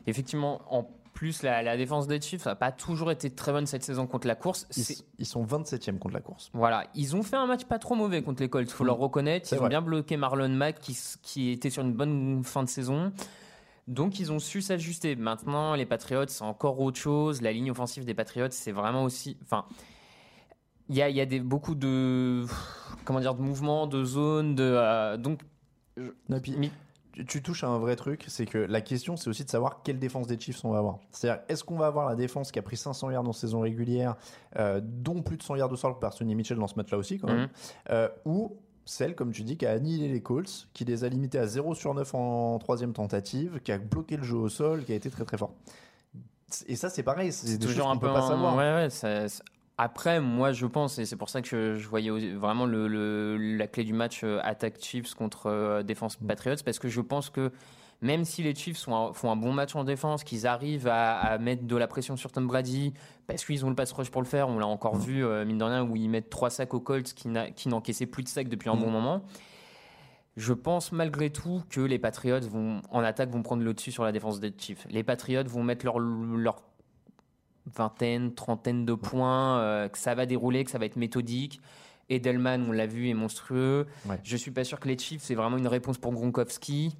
effectivement, 0.07 0.61
en 0.71 0.87
plus, 1.13 1.45
la, 1.45 1.63
la 1.63 1.77
défense 1.77 2.09
des 2.09 2.21
Chiefs 2.21 2.45
n'a 2.45 2.57
pas 2.57 2.73
toujours 2.73 3.13
été 3.13 3.31
très 3.31 3.53
bonne 3.53 3.67
cette 3.67 3.85
saison 3.85 4.07
contre 4.09 4.27
la 4.27 4.35
course. 4.35 4.67
Ils, 5.19 5.25
sont 5.27 5.45
27e 5.45 5.99
contre 5.99 6.15
la 6.15 6.21
course. 6.21 6.51
Voilà, 6.55 6.85
ils 6.97 7.15
ont 7.15 7.23
fait 7.23 7.37
un 7.37 7.47
match 7.47 7.65
pas 7.67 7.79
trop 7.79 7.95
mauvais 7.95 8.21
contre 8.23 8.43
les 8.43 8.49
Colts, 8.49 8.69
faut 8.71 8.83
Mm. 8.83 8.89
leur 8.89 8.97
reconnaître. 8.99 9.49
Ils 9.53 9.55
ont 9.57 9.61
vrai. 9.61 9.69
bien 9.69 9.81
bloqué 9.81 10.17
Marlon 10.17 10.49
Mack 10.49 10.81
qui 10.81 11.51
était 11.51 11.71
sur 11.71 11.83
une 11.85 11.93
bonne 11.93 12.43
fin 12.43 12.65
de 12.65 12.69
saison. 12.69 13.13
Donc 13.87 14.19
ils 14.19 14.33
ont 14.33 14.39
su 14.39 14.63
s'ajuster. 14.63 15.15
Maintenant, 15.17 15.75
les 15.75 15.87
Patriots, 15.87 16.27
c'est 16.29 16.43
encore 16.45 16.81
autre 16.81 16.99
chose. 16.99 17.43
La 17.43 17.53
ligne 17.53 17.71
offensive 17.71 18.05
des 18.05 18.15
Patriots, 18.15 18.49
c'est 18.51 18.73
vraiment 18.73 19.05
aussi. 19.05 19.37
Enfin, 19.43 19.67
il 20.89 20.97
y 20.97 21.03
a, 21.03 21.09
y 21.11 21.21
a 21.21 21.27
des, 21.27 21.41
beaucoup 21.41 21.75
de. 21.75 22.45
Comment 23.05 23.21
dire, 23.21 23.35
de 23.35 23.43
mouvements, 23.43 23.87
de 23.87 24.05
zones. 24.05 24.55
De, 24.55 24.63
euh, 24.65 25.17
donc, 25.19 25.41
Non, 26.29 26.41
puis, 26.41 26.71
tu, 27.13 27.27
tu 27.27 27.43
touches 27.43 27.63
à 27.65 27.69
un 27.69 27.79
vrai 27.79 27.95
truc, 27.97 28.25
c'est 28.29 28.47
que 28.47 28.59
la 28.59 28.81
question, 28.81 29.17
c'est 29.17 29.29
aussi 29.29 29.45
de 29.45 29.51
savoir 29.51 29.83
quelle 29.83 29.99
défense 29.99 30.27
des 30.27 30.39
Chiefs 30.41 30.65
on 30.65 30.71
va 30.73 30.79
avoir. 30.79 30.99
C'est-à-dire, 31.11 31.43
est-ce 31.49 31.63
qu'on 31.63 31.77
va 31.77 31.87
avoir 31.87 32.09
la 32.09 32.17
défense 32.17 32.51
qui 32.51 32.59
a 32.59 32.63
pris 32.63 32.77
500 32.77 33.11
yards 33.11 33.29
en 33.29 33.33
saison 33.33 33.61
régulière, 33.61 34.17
euh, 34.59 34.81
dont 34.83 35.23
plus 35.23 35.37
de 35.37 35.43
100 35.43 35.57
yards 35.57 35.69
de 35.69 35.77
sol 35.77 35.99
par 36.01 36.13
Sonny 36.15 36.35
Mitchell 36.35 36.59
dans 36.59 36.67
ce 36.67 36.75
match-là 36.77 36.99
aussi, 36.99 37.19
quand 37.19 37.29
même, 37.29 37.41
Mhm. 37.43 37.49
euh, 37.91 38.09
ou 38.25 38.57
celle, 38.85 39.15
comme 39.15 39.33
tu 39.33 39.43
dis, 39.43 39.57
qui 39.57 39.67
a 39.67 39.73
annihilé 39.73 40.09
les 40.09 40.21
Colts, 40.21 40.69
qui 40.75 40.85
les 40.85 41.05
a 41.05 41.09
limités 41.09 41.39
à 41.39 41.47
0 41.47 41.75
sur 41.75 41.95
9 41.95 42.15
en 42.15 42.59
troisième 42.59 42.93
tentative, 42.93 43.61
qui 43.65 43.73
a 43.73 43.79
bloqué 43.79 44.17
le 44.17 44.23
jeu 44.23 44.37
au 44.37 44.49
sol, 44.49 44.85
qui 44.85 44.93
a 44.93 44.95
été 44.95 45.11
très 45.11 45.25
très 45.25 45.39
fort. 45.39 45.53
Et 46.67 46.77
ça, 46.77 46.89
c'est 46.91 47.03
pareil, 47.03 47.33
c'est 47.33 47.59
toujours 47.59 47.89
un 47.91 47.97
peu 47.97 48.07
peut 48.07 48.13
pas 48.13 48.23
savoir. 48.29 48.57
Ouais, 48.57 48.75
ouais, 48.85 48.91
ça- 48.91 49.29
ça- 49.29 49.43
Après, 49.77 50.21
moi, 50.21 50.53
je 50.53 50.67
pense, 50.67 50.99
et 51.01 51.05
c'est 51.05 51.17
pour 51.17 51.29
ça 51.29 51.43
que 51.43 51.49
je, 51.49 51.75
je 51.75 51.89
voyais 51.89 52.11
vraiment 52.35 52.65
le, 52.67 52.87
le- 52.87 53.37
la 53.57 53.67
clé 53.67 53.83
du 53.83 53.93
match 53.93 54.21
euh, 54.23 54.39
attaque 54.45 54.81
Chiefs 54.81 55.15
contre 55.15 55.47
euh, 55.47 55.83
défense. 55.83 56.15
Patriots, 56.17 56.55
parce 56.65 56.79
que 56.79 56.87
je 56.89 57.01
pense 57.01 57.29
que 57.31 57.51
même 58.03 58.25
si 58.25 58.43
les 58.43 58.55
Chiefs 58.55 58.83
font 58.83 58.95
un, 59.09 59.13
font 59.13 59.31
un 59.31 59.37
bon 59.37 59.53
match 59.53 59.75
en 59.75 59.85
défense, 59.85 60.25
qu'ils 60.25 60.47
arrivent 60.47 60.89
à, 60.89 61.17
à 61.19 61.39
mettre 61.39 61.65
de 61.65 61.77
la 61.77 61.87
pression 61.87 62.17
sur 62.17 62.33
Tom 62.33 62.47
Brady, 62.47 62.93
parce 63.27 63.45
qu'ils 63.45 63.65
ont 63.65 63.71
le 63.71 63.75
pass 63.75 63.93
rush 63.93 64.11
pour 64.11 64.21
le 64.23 64.27
faire, 64.29 64.49
on 64.49 64.59
l'a 64.59 64.67
encore 64.67 64.97
Mm. 64.97 65.01
vu, 65.01 65.25
euh, 65.25 65.45
mine 65.45 65.59
de 65.59 65.65
rien, 65.65 65.83
où 65.85 65.97
ils 65.97 66.09
mettent 66.11 66.29
trois 66.31 66.51
sacs 66.51 66.75
aux 66.75 66.81
Colts 66.81 67.15
qui, 67.15 67.29
n'encaissaient 67.69 68.07
plus 68.07 68.23
de 68.23 68.29
sacs 68.29 68.49
depuis 68.49 68.69
un 68.69 68.75
Mm. 68.77 68.81
bon 68.81 68.91
moment. 68.91 69.23
Je 70.37 70.53
pense 70.53 70.91
malgré 70.93 71.31
tout 71.31 71.63
que 71.71 71.81
les 71.81 71.99
Patriots 71.99 72.41
vont, 72.51 72.83
en 72.91 73.01
attaque 73.05 73.31
vont 73.31 73.43
prendre 73.43 73.63
le 73.63 73.73
dessus 73.73 73.93
sur 73.93 74.03
la 74.05 74.11
défense 74.13 74.41
des 74.41 74.53
Chiefs. 74.59 74.85
Les 74.91 75.05
Patriots 75.05 75.45
vont 75.47 75.63
mettre 75.63 75.85
leur, 75.87 75.99
leur 76.01 76.57
vingtaine, 77.75 78.35
trentaine 78.35 78.85
de 78.85 78.95
points, 78.95 79.59
euh, 79.61 79.89
que 79.89 79.97
ça 79.97 80.15
va 80.15 80.27
dérouler, 80.27 80.65
que 80.65 80.71
ça 80.71 80.79
va 80.79 80.85
être 80.87 80.97
méthodique. 80.97 81.61
Edelman, 82.11 82.67
on 82.69 82.73
l'a 82.73 82.87
vu, 82.87 83.09
est 83.09 83.15
monstrueux. 83.15 83.87
Ouais. 84.07 84.21
Je 84.23 84.37
suis 84.37 84.51
pas 84.51 84.65
sûr 84.65 84.79
que 84.79 84.89
les 84.89 84.99
Chiefs, 84.99 85.23
c'est 85.23 85.35
vraiment 85.35 85.57
une 85.57 85.69
réponse 85.69 85.97
pour 85.97 86.13
Gronkowski. 86.13 86.97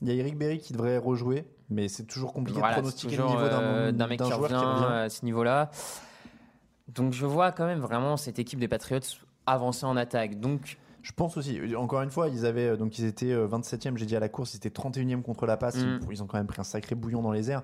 Il 0.00 0.08
y 0.08 0.10
a 0.10 0.14
Eric 0.14 0.36
Berry 0.36 0.58
qui 0.58 0.72
devrait 0.72 0.98
rejouer, 0.98 1.44
mais 1.70 1.88
c'est 1.88 2.04
toujours 2.04 2.32
compliqué 2.32 2.58
Voilà, 2.58 2.76
de 2.76 2.80
pronostiquer 2.80 3.16
toujours, 3.16 3.32
le 3.32 3.36
niveau 3.36 3.48
d'un 3.48 3.60
euh, 3.62 3.92
d'un 3.92 4.06
mec 4.06 4.18
d'un 4.18 4.26
qui 4.26 4.32
revient, 4.32 4.48
qui 4.48 4.64
revient. 4.64 4.84
à 4.84 5.08
ce 5.08 5.24
niveau-là. 5.24 5.70
Donc 6.88 7.12
je 7.12 7.26
vois 7.26 7.52
quand 7.52 7.66
même 7.66 7.80
vraiment 7.80 8.16
cette 8.16 8.38
équipe 8.38 8.58
des 8.58 8.68
Patriots 8.68 9.00
avancer 9.46 9.86
en 9.86 9.96
attaque. 9.96 10.40
Donc 10.40 10.78
Je 11.02 11.12
pense 11.12 11.36
aussi. 11.36 11.58
Encore 11.76 12.02
une 12.02 12.10
fois, 12.10 12.28
ils 12.28 12.46
avaient 12.46 12.68
euh, 12.68 12.76
donc 12.76 12.98
ils 12.98 13.04
étaient 13.04 13.32
euh, 13.32 13.48
27e, 13.48 13.96
j'ai 13.96 14.06
dit 14.06 14.16
à 14.16 14.20
la 14.20 14.28
course, 14.28 14.54
ils 14.54 14.58
étaient 14.58 14.68
31e 14.68 15.22
contre 15.22 15.46
la 15.46 15.56
passe. 15.56 15.76
Mm. 15.76 16.00
Ils 16.10 16.22
ont 16.22 16.26
quand 16.26 16.38
même 16.38 16.46
pris 16.46 16.60
un 16.60 16.64
sacré 16.64 16.94
bouillon 16.94 17.22
dans 17.22 17.32
les 17.32 17.50
airs. 17.50 17.62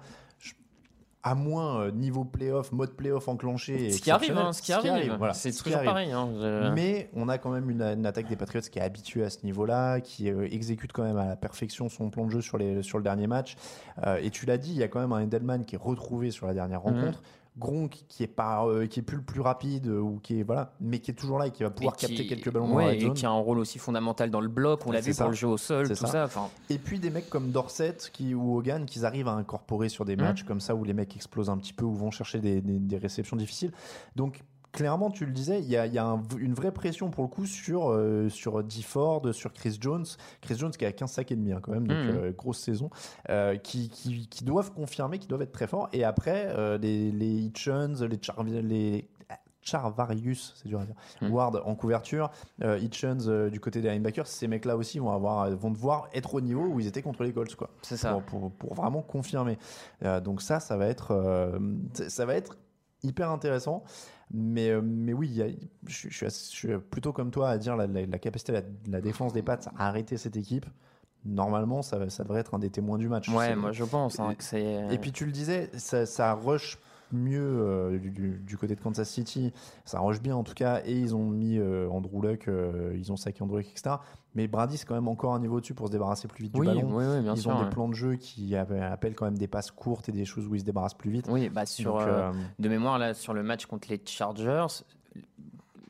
À 1.24 1.34
moins 1.34 1.80
euh, 1.80 1.90
niveau 1.90 2.24
playoff, 2.24 2.70
mode 2.70 2.92
playoff 2.94 3.26
enclenché. 3.26 3.90
ce 3.90 4.00
qui 4.00 4.10
arrive, 4.12 4.38
hein, 4.38 4.52
ce 4.52 4.62
qui 4.62 4.72
arrive, 4.72 5.16
voilà, 5.18 5.34
c'est 5.34 5.50
ce 5.50 5.64
toujours 5.64 5.78
arrive. 5.78 5.88
pareil. 5.90 6.12
hein, 6.12 6.28
je- 6.40 6.72
Mais 6.74 7.10
on 7.12 7.28
a 7.28 7.38
quand 7.38 7.50
même 7.50 7.68
une, 7.70 7.82
une 7.82 8.06
attaque 8.06 8.28
des 8.28 8.36
Patriots 8.36 8.62
qui 8.70 8.78
est 8.78 8.82
habituée 8.82 9.24
à 9.24 9.30
ce 9.30 9.44
niveau-là, 9.44 10.00
qui 10.00 10.30
euh, 10.30 10.46
exécute 10.50 10.92
quand 10.92 11.02
même 11.02 11.16
à 11.16 11.26
la 11.26 11.34
perfection 11.36 11.88
son 11.88 12.08
plan 12.10 12.24
de 12.24 12.30
jeu 12.30 12.40
sur, 12.40 12.56
les, 12.56 12.84
sur 12.84 12.98
le 12.98 13.04
dernier 13.04 13.26
match. 13.26 13.56
Euh, 14.06 14.20
et 14.22 14.30
tu 14.30 14.46
l'as 14.46 14.58
dit, 14.58 14.70
il 14.70 14.76
y 14.78 14.82
a 14.84 14.88
quand 14.88 15.00
même 15.00 15.12
un 15.12 15.20
Edelman 15.20 15.64
qui 15.64 15.74
est 15.74 15.78
retrouvé 15.82 16.30
sur 16.30 16.46
la 16.46 16.54
dernière 16.54 16.86
Mhm. 16.86 16.94
rencontre. 17.00 17.22
Gronk 17.58 18.04
qui 18.08 18.22
est 18.22 18.26
pas 18.28 18.64
euh, 18.66 18.86
qui 18.86 19.00
est 19.00 19.02
plus 19.02 19.16
le 19.16 19.22
plus 19.22 19.40
rapide 19.40 19.88
euh, 19.88 19.98
ou 20.00 20.20
qui 20.22 20.40
est 20.40 20.42
voilà 20.42 20.72
mais 20.80 21.00
qui 21.00 21.10
est 21.10 21.14
toujours 21.14 21.38
là 21.38 21.46
et 21.48 21.50
qui 21.50 21.62
va 21.62 21.70
pouvoir 21.70 21.96
qui- 21.96 22.06
capter 22.06 22.26
quelques 22.26 22.50
ballons 22.52 22.68
dans 22.68 22.78
la 22.78 22.86
ouais, 22.86 22.96
et 22.98 23.00
zone. 23.00 23.14
qui 23.14 23.26
a 23.26 23.30
un 23.30 23.38
rôle 23.38 23.58
aussi 23.58 23.78
fondamental 23.78 24.30
dans 24.30 24.40
le 24.40 24.48
bloc. 24.48 24.80
On 24.86 24.92
l'a 24.92 25.00
vu 25.00 25.12
ça. 25.12 25.24
pour 25.24 25.30
le 25.30 25.36
jeu 25.36 25.48
au 25.48 25.56
sol, 25.56 25.88
tout 25.88 25.94
ça. 25.94 26.28
Et 26.70 26.78
puis 26.78 26.98
des 27.00 27.10
mecs 27.10 27.28
comme 27.28 27.50
Dorset 27.50 27.96
qui, 28.12 28.34
ou 28.34 28.56
Hogan 28.58 28.86
qu'ils 28.86 29.04
arrivent 29.04 29.28
à 29.28 29.32
incorporer 29.32 29.88
sur 29.88 30.04
des 30.04 30.16
Mhm. 30.16 30.22
matchs 30.22 30.42
comme 30.44 30.60
ça 30.60 30.74
où 30.74 30.84
les 30.84 30.94
mecs 30.94 31.14
explosent 31.16 31.50
un 31.50 31.58
petit 31.58 31.72
peu 31.72 31.84
ou 31.84 31.94
vont 31.94 32.10
chercher 32.10 32.38
des, 32.38 32.60
des- 32.60 32.78
des 32.78 32.96
réceptions 32.98 33.36
difficiles. 33.36 33.72
Donc 34.16 34.42
clairement, 34.78 35.10
tu 35.10 35.26
le 35.26 35.32
disais, 35.32 35.60
il 35.60 35.68
y 35.68 35.76
a, 35.76 35.86
il 35.86 35.92
y 35.92 35.98
a 35.98 36.06
un- 36.06 36.22
une 36.38 36.54
vraie 36.54 36.70
pression 36.72 37.10
pour 37.10 37.24
le 37.24 37.28
coup 37.28 37.46
sur, 37.46 37.90
euh, 37.90 38.28
sur 38.28 38.62
D. 38.62 38.82
Ford, 38.82 39.22
sur 39.34 39.52
Chris 39.52 39.76
Jones. 39.80 40.04
Chris 40.40 40.54
Jones 40.56 40.70
qui 40.70 40.86
a 40.86 40.92
15 40.92 41.10
sacs 41.10 41.32
et 41.32 41.36
demi 41.36 41.52
hein, 41.52 41.58
quand 41.60 41.72
même, 41.72 41.86
donc 41.88 41.96
Mhm. 41.98 42.16
euh, 42.16 42.32
grosse 42.32 42.58
saison, 42.60 42.88
euh, 43.28 43.56
qui, 43.56 43.88
qui, 43.88 44.28
qui 44.28 44.44
doivent 44.44 44.72
confirmer, 44.72 45.18
qui 45.18 45.26
doivent 45.26 45.42
être 45.42 45.52
très 45.52 45.66
forts. 45.66 45.88
Et 45.92 46.04
après, 46.04 46.54
les, 46.78 47.10
les 47.10 47.26
Hitchens, 47.40 48.02
les, 48.08 48.18
Char- 48.22 48.42
les 48.44 49.08
Charvarius, 49.60 50.54
c'est 50.56 50.68
dur 50.68 50.80
à 50.80 50.84
dire, 50.86 50.94
Mhm. 51.20 51.30
Ward 51.32 51.62
en 51.64 51.74
couverture, 51.74 52.30
euh, 52.62 52.78
Hitchens 52.78 53.26
euh, 53.28 53.50
du 53.50 53.60
côté 53.60 53.80
des 53.82 53.90
linebackers, 53.90 54.26
ces 54.26 54.48
mecs-là 54.48 54.76
aussi 54.76 54.98
vont, 54.98 55.10
avoir, 55.10 55.50
vont 55.50 55.70
devoir 55.70 56.08
être 56.14 56.34
au 56.34 56.40
niveau 56.40 56.62
où 56.64 56.80
ils 56.80 56.86
étaient 56.86 57.02
contre 57.02 57.22
les 57.24 57.32
Colts. 57.32 57.54
Quoi 57.54 57.68
c'est 57.82 57.96
ça. 57.96 58.12
pour, 58.12 58.22
pour- 58.22 58.52
pour 58.52 58.74
vraiment 58.74 59.02
confirmer. 59.02 59.58
Euh, 60.04 60.20
donc 60.20 60.40
ça, 60.40 60.60
ça 60.60 60.76
va 60.76 60.86
être, 60.86 61.58
ça 62.08 62.24
va 62.24 62.34
être 62.34 62.56
hyper 63.02 63.30
intéressant. 63.30 63.82
Mais, 64.30 64.68
euh, 64.70 64.82
mais 64.84 65.12
oui, 65.14 65.28
il 65.28 65.36
y 65.36 65.42
a- 65.42 65.48
je, 65.86 65.94
suis- 65.94 66.10
je 66.10 66.16
suis 66.16 66.26
assez- 66.26 66.50
je 66.52 66.56
suis 66.56 66.78
plutôt 66.78 67.12
comme 67.12 67.30
toi 67.30 67.48
à 67.50 67.56
dire 67.58 67.76
la, 67.76 67.86
la- 67.86 68.04
la 68.06 68.18
capacité, 68.18 68.52
la, 68.52 68.62
la 68.88 69.00
défense 69.00 69.32
des 69.32 69.42
Pats 69.42 69.58
à 69.76 69.88
arrêter 69.88 70.16
cette 70.18 70.36
équipe. 70.36 70.66
Normalement, 71.24 71.82
ça, 71.82 72.08
ça 72.10 72.22
devrait 72.24 72.40
être 72.40 72.54
un 72.54 72.58
des 72.58 72.70
témoins 72.70 72.98
du 72.98 73.08
match. 73.08 73.28
Ouais, 73.28 73.56
moi 73.56 73.72
je 73.72 73.84
pense 73.84 74.20
hein, 74.20 74.34
que 74.34 74.44
c'est. 74.44 74.86
et 74.92 74.98
puis 74.98 75.12
tu 75.12 75.24
le 75.26 75.32
disais, 75.32 75.70
ça, 75.76 76.06
ça 76.06 76.32
rush 76.34 76.78
mieux 77.12 77.40
euh, 77.40 77.98
du, 77.98 78.56
côté 78.56 78.74
de 78.74 78.80
Kansas 78.80 79.08
City. 79.08 79.52
Ça 79.84 80.00
rush 80.00 80.20
bien 80.20 80.36
en 80.36 80.44
tout 80.44 80.54
cas. 80.54 80.80
Et 80.84 80.92
ils 80.92 81.14
ont 81.14 81.24
mis 81.24 81.58
euh, 81.58 81.88
Andrew 81.88 82.22
Luck, 82.22 82.48
euh, 82.48 82.94
ils 82.96 83.12
ont 83.12 83.16
saqué 83.16 83.42
Andrew 83.42 83.58
Luck, 83.58 83.66
etc. 83.70 83.96
Mais 84.34 84.46
Brady, 84.46 84.76
c'est 84.76 84.86
quand 84.86 84.94
même 84.94 85.08
encore 85.08 85.34
un 85.34 85.40
niveau 85.40 85.56
au-dessus 85.56 85.74
pour 85.74 85.88
se 85.88 85.92
débarrasser 85.92 86.28
plus 86.28 86.44
vite 86.44 86.52
oui, 86.54 86.68
du 86.68 86.74
ballon. 86.74 86.96
oui, 86.96 87.04
oui, 87.06 87.22
bien 87.22 87.34
ils 87.34 87.40
sûr. 87.40 87.50
ont 87.50 87.58
ouais. 87.58 87.64
des 87.64 87.70
plans 87.70 87.88
de 87.88 87.94
jeu 87.94 88.16
qui 88.16 88.54
appellent 88.56 89.14
quand 89.14 89.24
même 89.24 89.38
des 89.38 89.48
passes 89.48 89.70
courtes 89.70 90.08
et 90.08 90.12
des 90.12 90.24
choses 90.24 90.46
où 90.46 90.54
ils 90.54 90.60
se 90.60 90.64
débarrassent 90.64 90.94
plus 90.94 91.10
vite. 91.10 91.26
Oui, 91.30 91.48
bah 91.48 91.66
sur 91.66 91.98
Donc, 91.98 92.34
de 92.58 92.68
mémoire 92.68 92.98
là 92.98 93.14
sur 93.14 93.34
le 93.34 93.42
match 93.42 93.66
contre 93.66 93.88
les 93.90 94.00
Chargers, 94.04 94.66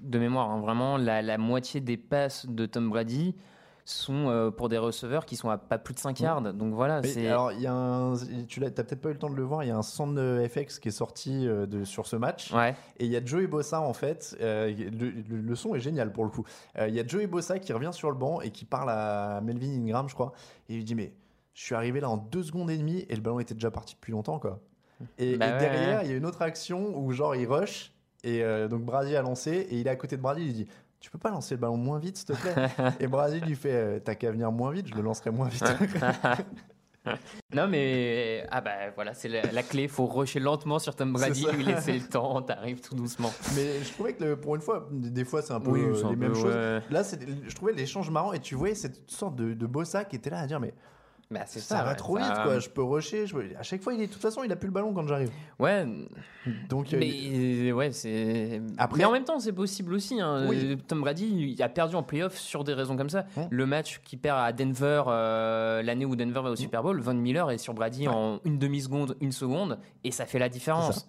de 0.00 0.18
mémoire 0.18 0.50
hein, 0.50 0.60
vraiment 0.60 0.96
la, 0.96 1.22
la 1.22 1.38
moitié 1.38 1.80
des 1.80 1.96
passes 1.96 2.46
de 2.46 2.66
Tom 2.66 2.88
Brady 2.88 3.34
sont 3.90 4.28
euh, 4.28 4.50
pour 4.50 4.68
des 4.68 4.78
receveurs 4.78 5.24
qui 5.26 5.36
sont 5.36 5.48
à 5.50 5.58
pas 5.58 5.78
plus 5.78 5.94
de 5.94 5.98
5 5.98 6.20
yards. 6.20 6.52
Donc 6.54 6.74
voilà, 6.74 7.00
mais 7.00 7.08
c'est 7.08 7.26
alors, 7.28 7.52
il 7.52 7.60
y 7.60 7.66
a 7.66 7.72
un, 7.72 8.14
tu 8.46 8.60
t'as 8.60 8.70
peut-être 8.70 9.00
pas 9.00 9.08
eu 9.10 9.12
le 9.14 9.18
temps 9.18 9.30
de 9.30 9.34
le 9.36 9.42
voir. 9.42 9.64
Il 9.64 9.68
y 9.68 9.70
a 9.70 9.76
un 9.76 9.82
de 10.12 10.46
FX 10.48 10.78
qui 10.78 10.88
est 10.88 10.92
sorti 10.92 11.46
euh, 11.48 11.66
de, 11.66 11.84
sur 11.84 12.06
ce 12.06 12.16
match. 12.16 12.52
ouais. 12.52 12.74
Et 12.98 13.06
il 13.06 13.10
y 13.10 13.16
a 13.16 13.24
Joey 13.24 13.46
Bossa 13.46 13.80
en 13.80 13.92
fait. 13.94 14.36
euh, 14.40 14.72
le, 14.76 15.10
le- 15.10 15.40
le 15.40 15.54
son 15.54 15.74
est 15.74 15.80
génial 15.80 16.12
pour 16.12 16.24
le 16.24 16.30
coup. 16.30 16.44
Euh, 16.78 16.88
Il 16.88 16.94
y 16.94 17.00
a 17.00 17.06
Joey 17.06 17.26
Bossa 17.26 17.58
qui 17.58 17.72
revient 17.72 17.92
sur 17.92 18.10
le 18.10 18.16
banc 18.16 18.40
et 18.40 18.50
qui 18.50 18.64
parle 18.64 18.90
à 18.90 19.40
Melvin 19.42 19.70
Ingram, 19.70 20.08
je 20.08 20.14
crois. 20.14 20.32
Et 20.68 20.74
il 20.74 20.76
lui 20.76 20.84
dit 20.84 20.94
Mais 20.94 21.12
je 21.54 21.62
suis 21.64 21.74
arrivé 21.74 22.00
là 22.00 22.10
en 22.10 22.16
deux 22.18 22.42
secondes 22.42 22.70
et 22.70 22.76
demie 22.76 23.06
et 23.08 23.14
le 23.16 23.20
ballon 23.22 23.40
était 23.40 23.54
déjà 23.54 23.70
parti 23.70 23.94
depuis 23.94 24.12
longtemps, 24.12 24.38
quoi. 24.38 24.60
Et, 25.18 25.36
Bah 25.36 25.48
et 25.48 25.52
ouais, 25.52 25.58
derrière, 25.60 26.02
il 26.02 26.10
y 26.10 26.12
a 26.12 26.16
une 26.16 26.26
autre 26.26 26.42
action 26.42 26.96
où 26.98 27.10
genre 27.12 27.34
il 27.36 27.46
rush 27.46 27.92
et 28.24 28.42
euh, 28.42 28.66
donc 28.68 28.82
Brady 28.82 29.14
a 29.16 29.22
lancé 29.22 29.52
et 29.52 29.76
il 29.78 29.86
est 29.86 29.90
à 29.90 29.96
côté 29.96 30.16
de 30.16 30.22
Brady. 30.22 30.40
Il 30.42 30.46
lui 30.46 30.52
dit 30.54 30.68
Tu 31.00 31.10
peux 31.10 31.18
pas 31.18 31.30
lancer 31.30 31.54
le 31.54 31.60
ballon 31.60 31.76
moins 31.76 31.98
vite, 31.98 32.16
s'il 32.16 32.26
te 32.26 32.32
plaît 32.32 32.54
Et 33.00 33.06
Brady 33.06 33.40
lui 33.40 33.54
fait 33.54 33.72
euh, 33.72 33.98
T'as 34.00 34.14
qu'à 34.16 34.30
venir 34.32 34.50
moins 34.50 34.72
vite, 34.72 34.88
je 34.88 34.94
le 34.94 35.02
lancerai 35.02 35.30
moins 35.30 35.48
vite. 35.48 35.62
non, 37.54 37.66
mais 37.68 38.44
ah 38.50 38.60
bah 38.60 38.90
voilà, 38.94 39.14
c'est 39.14 39.28
la, 39.28 39.50
la 39.52 39.62
clé. 39.62 39.88
faut 39.88 40.04
rusher 40.06 40.40
lentement 40.40 40.78
sur 40.78 40.94
Tom 40.94 41.12
Brady, 41.12 41.46
lui 41.52 41.64
laisser 41.64 41.92
le 41.94 42.06
temps, 42.06 42.42
t'arrives 42.42 42.80
tout 42.80 42.94
doucement. 42.94 43.32
Mais 43.54 43.80
je 43.82 43.92
trouvais 43.92 44.12
que 44.12 44.24
le- 44.24 44.36
pour 44.38 44.56
une 44.56 44.60
fois, 44.60 44.88
des 44.90 45.24
fois 45.24 45.40
c'est 45.40 45.52
un 45.54 45.60
peu 45.60 45.70
Oui, 45.70 45.80
euh, 45.84 45.94
les 45.94 46.02
peu, 46.02 46.16
mêmes 46.16 46.34
choses. 46.34 46.54
ouais. 46.54 46.82
Là, 46.90 47.02
je 47.46 47.54
trouvais 47.54 47.72
l'échange 47.72 48.10
marrant 48.10 48.32
et 48.34 48.40
tu 48.40 48.56
voyais 48.56 48.74
cette 48.74 49.08
sorte 49.10 49.36
de, 49.36 49.54
de 49.54 49.66
bossa 49.66 50.04
qui 50.04 50.16
était 50.16 50.30
là 50.30 50.40
à 50.40 50.46
dire 50.46 50.60
mais 50.60 50.74
Bah, 51.30 51.40
c'est 51.46 51.60
ça, 51.60 51.76
ça. 51.76 51.82
va 51.84 51.90
ouais, 51.90 51.96
trop 51.96 52.18
ça- 52.18 52.24
vite 52.24 52.42
quoi. 52.42 52.58
Je 52.58 52.68
peux 52.70 52.82
rusher. 52.82 53.26
Je 53.26 53.36
À 53.58 53.62
chaque 53.62 53.82
fois, 53.82 53.92
il 53.92 54.00
est 54.00 54.06
de 54.06 54.12
toute 54.12 54.22
façon, 54.22 54.42
il 54.44 54.50
a 54.52 54.56
plus 54.56 54.68
le 54.68 54.72
ballon 54.72 54.94
quand 54.94 55.06
j'arrive. 55.06 55.30
Ouais, 55.58 55.86
Donc 56.70 56.92
mais 56.92 57.70
ouais, 57.72 57.92
c'est. 57.92 58.62
Après- 58.78 58.98
mais 58.98 59.04
en 59.04 59.12
même 59.12 59.24
temps, 59.24 59.38
c'est 59.38 59.52
possible 59.52 59.92
aussi. 59.92 60.20
hein. 60.20 60.46
Oui. 60.48 60.78
Tom 60.86 61.02
Brady, 61.02 61.26
il 61.56 61.62
a 61.62 61.68
perdu 61.68 61.96
en 61.96 62.02
playoff 62.02 62.36
sur 62.38 62.64
des 62.64 62.72
raisons 62.72 62.96
comme 62.96 63.10
ça. 63.10 63.26
Le 63.50 63.66
match 63.66 64.00
qu'il 64.04 64.18
perd 64.18 64.38
à 64.38 64.52
Denver 64.52 65.02
euh, 65.08 65.82
l'année 65.82 66.06
où 66.06 66.16
Denver 66.16 66.40
va 66.42 66.50
au 66.50 66.56
Super 66.56 66.82
Bowl, 66.82 66.98
Von 67.00 67.14
Miller 67.14 67.50
est 67.50 67.58
sur 67.58 67.74
Brady 67.74 68.08
en 68.08 68.40
une 68.44 68.58
demi 68.58 68.80
seconde, 68.80 69.16
une 69.20 69.32
seconde, 69.32 69.78
et 70.04 70.10
ça 70.10 70.24
fait 70.24 70.38
la 70.38 70.48
différence. 70.48 71.06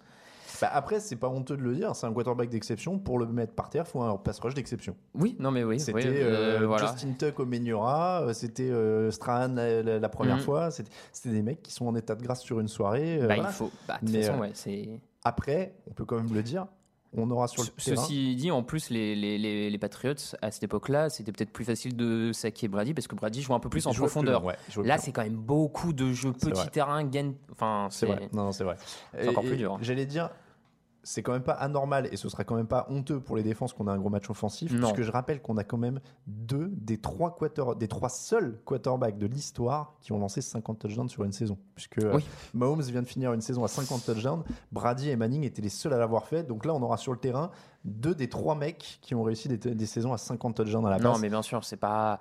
Bah, 0.60 0.70
après, 0.72 1.00
c'est 1.00 1.16
pas 1.16 1.28
honteux 1.28 1.56
de 1.56 1.62
le 1.62 1.74
dire. 1.74 1.94
C'est 1.96 2.06
un 2.06 2.12
quarterback 2.12 2.48
d'exception. 2.50 2.98
Pour 2.98 3.18
le 3.18 3.26
mettre 3.26 3.54
par 3.54 3.70
terre, 3.70 3.86
faut 3.88 4.02
un 4.02 4.16
pass 4.16 4.38
rush 4.40 4.54
d'exception. 4.54 4.96
Oui, 5.14 5.36
non 5.38 5.50
mais 5.50 5.64
oui. 5.64 5.80
C'était 5.80 5.98
oui, 5.98 6.04
euh, 6.06 6.60
euh, 6.62 6.66
voilà. 6.66 6.86
Justin 6.92 7.12
Tuck 7.18 7.40
au 7.40 7.46
Menyora, 7.46 8.22
euh, 8.22 8.32
c'était 8.32 8.70
euh, 8.70 9.10
Strahan 9.10 9.54
la, 9.54 9.82
la 9.98 10.08
première 10.08 10.36
Mhm. 10.36 10.42
fois. 10.42 10.70
C'était 10.70 10.90
des 11.30 11.42
mecs 11.42 11.62
qui 11.62 11.72
sont 11.72 11.86
en 11.86 11.94
état 11.96 12.14
de 12.14 12.22
grâce 12.22 12.42
sur 12.42 12.60
une 12.60 12.68
soirée. 12.68 13.18
Bah, 13.20 13.26
voilà. 13.34 13.42
il 13.48 13.52
faut. 13.52 13.70
Bah, 13.88 13.98
de 14.02 14.06
toute 14.06 14.14
Mais, 14.16 14.22
façon, 14.22 14.38
ouais, 14.40 14.50
c'est. 14.54 14.88
Après, 15.24 15.74
on 15.88 15.92
peut 15.92 16.04
quand 16.04 16.16
même 16.16 16.32
le 16.34 16.42
dire. 16.42 16.66
On 17.12 17.28
aura 17.32 17.48
sur 17.48 17.64
le 17.64 17.68
terrain. 17.70 17.96
Ceci 18.00 18.36
dit, 18.36 18.52
en 18.52 18.62
plus, 18.62 18.88
les, 18.88 19.16
les, 19.16 19.36
les, 19.36 19.68
les 19.68 19.78
Patriots, 19.78 20.14
à 20.42 20.52
cette 20.52 20.62
époque-là, 20.62 21.10
c'était 21.10 21.32
peut-être 21.32 21.50
plus 21.50 21.64
facile 21.64 21.96
de 21.96 22.30
saquer 22.32 22.68
Brady 22.68 22.94
parce 22.94 23.08
que 23.08 23.16
Brady 23.16 23.42
joue 23.42 23.52
un 23.52 23.58
peu 23.58 23.68
plus 23.68 23.84
en 23.88 23.90
Il 23.90 23.96
profondeur. 23.96 24.42
long, 24.42 24.46
ouais, 24.46 24.54
il 24.68 24.72
jouait 24.74 24.86
Là, 24.86 24.96
c'est 24.96 25.10
quand 25.10 25.24
même 25.24 25.34
beaucoup 25.34 25.92
de 25.92 26.12
jeux 26.12 26.30
petit 26.32 26.50
vrai. 26.52 26.68
terrain, 26.70 27.02
gain. 27.02 27.32
Enfin, 27.50 27.88
C'est 27.90 28.06
vrai. 28.06 28.28
Non, 28.32 28.44
non, 28.44 28.52
c'est 28.52 28.62
vrai. 28.62 28.76
C'est 29.20 29.28
encore 29.28 29.42
plus 29.42 29.56
dur. 29.56 29.76
J'allais 29.82 30.06
dire, 30.06 30.30
c'est 31.10 31.24
quand 31.24 31.32
même 31.32 31.42
pas 31.42 31.54
anormal 31.54 32.08
et 32.12 32.16
ce 32.16 32.28
sera 32.28 32.44
quand 32.44 32.54
même 32.54 32.68
pas 32.68 32.86
honteux 32.88 33.18
pour 33.18 33.34
les 33.34 33.42
défenses 33.42 33.72
qu'on 33.72 33.88
a 33.88 33.92
un 33.92 33.98
gros 33.98 34.10
match 34.10 34.30
offensif. 34.30 34.70
Non. 34.70 34.92
Puisque 34.92 35.02
je 35.02 35.10
rappelle 35.10 35.42
qu'on 35.42 35.56
a 35.56 35.64
quand 35.64 35.76
même 35.76 35.98
deux 36.28 36.68
des 36.68 36.98
trois, 36.98 37.36
quarter, 37.36 37.64
des 37.76 37.88
trois 37.88 38.08
seuls 38.08 38.60
quarterbacks 38.64 39.18
de 39.18 39.26
l'histoire 39.26 39.96
qui 40.02 40.12
ont 40.12 40.20
lancé 40.20 40.40
50 40.40 40.78
touchdowns 40.78 41.08
sur 41.08 41.24
une 41.24 41.32
saison. 41.32 41.58
Puisque 41.74 41.98
euh, 41.98 42.14
Oui. 42.14 42.24
Mahomes 42.54 42.82
vient 42.82 43.02
de 43.02 43.08
finir 43.08 43.32
une 43.32 43.40
saison 43.40 43.64
à 43.64 43.68
50 43.68 44.04
touchdowns. 44.06 44.44
Brady 44.70 45.10
et 45.10 45.16
Manning 45.16 45.42
étaient 45.42 45.62
les 45.62 45.68
seuls 45.68 45.92
à 45.92 45.98
l'avoir 45.98 46.28
fait. 46.28 46.44
Donc 46.44 46.64
là, 46.64 46.74
on 46.74 46.82
aura 46.82 46.96
sur 46.96 47.10
le 47.10 47.18
terrain 47.18 47.50
deux 47.84 48.14
des 48.14 48.28
trois 48.28 48.54
mecs 48.54 49.00
qui 49.02 49.16
ont 49.16 49.24
réussi 49.24 49.48
des, 49.48 49.56
des 49.58 49.86
saisons 49.86 50.12
à 50.12 50.18
50 50.18 50.54
touchdowns 50.54 50.86
à 50.86 50.90
la 50.90 51.00
Non, 51.00 51.18
mais 51.18 51.28
bien 51.28 51.42
sûr, 51.42 51.64
c'est 51.64 51.76
pas. 51.76 52.20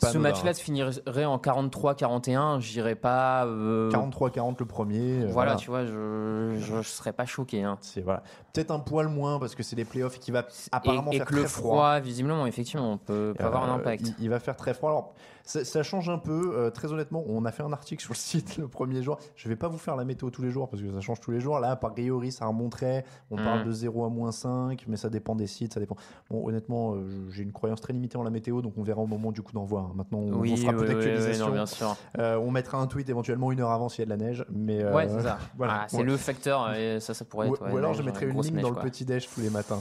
Pas 0.00 0.10
Ce 0.12 0.18
match-là 0.18 0.50
hein. 0.50 0.54
se 0.54 0.60
finirait 0.62 1.24
en 1.24 1.38
43-41, 1.38 2.60
j'irais 2.60 2.94
pas. 2.94 3.44
euh, 3.46 3.90
43-40 3.90 4.56
le 4.58 4.66
premier. 4.66 5.22
euh, 5.22 5.28
Voilà, 5.30 5.56
tu 5.56 5.70
vois, 5.70 5.84
je, 5.86 6.56
je, 6.58 6.82
je 6.82 6.88
serais 6.88 7.12
pas 7.12 7.26
choqué. 7.26 7.62
Hein. 7.62 7.78
C'est 7.80 8.00
voilà. 8.02 8.22
Peut-être 8.52 8.70
un 8.70 8.78
poil 8.80 9.08
moins 9.08 9.38
parce 9.38 9.54
que 9.54 9.62
c'est 9.62 9.76
les 9.76 9.84
playoffs 9.84 10.16
et 10.16 10.18
qui 10.18 10.30
va 10.30 10.44
apparemment 10.72 11.12
et, 11.12 11.16
et 11.16 11.18
faire 11.18 11.26
que 11.26 11.34
le 11.34 11.40
très 11.42 11.48
froid, 11.50 12.00
visiblement, 12.00 12.46
effectivement, 12.46 12.92
on 12.92 12.98
peut, 12.98 13.34
peut 13.36 13.44
avoir 13.44 13.64
un 13.64 13.74
Euh, 13.76 13.80
impact. 13.80 14.08
Il, 14.18 14.24
il 14.24 14.30
va 14.30 14.40
faire 14.40 14.56
très 14.56 14.74
froid. 14.74 14.90
Alors, 14.90 15.14
ça, 15.46 15.64
ça 15.64 15.82
change 15.82 16.10
un 16.10 16.18
peu. 16.18 16.52
euh, 16.54 16.68
très 16.70 16.92
honnêtement, 16.92 17.24
on 17.26 17.44
a 17.46 17.52
fait 17.52 17.62
un 17.62 17.72
article 17.72 18.02
sur 18.02 18.12
le 18.12 18.16
site 18.18 18.58
le 18.58 18.68
premier 18.68 19.02
jour. 19.02 19.18
Je 19.36 19.48
vais 19.48 19.56
pas 19.56 19.68
vous 19.68 19.78
faire 19.78 19.96
la 19.96 20.04
météo 20.04 20.28
tous 20.28 20.42
les 20.42 20.50
jours 20.50 20.68
parce 20.68 20.82
que 20.82 20.92
ça 20.92 21.00
change 21.00 21.20
tous 21.20 21.30
les 21.30 21.40
jours. 21.40 21.58
Là, 21.60 21.74
par 21.76 21.92
priori, 21.92 22.30
ça 22.32 22.44
remonterait. 22.46 23.04
On 23.30 23.36
parle 23.36 23.64
de 23.64 23.72
0 23.72 24.04
à 24.04 24.10
moins 24.10 24.32
5, 24.32 24.84
mais 24.88 24.96
ça 24.98 25.08
dépend 25.08 25.34
des 25.34 25.46
sites. 25.46 25.72
Ça 25.72 25.80
dépend. 25.80 25.96
Bon, 26.30 26.46
honnêtement, 26.46 26.94
euh, 26.94 27.26
j'ai 27.30 27.42
une 27.44 27.52
croyance 27.52 27.80
très 27.80 27.92
limitée 27.94 28.18
en 28.18 28.22
la 28.22 28.30
météo, 28.30 28.60
donc 28.60 28.74
on 28.76 28.82
verra 28.82 29.00
au 29.00 29.06
moment 29.06 29.32
du 29.32 29.40
coup 29.40 29.52
d'envoi. 29.52 29.80
hein. 29.88 29.92
Maintenant, 29.94 30.18
on, 30.18 30.32
Oui, 30.40 30.52
on 30.52 30.56
fera 30.56 30.72
peu 30.72 30.78
oui, 30.80 30.84
oui, 30.88 30.94
oui, 30.94 31.04
d'actualisation. 31.04 31.66
sûr. 31.66 31.96
Euh, 32.18 32.36
on 32.36 32.50
mettra 32.50 32.78
un 32.78 32.86
tweet 32.86 33.08
éventuellement 33.08 33.52
une 33.52 33.60
heure 33.60 33.70
avant 33.70 33.88
s'il 33.88 34.00
y 34.00 34.02
a 34.02 34.04
de 34.06 34.10
la 34.10 34.16
neige. 34.26 34.44
Mais 34.52 34.82
euh, 34.82 34.92
Ouais, 34.94 35.08
c'est 35.08 35.22
ça. 35.22 35.38
voilà. 35.56 35.80
Ah, 35.82 35.86
c'est 35.88 35.98
Ouais. 35.98 36.02
le 36.02 36.16
facteur, 36.16 36.72
et 36.74 36.98
ça, 37.00 37.14
ça 37.14 37.24
pourrait 37.24 37.48
Ou, 37.48 37.54
être. 37.54 37.62
ouais, 37.62 37.72
ou 37.72 37.76
alors 37.76 37.94
je 37.94 38.02
mettrai 38.02 38.26
une 38.28 38.40
ligne 38.42 38.60
dans 38.60 38.70
le 38.70 38.76
petit 38.76 39.04
déj 39.04 39.28
tous 39.32 39.40
les 39.40 39.50
matins. 39.50 39.80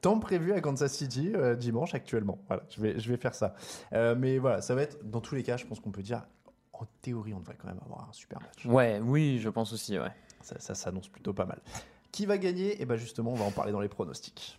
Temps 0.00 0.18
prévu 0.18 0.52
à 0.52 0.60
Kansas 0.60 0.92
City 0.92 1.32
dimanche 1.58 1.94
actuellement. 1.94 2.38
Voilà, 2.46 2.62
je 2.70 2.80
vais, 2.80 2.98
je 3.00 3.10
vais 3.10 3.16
faire 3.16 3.34
ça. 3.34 3.54
Mais 3.92 4.38
voilà, 4.38 4.60
ça 4.60 4.74
va 4.74 4.82
être 4.82 4.91
dans 5.02 5.20
tous 5.20 5.34
les 5.34 5.42
cas, 5.42 5.56
je 5.56 5.64
pense 5.66 5.80
qu'on 5.80 5.90
peut 5.90 6.02
dire, 6.02 6.22
en 6.72 6.86
théorie, 7.00 7.32
on 7.34 7.40
devrait 7.40 7.56
quand 7.60 7.68
même 7.68 7.80
avoir 7.84 8.08
un 8.08 8.12
super 8.12 8.40
match. 8.40 8.66
Ouais, 8.66 9.00
oui, 9.02 9.38
je 9.40 9.48
pense 9.48 9.72
aussi, 9.72 9.98
ouais. 9.98 10.12
Ça, 10.42 10.58
ça 10.58 10.74
s'annonce 10.74 11.08
plutôt 11.08 11.32
pas 11.32 11.44
mal. 11.46 11.60
Qui 12.10 12.26
va 12.26 12.36
gagner? 12.38 12.80
Et 12.82 12.84
ben 12.86 12.96
justement, 12.96 13.32
on 13.32 13.36
va 13.36 13.44
en 13.44 13.50
parler 13.52 13.72
dans 13.72 13.80
les 13.80 13.88
pronostics. 13.88 14.58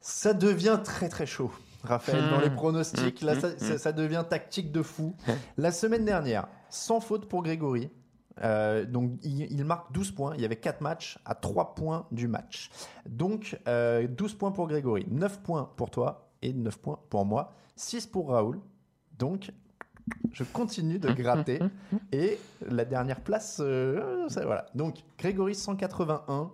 Ça 0.00 0.34
devient 0.34 0.78
très 0.84 1.08
très 1.08 1.26
chaud. 1.26 1.50
Raphaël, 1.84 2.30
dans 2.30 2.40
les 2.40 2.50
pronostics, 2.50 3.22
là, 3.22 3.38
ça, 3.40 3.58
ça- 3.58 3.78
ça 3.78 3.92
devient 3.92 4.24
tactique 4.28 4.70
de 4.70 4.82
fou. 4.82 5.16
La 5.56 5.72
semaine 5.72 6.04
dernière, 6.04 6.46
sans 6.70 7.00
faute 7.00 7.26
pour 7.28 7.42
Grégory. 7.42 7.90
Euh, 8.42 8.84
donc, 8.84 9.12
il, 9.22 9.42
il 9.52 9.64
marque 9.64 9.92
12 9.92 10.10
points. 10.12 10.34
Il 10.36 10.40
y 10.42 10.44
avait 10.44 10.56
4 10.56 10.80
matchs 10.80 11.18
à 11.24 11.34
3 11.34 11.74
points 11.74 12.06
du 12.10 12.28
match. 12.28 12.70
Donc, 13.06 13.58
euh, 13.68 14.06
12 14.08 14.34
points 14.34 14.52
pour 14.52 14.66
Grégory, 14.68 15.06
9 15.10 15.40
points 15.40 15.70
pour 15.76 15.90
toi 15.90 16.28
et 16.42 16.52
9 16.52 16.76
points 16.78 16.98
pour 17.10 17.24
moi, 17.24 17.52
6 17.76 18.06
pour 18.06 18.30
Raoul. 18.30 18.60
Donc, 19.18 19.52
je 20.32 20.42
continue 20.44 20.98
de 20.98 21.12
gratter. 21.12 21.60
Et 22.12 22.38
la 22.68 22.84
dernière 22.84 23.20
place, 23.20 23.58
euh, 23.60 24.28
ça, 24.28 24.44
voilà. 24.44 24.66
Donc, 24.74 25.04
Grégory 25.18 25.54
181, 25.54 26.50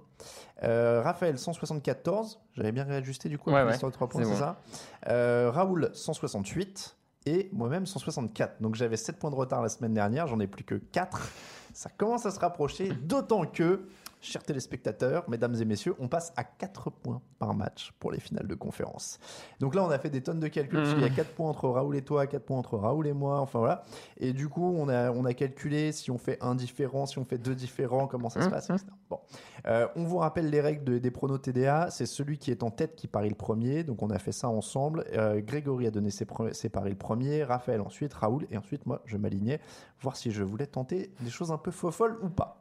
euh, 0.65 1.01
Raphaël 1.03 1.39
174. 1.39 2.41
J'avais 2.55 2.73
bien 2.73 2.85
réajusté 2.85 3.29
du 3.29 3.39
coup, 3.39 3.51
Ouais, 3.51 3.63
ouais, 3.63 3.71
l'histoire 3.71 3.91
de 3.91 3.95
3 3.95 4.09
points, 4.09 4.23
c'est 4.23 4.29
c'est 4.29 4.35
bon. 4.35 4.39
ça 4.39 4.61
Euh, 5.09 5.51
Raoul 5.51 5.91
168 5.95 6.97
et 7.27 7.49
moi-même 7.53 7.87
164. 7.87 8.61
Donc 8.61 8.75
j'avais 8.75 8.97
7 8.97 9.19
points 9.19 9.31
de 9.31 9.37
retard 9.37 9.63
la 9.63 9.69
semaine 9.69 9.95
dernière, 9.95 10.27
j'en 10.27 10.41
ai 10.41 10.47
plus 10.47 10.65
que 10.65 10.75
4. 10.75 11.31
Ça 11.79 11.91
commence 11.97 12.27
à 12.27 12.33
se 12.33 12.41
rapprocher, 12.41 12.89
d'autant 12.89 13.47
que, 13.47 13.83
chers 14.21 14.43
téléspectateurs, 14.43 15.29
mesdames 15.29 15.55
et 15.61 15.65
messieurs, 15.65 15.95
on 15.99 16.09
passe 16.09 16.33
à 16.37 16.45
4 16.45 16.91
points 16.91 17.21
par 17.39 17.55
match 17.55 17.93
pour 17.99 18.11
les 18.11 18.21
finales 18.21 18.47
de 18.47 18.55
conférence. 18.55 19.19
Donc 19.61 19.75
là, 19.75 19.85
on 19.85 19.91
a 19.91 19.99
fait 19.99 20.11
des 20.11 20.23
tonnes 20.23 20.41
de 20.41 20.49
calculs, 20.49 20.83
qu'il 20.83 21.01
y 21.01 21.05
a 21.05 21.11
4 21.11 21.31
points 21.33 21.49
entre 21.51 21.69
Raoul 21.69 21.97
et 21.97 22.03
toi, 22.03 22.27
4 22.27 22.43
points 22.45 22.59
entre 22.59 22.77
Raoul 22.77 23.07
et 23.07 23.13
moi, 23.13 23.41
enfin 23.41 23.59
voilà. 23.61 23.85
Et 24.19 24.33
du 24.33 24.49
coup, 24.49 24.75
on 24.77 24.89
a, 24.89 25.11
on 25.13 25.25
a 25.25 25.35
calculé 25.35 25.93
si 25.93 26.11
on 26.11 26.19
fait 26.19 26.39
un 26.41 26.55
différent, 26.55 27.07
si 27.07 27.19
on 27.19 27.25
fait 27.25 27.39
deux 27.39 27.55
différents, 27.55 28.07
comment 28.07 28.29
ça 28.31 28.43
se 28.43 28.49
passe, 28.49 28.71
etc. 28.71 28.87
Bon. 29.11 29.21
Euh, 29.67 29.87
on 29.97 30.05
vous 30.05 30.19
rappelle 30.19 30.51
les 30.51 30.61
règles 30.61 30.85
de- 30.85 30.99
des 30.99 31.11
pronos 31.11 31.39
TDA. 31.39 31.89
C'est 31.91 32.05
celui 32.07 32.37
qui 32.39 32.51
est 32.51 32.63
en 32.63 32.71
tête 32.71 32.95
qui 32.95 33.07
parie 33.07 33.29
le 33.31 33.35
premier. 33.35 33.83
Donc 33.85 34.03
on 34.03 34.11
a 34.11 34.19
fait 34.19 34.33
ça 34.33 34.49
ensemble. 34.49 35.05
Euh, 35.15 35.41
Grégory 35.41 35.87
a 35.87 35.91
donné 35.91 36.11
ses, 36.11 36.27
ses 36.53 36.69
paris 36.69 36.91
le 36.91 36.97
premier. 36.97 37.43
Raphaël 37.43 37.81
ensuite. 37.81 38.13
Raoul. 38.13 38.47
Et 38.51 38.59
ensuite, 38.59 38.85
moi, 38.87 39.01
je 39.07 39.17
m'alignais. 39.17 39.61
Voir 40.03 40.17
si 40.17 40.31
je 40.31 40.45
voulais 40.45 40.67
tenter 40.67 41.11
des 41.21 41.31
choses 41.31 41.51
un 41.53 41.57
peu 41.59 41.71
folles 41.71 42.19
ou 42.23 42.29
pas. 42.29 42.58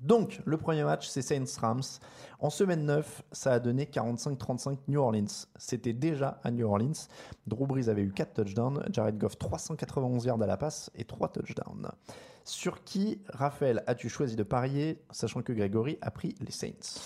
Donc, 0.00 0.40
le 0.44 0.56
premier 0.56 0.84
match, 0.84 1.08
c'est 1.08 1.22
Saints-Rams. 1.22 1.82
En 2.38 2.50
semaine 2.50 2.84
9, 2.84 3.22
ça 3.32 3.54
a 3.54 3.58
donné 3.58 3.84
45-35 3.84 4.78
New 4.86 5.00
Orleans. 5.00 5.46
C'était 5.56 5.92
déjà 5.92 6.40
à 6.44 6.50
New 6.52 6.66
Orleans. 6.66 7.08
Drew 7.48 7.66
Brees 7.66 7.88
avait 7.88 8.02
eu 8.02 8.12
4 8.12 8.34
touchdowns. 8.34 8.84
Jared 8.92 9.18
Goff, 9.18 9.36
391 9.38 10.24
yards 10.24 10.40
à 10.40 10.46
la 10.46 10.56
passe 10.56 10.90
et 10.94 11.04
3 11.04 11.28
touchdowns. 11.28 11.90
Sur 12.44 12.84
qui, 12.84 13.20
Raphaël, 13.28 13.82
as-tu 13.86 14.08
choisi 14.08 14.36
de 14.36 14.44
parier, 14.44 15.02
sachant 15.10 15.42
que 15.42 15.52
Grégory 15.52 15.98
a 16.00 16.10
pris 16.10 16.34
les 16.40 16.52
Saints? 16.52 17.00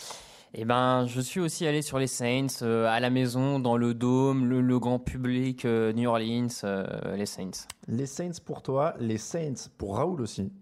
Eh 0.55 0.67
ben, 0.67 1.07
je 1.07 1.21
suis 1.23 1.41
aussi 1.41 1.67
allé 1.67 1.81
sur 1.81 1.99
les 1.99 2.07
Saints, 2.07 2.61
euh, 2.61 2.87
à 2.87 3.01
la 3.01 3.09
maison, 3.09 3.59
dans 3.59 3.79
le 3.79 3.95
dôme, 3.95 4.45
le, 4.45 4.61
le 4.61 4.79
grand 4.79 4.99
public, 4.99 5.65
euh, 5.65 5.95
New 5.95 6.09
Orleans, 6.11 6.49
euh, 6.65 7.17
les 7.17 7.25
Saints. 7.25 7.67
Les 7.89 8.05
Saints 8.05 8.39
pour 8.45 8.61
toi, 8.61 8.95
les 8.99 9.17
Saints 9.17 9.71
pour 9.79 9.97
Raoul 9.97 10.21
aussi. 10.21 10.53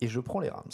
Et 0.00 0.08
je 0.08 0.20
prends 0.20 0.40
les 0.40 0.48
Rams. 0.48 0.72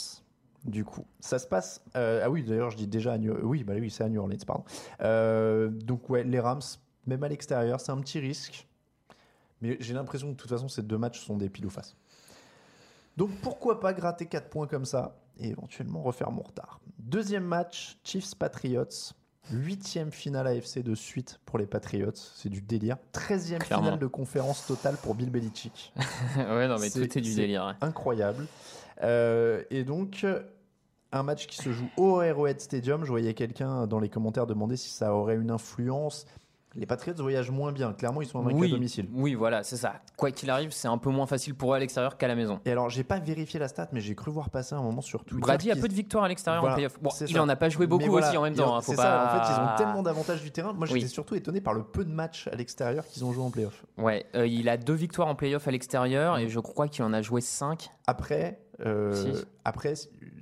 Du 0.65 0.85
coup, 0.85 1.05
ça 1.19 1.39
se 1.39 1.47
passe. 1.47 1.81
euh, 1.95 2.21
ah 2.23 2.29
oui, 2.29 2.43
d'ailleurs, 2.43 2.69
je 2.69 2.77
dis 2.77 2.87
déjà 2.87 3.13
à 3.13 3.17
New, 3.17 3.35
oui, 3.43 3.63
bah 3.63 3.73
oui, 3.79 3.89
c'est 3.89 4.03
à 4.03 4.09
New 4.09 4.21
Orleans, 4.21 4.37
pardon. 4.45 4.63
Euh, 5.01 5.69
donc 5.69 6.09
ouais, 6.09 6.23
les 6.23 6.39
Rams, 6.39 6.61
même 7.07 7.23
à 7.23 7.27
l'extérieur, 7.27 7.79
c'est 7.79 7.91
un 7.91 7.99
petit 7.99 8.19
risque. 8.19 8.67
Mais 9.61 9.77
j'ai 9.79 9.93
l'impression 9.93 10.27
que 10.27 10.33
de 10.33 10.37
toute 10.37 10.49
façon, 10.49 10.67
ces 10.67 10.83
deux 10.83 10.97
matchs 10.97 11.19
sont 11.19 11.37
des 11.37 11.49
pile 11.49 11.65
ou 11.65 11.69
face. 11.69 11.95
Donc 13.17 13.29
pourquoi 13.41 13.79
pas 13.79 13.93
gratter 13.93 14.25
4 14.25 14.49
points 14.49 14.67
comme 14.67 14.85
ça 14.85 15.15
et 15.39 15.49
éventuellement 15.49 16.01
refaire 16.01 16.31
mon 16.31 16.43
retard. 16.43 16.79
Deuxième 16.99 17.43
match, 17.43 17.97
Chiefs-Patriots. 18.03 19.13
Huitième 19.51 20.11
finale 20.11 20.47
AFC 20.47 20.79
de 20.79 20.93
suite 20.93 21.39
pour 21.45 21.57
les 21.57 21.65
Patriots, 21.65 22.11
c'est 22.13 22.47
du 22.47 22.61
délire. 22.61 22.97
Treizième 23.11 23.61
finale 23.61 23.97
de 23.97 24.05
conférence 24.05 24.65
totale 24.67 24.95
pour 25.01 25.15
Bill 25.15 25.31
Belichick 25.31 25.93
ouais, 26.37 26.67
non, 26.67 26.77
mais 26.79 26.89
tout 26.91 27.01
est 27.01 27.21
du 27.21 27.33
délire. 27.33 27.65
ouais. 27.65 27.73
incroyable. 27.81 28.45
Euh, 29.03 29.63
et 29.69 29.83
donc, 29.83 30.25
un 31.11 31.23
match 31.23 31.47
qui 31.47 31.57
se 31.57 31.71
joue 31.71 31.89
au 31.97 32.19
Arrowhead 32.19 32.59
Stadium. 32.61 33.03
Je 33.03 33.09
voyais 33.09 33.33
quelqu'un 33.33 33.87
dans 33.87 33.99
les 33.99 34.09
commentaires 34.09 34.47
demander 34.47 34.77
si 34.77 34.89
ça 34.89 35.13
aurait 35.13 35.35
une 35.35 35.51
influence 35.51 36.25
Les 36.73 36.85
Patriots 36.85 37.15
voyagent 37.19 37.51
moins 37.51 37.73
bien. 37.73 37.91
Clairement, 37.91 38.21
ils 38.21 38.27
sont 38.27 38.39
invaincus 38.39 38.59
oui, 38.61 38.67
à 38.69 38.71
domicile. 38.71 39.07
Oui, 39.11 39.33
voilà, 39.33 39.61
c'est 39.63 39.75
ça. 39.75 39.95
Quoi 40.15 40.31
qu'il 40.31 40.49
arrive, 40.49 40.71
c'est 40.71 40.87
un 40.87 40.97
peu 40.97 41.09
moins 41.09 41.25
facile 41.25 41.53
pour 41.53 41.73
eux 41.73 41.75
à 41.75 41.79
l'extérieur 41.79 42.17
qu'à 42.17 42.29
la 42.29 42.35
maison. 42.35 42.61
Et 42.63 42.71
alors, 42.71 42.89
j'ai 42.89 43.03
pas 43.03 43.19
vérifié 43.19 43.59
la 43.59 43.67
stat, 43.67 43.89
mais 43.91 43.99
j'ai 43.99 44.15
cru 44.15 44.31
voir 44.31 44.49
passer 44.49 44.73
un 44.73 44.81
moment 44.81 45.01
sur 45.01 45.25
Twitter. 45.25 45.41
Brady 45.41 45.69
a 45.71 45.75
peu 45.75 45.89
de 45.89 45.93
victoires 45.93 46.23
à 46.23 46.29
l'extérieur 46.29 46.61
Voilà, 46.61 46.75
en 46.75 46.77
playoff. 46.77 46.99
Bon, 47.01 47.09
il 47.19 47.27
ça. 47.33 47.43
en 47.43 47.49
a 47.49 47.55
pas 47.57 47.67
joué 47.67 47.87
beaucoup 47.87 48.05
voilà, 48.09 48.29
aussi 48.29 48.37
en 48.37 48.43
même 48.43 48.55
temps. 48.55 48.77
hein, 48.77 48.81
C'est 48.81 48.95
pas... 48.95 49.01
ça, 49.03 49.25
en 49.25 49.39
fait, 49.45 49.53
ils 49.53 49.59
ont 49.59 49.75
tellement 49.77 50.01
d'avantages 50.03 50.41
du 50.41 50.51
terrain. 50.51 50.71
Moi, 50.71 50.87
Oui. 50.89 51.01
j'étais 51.01 51.11
surtout 51.11 51.35
étonné 51.35 51.59
par 51.59 51.73
le 51.73 51.83
peu 51.83 52.05
de 52.05 52.11
matchs 52.11 52.47
à 52.47 52.55
l'extérieur 52.55 53.05
qu'ils 53.05 53.25
ont 53.25 53.33
joué 53.33 53.43
en 53.43 53.49
playoff. 53.51 53.85
Ouais, 53.97 54.25
euh, 54.35 54.47
il 54.47 54.69
a 54.69 54.77
deux 54.77 54.93
victoires 54.93 55.27
en 55.27 55.35
playoff 55.35 55.67
à 55.67 55.71
l'extérieur 55.71 56.37
et 56.37 56.47
je 56.47 56.59
crois 56.61 56.87
qu'il 56.87 57.03
en 57.03 57.11
a 57.11 57.21
joué 57.21 57.41
cinq. 57.41 57.89
Après, 58.07 58.61
euh, 58.85 59.13
Si. 59.13 59.45
après 59.65 59.93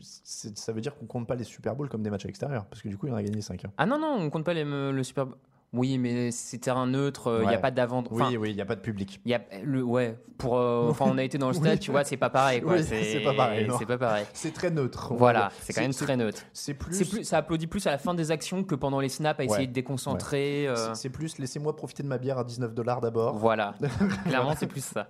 ça 0.04 0.72
veut 0.72 0.82
dire 0.82 0.96
qu'on 0.96 1.06
compte 1.08 1.28
pas 1.28 1.36
les 1.36 1.44
Super 1.44 1.76
Bowls 1.76 1.90
comme 1.90 2.04
des 2.04 2.10
matchs 2.10 2.26
à 2.26 2.28
l'extérieur, 2.28 2.66
parce 2.66 2.82
que 2.82 2.88
du 2.88 2.98
coup, 2.98 3.08
il 3.08 3.14
en 3.14 3.18
a 3.18 3.24
gagné 3.24 3.42
5. 3.42 3.64
Ah 3.78 3.86
non, 3.86 4.00
non, 4.00 4.16
on 4.20 4.30
compte 4.30 4.46
pas 4.46 4.54
les, 4.54 4.64
le 4.64 5.04
Super 5.04 5.26
Bowl. 5.26 5.36
Oui, 5.72 6.00
mais 6.00 6.32
c'est 6.32 6.58
terrain 6.58 6.88
neutre, 6.88 7.38
il 7.38 7.42
n'y 7.42 7.48
Ouais. 7.50 7.54
a 7.56 7.60
pas 7.60 7.70
d'avant. 7.70 8.04
Enfin, 8.12 8.30
oui, 8.30 8.38
oui, 8.38 8.50
il 8.50 8.56
n'y 8.56 8.62
a 8.62 8.66
pas 8.66 8.76
de 8.76 8.82
public. 8.82 9.22
il 9.24 9.30
y 9.32 9.36
a 9.36 9.42
le 9.64 9.84
ouais 9.84 10.18
pour 10.40 10.58
euh, 10.58 10.88
enfin 10.90 11.06
on 11.08 11.18
a 11.20 11.24
été 11.24 11.38
dans 11.38 11.50
le 11.50 11.54
stade 11.54 11.74
Oui. 11.74 11.80
tu 11.80 11.92
vois 11.92 12.04
c'est 12.04 12.18
pas 12.18 12.30
pareil 12.32 12.64
Oui, 12.66 12.82
c'est 12.84 13.20
pas 13.24 13.34
pareil, 13.34 13.70
c'est 13.78 13.86
pas 13.86 13.98
pareil 13.98 14.26
C'est 14.34 14.52
très 14.54 14.72
neutre. 14.72 15.14
voilà 15.14 15.52
c'est 15.62 15.74
quand 15.74 15.82
même 15.82 15.94
très 15.94 16.18
neutre 16.18 16.42
C'est 16.54 16.74
plus. 16.74 17.08
plus 17.08 17.24
ça 17.24 17.38
applaudit 17.38 17.68
plus 17.68 17.86
à 17.86 17.92
la 17.92 17.98
fin 18.00 18.14
des 18.16 18.32
actions 18.32 18.64
que 18.64 18.74
pendant 18.74 19.00
les 19.00 19.10
snaps 19.10 19.40
à 19.40 19.44
essayer 19.44 19.60
Ouais. 19.62 19.68
de 19.68 19.74
déconcentrer 19.74 20.68
euh, 20.68 20.94
c'est- 20.96 21.10
plus. 21.10 21.38
Laissez-moi 21.38 21.76
profiter 21.76 22.02
de 22.02 22.08
ma 22.08 22.18
bière 22.18 22.38
à 22.40 22.44
19 22.44 22.74
dollars 22.74 23.00
d'abord. 23.02 23.38
voilà 23.38 23.76
clairement 24.26 24.56
c'est 24.58 24.68
plus 24.68 24.84
ça 24.84 25.08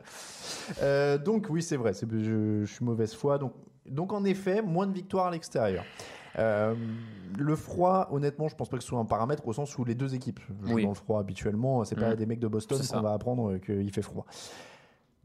Euh, 0.81 1.17
donc 1.17 1.47
oui, 1.49 1.61
c'est 1.61 1.77
vrai, 1.77 1.93
c'est- 1.93 2.07
je, 2.11 2.65
je 2.65 2.71
suis 2.73 2.83
mauvaise 2.83 3.13
foi. 3.13 3.37
Donc, 3.37 3.53
donc 3.85 4.11
en 4.13 4.23
effet, 4.25 4.61
moins 4.61 4.87
de 4.87 4.93
victoires 4.93 5.27
à 5.27 5.31
l'extérieur. 5.31 5.83
Euh, 6.37 6.75
le 7.37 7.55
froid, 7.55 8.07
honnêtement, 8.11 8.47
je 8.47 8.55
pense 8.55 8.69
pas 8.69 8.77
que 8.77 8.83
ce 8.83 8.89
soit 8.89 8.99
un 8.99 9.05
paramètre 9.05 9.47
au 9.47 9.53
sens 9.53 9.77
où 9.77 9.83
les 9.85 9.95
deux 9.95 10.13
équipes 10.15 10.39
jouent 10.63 10.75
Oui. 10.75 10.83
dans 10.83 10.89
le 10.89 10.95
froid 10.95 11.19
habituellement. 11.19 11.83
C'est 11.85 11.95
pas 11.95 12.11
Mm. 12.11 12.15
des 12.15 12.25
mecs 12.25 12.39
de 12.39 12.47
Boston 12.47 12.79
qu'on 12.91 13.01
va 13.01 13.13
apprendre 13.13 13.57
qu'il 13.57 13.91
fait 13.91 14.01
froid. 14.01 14.25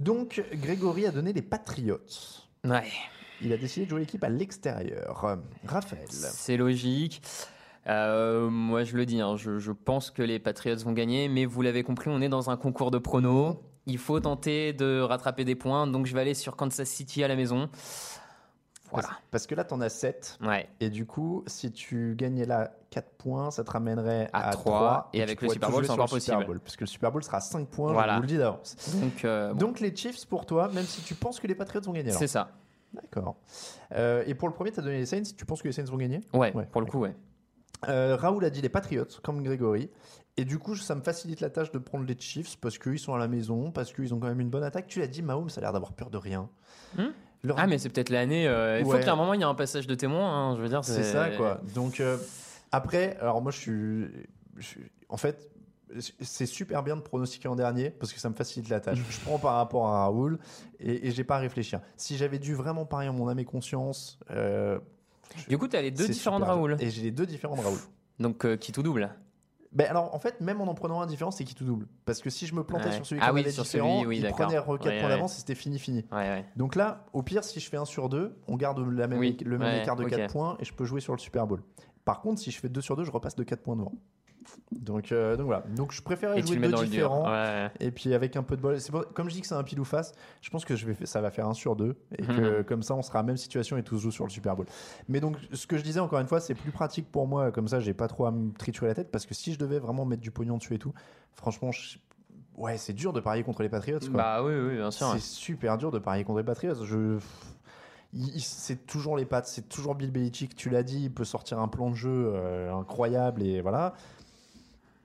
Donc 0.00 0.42
Grégory 0.54 1.06
a 1.06 1.10
donné 1.10 1.32
les 1.32 1.42
Patriots. 1.42 1.98
ouais 2.64 2.82
Il 3.40 3.52
a 3.52 3.56
décidé 3.56 3.84
de 3.86 3.90
jouer 3.90 4.00
l'équipe 4.00 4.24
à 4.24 4.28
l'extérieur. 4.28 5.38
Raphaël. 5.66 6.06
c'est 6.08 6.56
logique 6.56 7.22
Euh, 7.86 8.48
moi 8.48 8.82
je 8.84 8.96
le 8.96 9.04
dis 9.04 9.20
hein, 9.20 9.36
je, 9.36 9.58
je 9.58 9.70
pense 9.70 10.10
que 10.10 10.22
les 10.22 10.38
Patriots 10.38 10.76
vont 10.78 10.92
gagner 10.92 11.28
mais 11.28 11.44
vous 11.44 11.60
l'avez 11.60 11.82
compris 11.82 12.08
on 12.08 12.22
est 12.22 12.30
dans 12.30 12.48
un 12.48 12.56
concours 12.56 12.90
de 12.90 12.96
pronos 12.96 13.56
il 13.84 13.98
faut 13.98 14.18
tenter 14.20 14.72
de 14.72 15.00
rattraper 15.02 15.44
des 15.44 15.54
points 15.54 15.86
donc 15.86 16.06
je 16.06 16.14
vais 16.14 16.22
aller 16.22 16.32
sur 16.32 16.56
Kansas 16.56 16.88
City 16.88 17.22
à 17.22 17.28
la 17.28 17.36
maison 17.36 17.68
voilà 18.94 19.08
Parce, 19.08 19.20
parce 19.30 19.46
que 19.46 19.54
là, 19.54 19.64
t'en 19.64 19.80
as 19.80 19.88
7. 19.90 20.38
ouais 20.42 20.68
Et 20.80 20.88
du 20.90 21.06
coup, 21.06 21.42
si 21.46 21.70
tu 21.72 22.14
gagnais 22.16 22.46
là 22.46 22.72
4 22.90 23.08
points, 23.18 23.50
ça 23.50 23.64
te 23.64 23.70
ramènerait 23.70 24.30
À 24.32 24.48
à, 24.48 24.52
trois, 24.52 24.72
3. 24.78 25.10
et 25.12 25.22
avec 25.22 25.42
le 25.42 25.48
Super 25.48 25.70
Bowl, 25.70 25.84
c'est 25.84 25.90
encore 25.90 26.08
possible. 26.08 26.60
Parce 26.60 26.76
que 26.76 26.82
le 26.84 26.88
Super 26.88 27.12
Bowl 27.12 27.22
sera 27.22 27.40
5 27.40 27.68
points, 27.68 27.92
Voilà. 27.92 28.12
je 28.14 28.16
vous 28.16 28.22
le 28.22 28.28
dis 28.28 28.38
d'avance. 28.38 28.76
donc, 29.00 29.24
euh, 29.24 29.52
bon, 29.52 29.58
Donc 29.58 29.80
les 29.80 29.94
Chiefs 29.94 30.26
pour 30.26 30.46
toi, 30.46 30.68
même 30.72 30.84
si 30.84 31.02
tu 31.02 31.14
penses 31.14 31.40
que 31.40 31.46
les 31.46 31.54
Patriots 31.54 31.82
vont 31.82 31.92
gagner. 31.92 32.10
c'est 32.12 32.26
ça 32.28 32.50
D'accord. 32.94 33.36
Euh, 33.92 34.22
et 34.26 34.34
pour 34.34 34.46
le 34.48 34.54
premier, 34.54 34.70
tu 34.70 34.78
as 34.78 34.82
donné 34.82 34.98
les 34.98 35.06
Saints. 35.06 35.22
Tu 35.36 35.44
penses 35.44 35.60
que 35.62 35.66
les 35.68 35.72
Saints 35.72 35.84
vont 35.90 35.96
gagner? 35.96 36.20
Ouais, 36.32 36.54
Ouais, 36.54 36.64
pour 36.66 36.80
le 36.80 36.86
coup, 36.86 37.00
ouais. 37.00 37.14
Euh, 37.88 38.16
Raoul 38.16 38.44
a 38.44 38.50
dit 38.50 38.62
les 38.62 38.68
Patriots, 38.68 39.04
comme 39.22 39.42
Grégory. 39.42 39.90
Et 40.36 40.44
du 40.44 40.58
coup, 40.58 40.74
ça 40.76 40.94
me 40.94 41.00
facilite 41.02 41.40
la 41.40 41.50
tâche 41.50 41.70
de 41.72 41.78
prendre 41.78 42.04
les 42.06 42.16
Chiefs 42.18 42.56
parce 42.60 42.78
qu'ils 42.78 42.98
sont 42.98 43.14
à 43.14 43.18
la 43.18 43.28
maison, 43.28 43.70
parce 43.72 43.92
qu'ils 43.92 44.14
ont 44.14 44.20
quand 44.20 44.28
même 44.28 44.40
une 44.40 44.48
bonne 44.48 44.62
attaque. 44.64 44.86
Tu 44.86 45.00
l'as 45.00 45.06
dit, 45.06 45.22
Mahomes, 45.22 45.50
ça 45.50 45.60
a 45.60 45.62
l'air 45.62 45.72
d'avoir 45.72 45.92
peur 45.92 46.08
de 46.10 46.16
rien. 46.18 46.48
Hmm? 46.96 47.08
Leur- 47.44 47.58
Ah, 47.58 47.66
mais 47.68 47.78
c'est 47.78 47.88
peut-être 47.90 48.10
l'année. 48.10 48.48
euh, 48.48 48.78
il 48.80 48.84
faut 48.84 48.90
qu'à 49.04 49.12
un 49.12 49.16
moment, 49.16 49.34
il 49.34 49.38
y 49.40 49.42
ait 49.42 49.46
un 49.46 49.54
passage 49.54 49.86
de 49.86 49.94
témoin. 49.94 50.28
hein, 50.52 50.56
je 50.56 50.62
veux 50.62 50.68
dire, 50.68 50.84
C'est 50.84 51.02
ça, 51.04 51.28
quoi. 51.36 51.60
Donc, 51.74 52.00
euh, 52.00 52.16
après, 52.72 53.16
alors 53.20 53.40
moi, 53.42 53.52
je 53.52 53.58
suis, 53.58 54.06
je 54.56 54.62
suis- 54.66 54.80
En 55.10 55.16
fait, 55.16 55.48
c'est 56.20 56.46
super 56.46 56.82
bien 56.82 56.96
de 56.96 57.02
pronostiquer 57.02 57.46
en 57.46 57.54
dernier 57.54 57.90
parce 57.90 58.12
que 58.12 58.18
ça 58.18 58.28
me 58.28 58.34
facilite 58.34 58.68
la 58.70 58.80
tâche. 58.80 58.98
je 59.08 59.20
prends 59.20 59.38
par 59.38 59.54
rapport 59.56 59.86
à 59.86 60.04
Raoul 60.06 60.38
et, 60.80 61.06
et 61.06 61.10
j'ai 61.12 61.22
pas 61.22 61.36
à 61.36 61.38
réfléchir. 61.38 61.80
Si 61.96 62.16
j'avais 62.16 62.38
dû 62.40 62.54
vraiment 62.54 62.84
parier 62.86 63.08
en 63.08 63.12
mon 63.12 63.28
âme 63.28 63.38
et 63.38 63.44
conscience. 63.44 64.18
euh, 64.30 64.78
Du 65.48 65.58
coup, 65.58 65.68
tu 65.68 65.76
as 65.76 65.82
les 65.82 65.90
deux 65.92 66.06
différents 66.14 66.40
de 66.40 66.44
Raoul. 66.44 66.76
Et 66.80 66.90
j'ai 66.90 67.02
les 67.02 67.10
deux 67.12 67.26
différents 67.26 67.56
de 67.56 67.60
Raoul. 67.60 67.78
Donc, 68.18 68.56
qui 68.56 68.72
tout 68.72 68.82
double. 68.82 69.10
Ben 69.74 69.86
alors, 69.90 70.14
en 70.14 70.18
fait, 70.18 70.40
même 70.40 70.60
en 70.60 70.64
en 70.68 70.74
prenant 70.74 71.00
un 71.00 71.06
différent, 71.06 71.30
c'est 71.32 71.44
qui 71.44 71.54
tout 71.54 71.64
double. 71.64 71.86
Parce 72.04 72.20
que 72.20 72.30
si 72.30 72.46
je 72.46 72.54
me 72.54 72.62
plantais 72.62 72.86
Ouais. 72.86 72.92
sur 72.92 73.04
celui 73.06 73.20
Ah 73.22 73.28
qui 73.30 73.34
oui, 73.34 73.40
avait 73.40 73.50
sur 73.50 73.64
différent, 73.64 73.96
celui, 73.98 74.06
oui, 74.06 74.16
il 74.18 74.28
prenait 74.28 74.54
4 74.54 74.68
Ouais, 74.68 74.78
points 74.78 74.90
ouais. 74.90 75.08
d'avance 75.08 75.34
et 75.36 75.38
c'était 75.40 75.54
fini, 75.56 75.78
fini. 75.78 76.04
Donc 76.56 76.76
là, 76.76 77.04
au 77.12 77.22
pire, 77.22 77.42
si 77.44 77.58
je 77.60 77.68
fais 77.68 77.76
1 77.76 77.84
sur 77.84 78.08
2, 78.08 78.36
on 78.46 78.56
garde 78.56 78.78
la 78.78 79.08
même 79.08 79.18
Oui, 79.18 79.36
éc- 79.38 79.44
le 79.44 79.58
même 79.58 79.82
écart 79.82 79.96
de 79.96 80.04
ok. 80.04 80.10
4 80.10 80.32
points 80.32 80.56
et 80.60 80.64
je 80.64 80.72
peux 80.72 80.84
jouer 80.84 81.00
sur 81.00 81.12
le 81.12 81.18
Super 81.18 81.46
Bowl. 81.46 81.62
Par 82.04 82.20
contre, 82.20 82.40
si 82.40 82.50
je 82.50 82.58
fais 82.60 82.68
2 82.68 82.80
sur 82.80 82.96
2, 82.96 83.04
je 83.04 83.10
repasse 83.10 83.34
de 83.34 83.42
4 83.42 83.62
points 83.62 83.76
devant. 83.76 83.92
Donc, 84.72 85.12
euh, 85.12 85.36
donc 85.36 85.46
voilà. 85.46 85.64
Donc 85.76 85.92
je 85.92 86.02
préférais 86.02 86.38
Et 86.38 86.42
jouer 86.42 86.56
deux 86.58 86.84
différents. 86.84 87.30
Ouais. 87.30 87.70
Et 87.80 87.90
puis 87.90 88.12
avec 88.14 88.36
un 88.36 88.42
peu 88.42 88.56
de 88.56 88.60
bol, 88.62 88.76
pour- 88.90 89.12
comme 89.12 89.28
je 89.28 89.34
dis 89.34 89.40
que 89.40 89.46
c'est 89.46 89.54
un 89.54 89.62
pile 89.62 89.80
ou 89.80 89.84
face, 89.84 90.12
je 90.42 90.50
pense 90.50 90.64
que 90.64 90.76
je 90.76 90.86
vais 90.86 91.06
ça 91.06 91.20
va 91.20 91.30
faire 91.30 91.48
1 91.48 91.54
sur 91.54 91.76
2 91.76 91.96
et 92.18 92.22
que 92.26 92.58
Mhm. 92.58 92.64
comme 92.64 92.82
ça 92.82 92.94
on 92.94 93.02
sera 93.02 93.20
à 93.20 93.22
la 93.22 93.26
même 93.26 93.36
situation 93.36 93.76
et 93.76 93.82
tous 93.82 93.98
joue 93.98 94.10
sur 94.10 94.24
le 94.24 94.30
Super 94.30 94.56
Bowl. 94.56 94.66
Mais 95.08 95.20
donc 95.20 95.36
ce 95.52 95.66
que 95.66 95.76
je 95.76 95.82
disais 95.82 96.00
encore 96.00 96.18
une 96.20 96.26
fois, 96.28 96.40
c'est 96.40 96.54
plus 96.54 96.70
pratique 96.72 97.10
pour 97.10 97.26
moi 97.26 97.52
comme 97.52 97.68
ça, 97.68 97.80
j'ai 97.80 97.94
pas 97.94 98.08
trop 98.08 98.26
à 98.26 98.30
me 98.30 98.52
triturer 98.52 98.88
la 98.88 98.94
tête 98.94 99.10
parce 99.10 99.26
que 99.26 99.34
si 99.34 99.52
je 99.52 99.58
devais 99.58 99.78
vraiment 99.78 100.04
mettre 100.04 100.22
du 100.22 100.30
pognon 100.30 100.56
dessus 100.58 100.74
et 100.74 100.78
tout, 100.78 100.92
franchement, 101.34 101.72
je- 101.72 101.98
ouais, 102.56 102.76
c'est 102.76 102.92
dur 102.92 103.12
de 103.12 103.20
parier 103.20 103.42
contre 103.42 103.62
les 103.62 103.68
Patriots. 103.68 103.98
Quoi. 104.00 104.10
Bah 104.10 104.42
oui, 104.44 104.52
oui, 104.54 104.76
bien 104.76 104.90
sûr. 104.90 105.10
C'est 105.12 105.20
super 105.20 105.76
dur 105.78 105.90
de 105.90 105.98
parier 105.98 106.24
contre 106.24 106.38
les 106.38 106.44
Patriots. 106.44 106.84
Je... 106.84 107.18
C'est 108.38 108.86
toujours 108.86 109.16
les 109.16 109.24
pattes, 109.24 109.46
c'est 109.48 109.68
toujours 109.68 109.96
Bill 109.96 110.12
Belichick. 110.12 110.54
Tu 110.54 110.70
l'as 110.70 110.84
dit, 110.84 111.02
il 111.04 111.12
peut 111.12 111.24
sortir 111.24 111.58
un 111.58 111.66
plan 111.66 111.90
de 111.90 111.96
jeu 111.96 112.30
euh, 112.32 112.72
incroyable 112.72 113.42
et 113.42 113.60
voilà. 113.60 113.94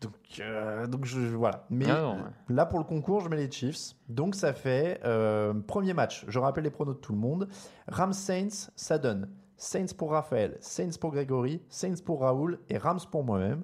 Donc, 0.01 0.13
euh, 0.39 0.87
donc 0.87 1.05
je, 1.05 1.19
je- 1.19 1.35
voilà. 1.35 1.65
Mais 1.69 1.89
Ah 1.89 2.01
non, 2.01 2.13
ouais. 2.15 2.29
là 2.55 2.65
pour 2.65 2.79
le 2.79 2.85
concours, 2.85 3.19
je 3.21 3.29
mets 3.29 3.35
les 3.35 3.51
Chiefs. 3.51 3.95
Donc 4.07 4.35
ça 4.35 4.53
fait 4.53 5.01
euh, 5.03 5.53
premier 5.53 5.93
match. 5.93 6.23
Je 6.27 6.39
rappelle 6.39 6.63
les 6.63 6.69
pronos 6.69 6.93
de 6.95 6.99
tout 6.99 7.11
le 7.11 7.19
monde. 7.19 7.49
Rams 7.87 8.13
Saints, 8.13 8.69
ça 8.75 8.97
donne 8.97 9.29
Saints 9.57 9.93
pour 9.97 10.11
Raphaël, 10.11 10.57
Saints 10.61 10.97
pour 11.01 11.11
Grégory, 11.11 11.61
Saints 11.69 12.01
pour 12.05 12.21
Raoul 12.21 12.59
et 12.69 12.77
Rams 12.77 12.99
pour 13.11 13.23
moi-même. 13.25 13.63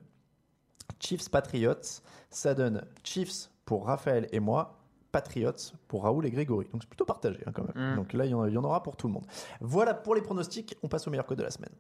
Chiefs 1.00 1.30
Patriots, 1.30 2.02
ça 2.30 2.54
donne 2.54 2.86
Chiefs 3.04 3.50
pour 3.64 3.86
Raphaël 3.88 4.28
et 4.32 4.40
moi, 4.42 4.78
Patriots 5.14 5.54
pour 5.88 6.04
Raoul 6.04 6.26
et 6.26 6.32
Grégory. 6.32 6.68
Donc 6.74 6.82
c'est 6.84 6.90
plutôt 6.90 7.06
partagé 7.06 7.40
hein, 7.46 7.52
quand 7.54 7.64
même. 7.74 7.94
Mm. 7.94 7.96
Donc 7.96 8.12
là, 8.14 8.26
il 8.26 8.32
y, 8.32 8.34
en 8.34 8.46
y 8.46 8.58
en 8.58 8.64
aura 8.66 8.84
pour 8.84 8.98
tout 8.98 9.08
le 9.08 9.14
monde. 9.14 9.26
Voilà 9.62 9.94
pour 9.94 10.16
les 10.16 10.22
pronostics. 10.22 10.76
On 10.84 10.90
passe 10.90 11.08
au 11.08 11.12
meilleur 11.12 11.26
code 11.26 11.38
de 11.38 11.44
la 11.44 11.52
semaine. 11.52 11.72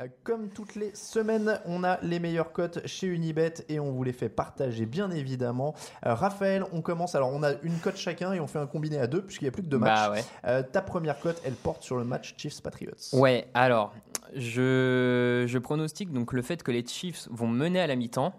Euh, 0.00 0.06
Comme 0.24 0.48
toutes 0.48 0.74
les 0.74 0.94
semaines, 0.94 1.60
on 1.66 1.84
a 1.84 2.00
les 2.02 2.18
meilleures 2.18 2.52
cotes 2.52 2.86
chez 2.86 3.06
Unibet 3.06 3.54
et 3.68 3.78
on 3.78 3.92
vous 3.92 4.02
les 4.04 4.12
fait 4.12 4.28
partager 4.30 4.86
bien 4.86 5.10
évidemment. 5.10 5.74
Euh, 6.06 6.14
Raphaël, 6.14 6.64
on 6.72 6.80
commence. 6.80 7.14
Alors, 7.14 7.30
on 7.32 7.42
a 7.42 7.52
une 7.62 7.78
cote 7.78 7.96
chacun 7.96 8.32
et 8.32 8.40
on 8.40 8.46
fait 8.46 8.58
un 8.58 8.66
combiné 8.66 8.98
à 8.98 9.06
deux 9.06 9.22
puisqu'il 9.22 9.44
n'y 9.44 9.48
a 9.50 9.52
plus 9.52 9.62
que 9.62 9.68
deux 9.68 9.78
matchs. 9.78 9.98
Bah 10.08 10.10
ouais. 10.12 10.24
Euh, 10.46 10.62
ta 10.62 10.80
première 10.82 11.20
cote, 11.20 11.40
elle 11.44 11.54
porte 11.54 11.82
sur 11.82 11.96
le 11.98 12.04
match 12.04 12.34
Chiefs-Patriots. 12.38 12.90
Ouais, 13.14 13.46
alors, 13.54 13.92
je, 14.34 15.44
je 15.46 15.58
pronostique 15.58 16.10
donc 16.12 16.32
le 16.32 16.42
fait 16.42 16.62
que 16.62 16.70
les 16.72 16.86
Chiefs 16.86 17.28
vont 17.30 17.48
mener 17.48 17.80
à 17.80 17.86
la 17.86 17.94
mi-temps. 17.96 18.32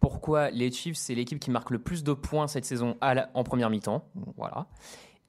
Pourquoi 0.00 0.50
Les 0.50 0.70
Chiefs, 0.70 0.96
c'est 0.96 1.14
l'équipe 1.16 1.40
qui 1.40 1.50
marque 1.50 1.70
le 1.70 1.80
plus 1.80 2.04
de 2.04 2.12
points 2.12 2.46
cette 2.46 2.64
saison 2.64 2.96
à 3.00 3.14
la- 3.14 3.30
en 3.34 3.42
première 3.42 3.68
mi-temps. 3.70 4.04
Voilà. 4.36 4.66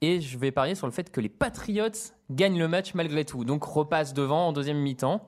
Et 0.02 0.20
je 0.20 0.38
vais 0.38 0.50
parier 0.50 0.74
sur 0.74 0.86
le 0.86 0.92
fait 0.92 1.10
que 1.10 1.20
les 1.20 1.28
Patriots 1.28 1.88
gagnent 2.30 2.58
le 2.58 2.68
match 2.68 2.94
malgré 2.94 3.24
tout. 3.24 3.44
Donc 3.44 3.64
repassent 3.64 4.14
devant 4.14 4.48
en 4.48 4.52
deuxième 4.52 4.78
mi-temps. 4.78 5.26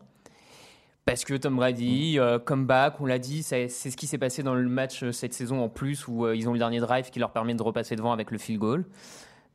Parce 1.04 1.24
que 1.24 1.34
Tom 1.34 1.56
Brady, 1.56 2.18
euh, 2.20 2.38
comeback, 2.38 3.00
on 3.00 3.06
l'a 3.06 3.18
dit, 3.18 3.42
c'est 3.42 3.68
ce 3.68 3.96
qui 3.96 4.06
s'est 4.06 4.18
passé 4.18 4.44
dans 4.44 4.54
le 4.54 4.68
match 4.68 5.02
euh, 5.02 5.10
cette 5.10 5.34
saison 5.34 5.60
en 5.60 5.68
plus, 5.68 6.06
où 6.06 6.24
euh, 6.24 6.36
ils 6.36 6.48
ont 6.48 6.52
le 6.52 6.60
dernier 6.60 6.78
drive 6.78 7.10
qui 7.10 7.18
leur 7.18 7.32
permet 7.32 7.54
de 7.54 7.62
repasser 7.62 7.96
devant 7.96 8.12
avec 8.12 8.30
le 8.30 8.38
field 8.38 8.60
goal. 8.60 8.84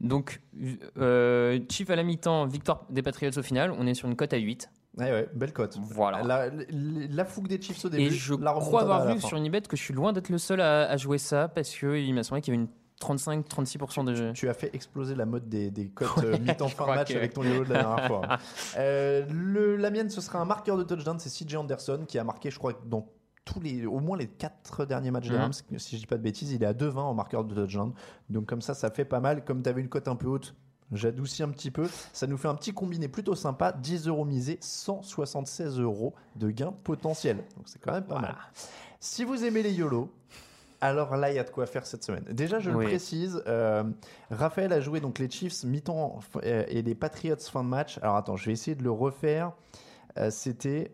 Donc, 0.02 0.42
euh, 0.98 1.58
Chiefs 1.72 1.90
à 1.90 1.96
la 1.96 2.04
mi-temps, 2.04 2.46
victoire 2.48 2.86
des 2.90 3.02
Patriots 3.02 3.32
au 3.38 3.42
final, 3.42 3.72
on 3.80 3.88
est 3.88 3.94
sur 3.94 4.10
une 4.10 4.18
cote 4.18 4.34
à 4.34 4.38
8. 4.38 4.70
Ouais, 4.98 5.12
ouais, 5.12 5.30
belle 5.34 5.54
cote. 5.54 5.78
Voilà. 5.82 6.22
La, 6.24 6.48
la- 6.50 6.54
la 6.70 7.26
fougue 7.26 7.48
des 7.48 7.62
Chiefs 7.62 7.86
au 7.86 7.90
début. 7.90 8.04
Et 8.04 8.10
je 8.10 8.34
la 8.36 8.52
crois 8.52 8.82
avoir 8.82 9.08
vu 9.14 9.22
sur 9.22 9.38
Unibet 9.38 9.62
que 9.62 9.78
je 9.78 9.82
suis 9.84 9.94
loin 9.94 10.12
d'être 10.12 10.30
le 10.30 10.38
seul 10.40 10.60
à, 10.60 10.90
à 10.90 10.98
jouer 10.98 11.18
ça 11.18 11.48
parce 11.48 11.74
qu'il 11.74 12.14
m'a 12.14 12.24
semblé 12.24 12.42
qu'il 12.42 12.54
y 12.54 12.58
avait 12.58 12.64
une 12.66 12.70
35-36% 13.02 14.06
de 14.06 14.16
jeux. 14.16 14.34
Tu 14.34 14.50
as 14.50 14.54
fait 14.54 14.74
exploser 14.76 15.16
la 15.16 15.26
mode 15.26 15.48
des, 15.50 15.72
des 15.72 15.88
cotes 15.90 16.18
euh, 16.24 16.38
mi-temps 16.40 16.68
fin 16.68 16.70
de 16.70 16.74
crois 16.84 16.96
match 16.96 17.10
que- 17.12 17.18
avec 17.18 17.34
ton 17.34 17.44
YOLO 17.44 17.64
de 17.66 17.74
la 17.74 17.82
dernière 17.84 18.08
fois. 18.08 18.22
Euh, 18.78 19.26
le, 19.30 19.76
la 19.76 19.90
mienne, 19.90 20.10
ce 20.10 20.22
sera 20.22 20.40
un 20.40 20.46
marqueur 20.46 20.78
de 20.78 20.84
touchdown, 20.84 21.18
c'est 21.20 21.30
CJ 21.30 21.56
Anderson 21.56 22.04
qui 22.08 22.20
a 22.20 22.24
marqué, 22.24 22.52
je 22.52 22.58
crois, 22.60 22.74
dans 22.86 23.08
tous 23.46 23.60
les, 23.60 23.86
au 23.86 24.00
moins 24.00 24.18
les 24.18 24.28
quatre 24.28 24.86
derniers 24.86 25.10
matchs 25.12 25.30
des 25.30 25.36
Mhm. 25.36 25.42
Rams, 25.42 25.54
si 25.78 25.96
je 25.96 26.02
dis 26.02 26.06
pas 26.06 26.18
de 26.18 26.22
bêtises, 26.22 26.52
il 26.52 26.62
est 26.64 26.66
à 26.66 26.74
2,20 26.74 26.98
en 26.98 27.14
marqueur 27.14 27.44
de 27.46 27.56
touchdown. 27.56 27.94
Donc 28.30 28.46
comme 28.46 28.62
ça, 28.62 28.74
ça 28.74 28.92
fait 28.92 29.06
pas 29.06 29.20
mal. 29.20 29.46
Comme 29.46 29.64
tu 29.64 29.70
avais 29.70 29.82
une 29.82 29.90
cote 29.90 30.08
un 30.08 30.16
peu 30.16 30.28
haute, 30.28 30.54
j'adoucis 30.92 31.44
un 31.44 31.50
petit 31.50 31.72
peu. 31.72 31.88
Ça 32.14 32.28
nous 32.28 32.38
fait 32.38 32.50
un 32.50 32.56
petit 32.56 32.74
combiné 32.74 33.08
plutôt 33.08 33.36
sympa. 33.36 33.72
10 33.72 34.08
euros 34.08 34.26
misés, 34.26 34.58
176 34.62 35.80
euros 35.80 36.14
de 36.36 36.50
gain 36.52 36.74
potentiel. 36.84 37.38
Donc 37.56 37.68
c'est 37.68 37.80
quand 37.80 37.94
même 37.94 38.06
pas 38.06 38.20
mal. 38.20 38.36
Si 39.00 39.24
vous 39.24 39.44
aimez 39.46 39.64
les 39.64 39.74
YOLO, 39.74 40.12
Alors 40.82 41.18
là, 41.18 41.32
il 41.32 41.36
y 41.36 41.40
a 41.40 41.44
de 41.44 41.50
quoi 41.50 41.66
faire 41.66 41.86
cette 41.88 42.04
semaine. 42.04 42.24
Déjà, 42.30 42.60
je 42.60 42.70
Oui. 42.70 42.84
le 42.84 42.90
précise, 42.92 43.42
euh, 43.48 43.84
Raphaël 44.30 44.72
a 44.74 44.80
joué 44.80 45.00
donc 45.00 45.18
les 45.20 45.30
Chiefs 45.30 45.64
mi-temps 45.64 46.20
euh, 46.44 46.64
et 46.68 46.82
les 46.84 46.94
Patriots 46.96 47.36
fin 47.38 47.64
de 47.64 47.70
match. 47.70 47.98
Alors 48.04 48.16
attends, 48.16 48.36
je 48.36 48.46
vais 48.46 48.52
essayer 48.54 48.76
de 48.76 48.84
le 48.84 48.92
refaire. 48.92 49.54
Euh, 50.20 50.30
C'était 50.32 50.92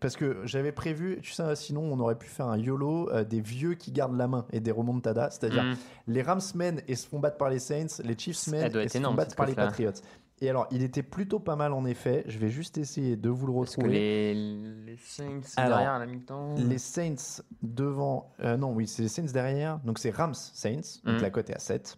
parce 0.00 0.16
que 0.16 0.38
j'avais 0.44 0.72
prévu, 0.72 1.20
tu 1.22 1.30
sais, 1.32 1.54
sinon 1.54 1.82
on 1.82 2.00
aurait 2.00 2.18
pu 2.18 2.26
faire 2.26 2.46
un 2.46 2.56
YOLO 2.58 3.08
euh, 3.10 3.22
des 3.22 3.40
vieux 3.40 3.74
qui 3.74 3.92
gardent 3.92 4.16
la 4.16 4.26
main 4.26 4.46
et 4.52 4.58
des 4.60 4.72
remontadas, 4.72 5.30
c'est-à-dire 5.30 5.62
Mm. 5.62 5.76
les 6.08 6.22
Rams 6.22 6.40
mènent 6.56 6.82
et 6.88 6.96
se 6.96 7.06
font 7.06 7.20
battre 7.20 7.36
par 7.36 7.50
les 7.50 7.60
Saints, 7.60 7.86
les 8.02 8.18
Chiefs 8.18 8.48
mènent 8.48 8.76
et 8.76 8.88
se 8.88 8.98
font 8.98 9.14
battre 9.14 9.36
par 9.36 9.46
les. 9.46 9.54
Patriots. 9.54 9.92
Et 10.40 10.50
alors, 10.50 10.66
il 10.72 10.82
était 10.82 11.02
plutôt 11.04 11.38
pas 11.38 11.56
mal 11.56 11.72
en 11.72 11.84
effet. 11.86 12.24
Je 12.26 12.38
vais 12.38 12.50
juste 12.50 12.76
essayer 12.76 13.16
de 13.16 13.28
vous 13.30 13.46
le 13.46 13.52
Parce 13.54 13.76
que 13.76 13.80
retrouver. 13.82 14.34
les, 14.34 14.34
les 14.84 14.96
Saints 14.96 15.40
Alors, 15.56 15.78
derrière 15.78 15.92
à 15.94 15.98
la 16.00 16.06
mi-temps. 16.06 16.56
Les 16.58 16.78
Saints 16.78 17.42
devant. 17.62 18.32
euh, 18.40 18.56
non, 18.56 18.72
oui, 18.72 18.86
c'est 18.88 19.02
les 19.02 19.08
Saints 19.08 19.32
derrière. 19.32 19.78
Donc 19.80 19.98
c'est 19.98 20.10
Rams 20.10 20.34
Saints. 20.34 21.00
Donc 21.04 21.16
Mhm. 21.16 21.22
la 21.22 21.30
cote 21.30 21.50
est 21.50 21.54
à 21.54 21.58
7. 21.60 21.96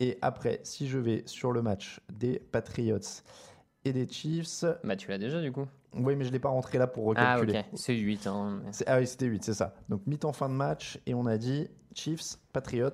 Et 0.00 0.18
après, 0.22 0.60
si 0.62 0.86
je 0.88 0.98
vais 0.98 1.24
sur 1.26 1.50
le 1.52 1.60
match 1.60 2.00
des 2.12 2.38
Patriots 2.38 2.98
et 3.84 3.92
des 3.92 4.06
Chiefs. 4.08 4.64
Bah, 4.84 4.94
tu 4.96 5.10
l'as 5.10 5.18
déjà 5.18 5.40
du 5.40 5.50
coup. 5.50 5.66
Oui, 5.94 6.14
mais 6.14 6.22
je 6.24 6.28
ne 6.28 6.34
l'ai 6.34 6.38
pas 6.38 6.50
rentré 6.50 6.78
là 6.78 6.86
pour 6.86 7.12
Ah, 7.16 7.36
recalculer. 7.36 7.58
ok. 7.58 7.64
C'est 7.74 7.94
8. 7.94 8.26
Hein, 8.28 8.60
Ah 8.86 8.98
oui, 8.98 9.06
c'était 9.06 9.26
8, 9.26 9.42
c'est 9.42 9.54
ça. 9.54 9.74
Donc 9.88 10.02
mi-temps 10.06 10.32
fin 10.32 10.48
de 10.48 10.54
match. 10.54 11.00
Et 11.06 11.14
on 11.14 11.26
a 11.26 11.36
dit 11.38 11.66
Chiefs, 11.94 12.36
Patriots. 12.52 12.90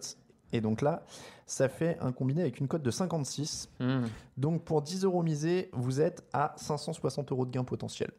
Et 0.54 0.60
donc 0.60 0.82
là, 0.82 1.02
ça 1.46 1.68
fait 1.68 1.98
un 2.00 2.12
combiné 2.12 2.42
avec 2.42 2.60
une 2.60 2.68
cote 2.68 2.82
de 2.82 2.90
56. 2.90 3.68
Hmm. 3.80 4.04
Donc 4.36 4.62
pour 4.62 4.82
10 4.82 5.04
euros 5.04 5.24
misés, 5.24 5.68
vous 5.72 6.00
êtes 6.00 6.24
à 6.32 6.54
560 6.56 7.32
euros 7.32 7.44
de 7.44 7.50
gain 7.50 7.64
potentiel. 7.64 8.12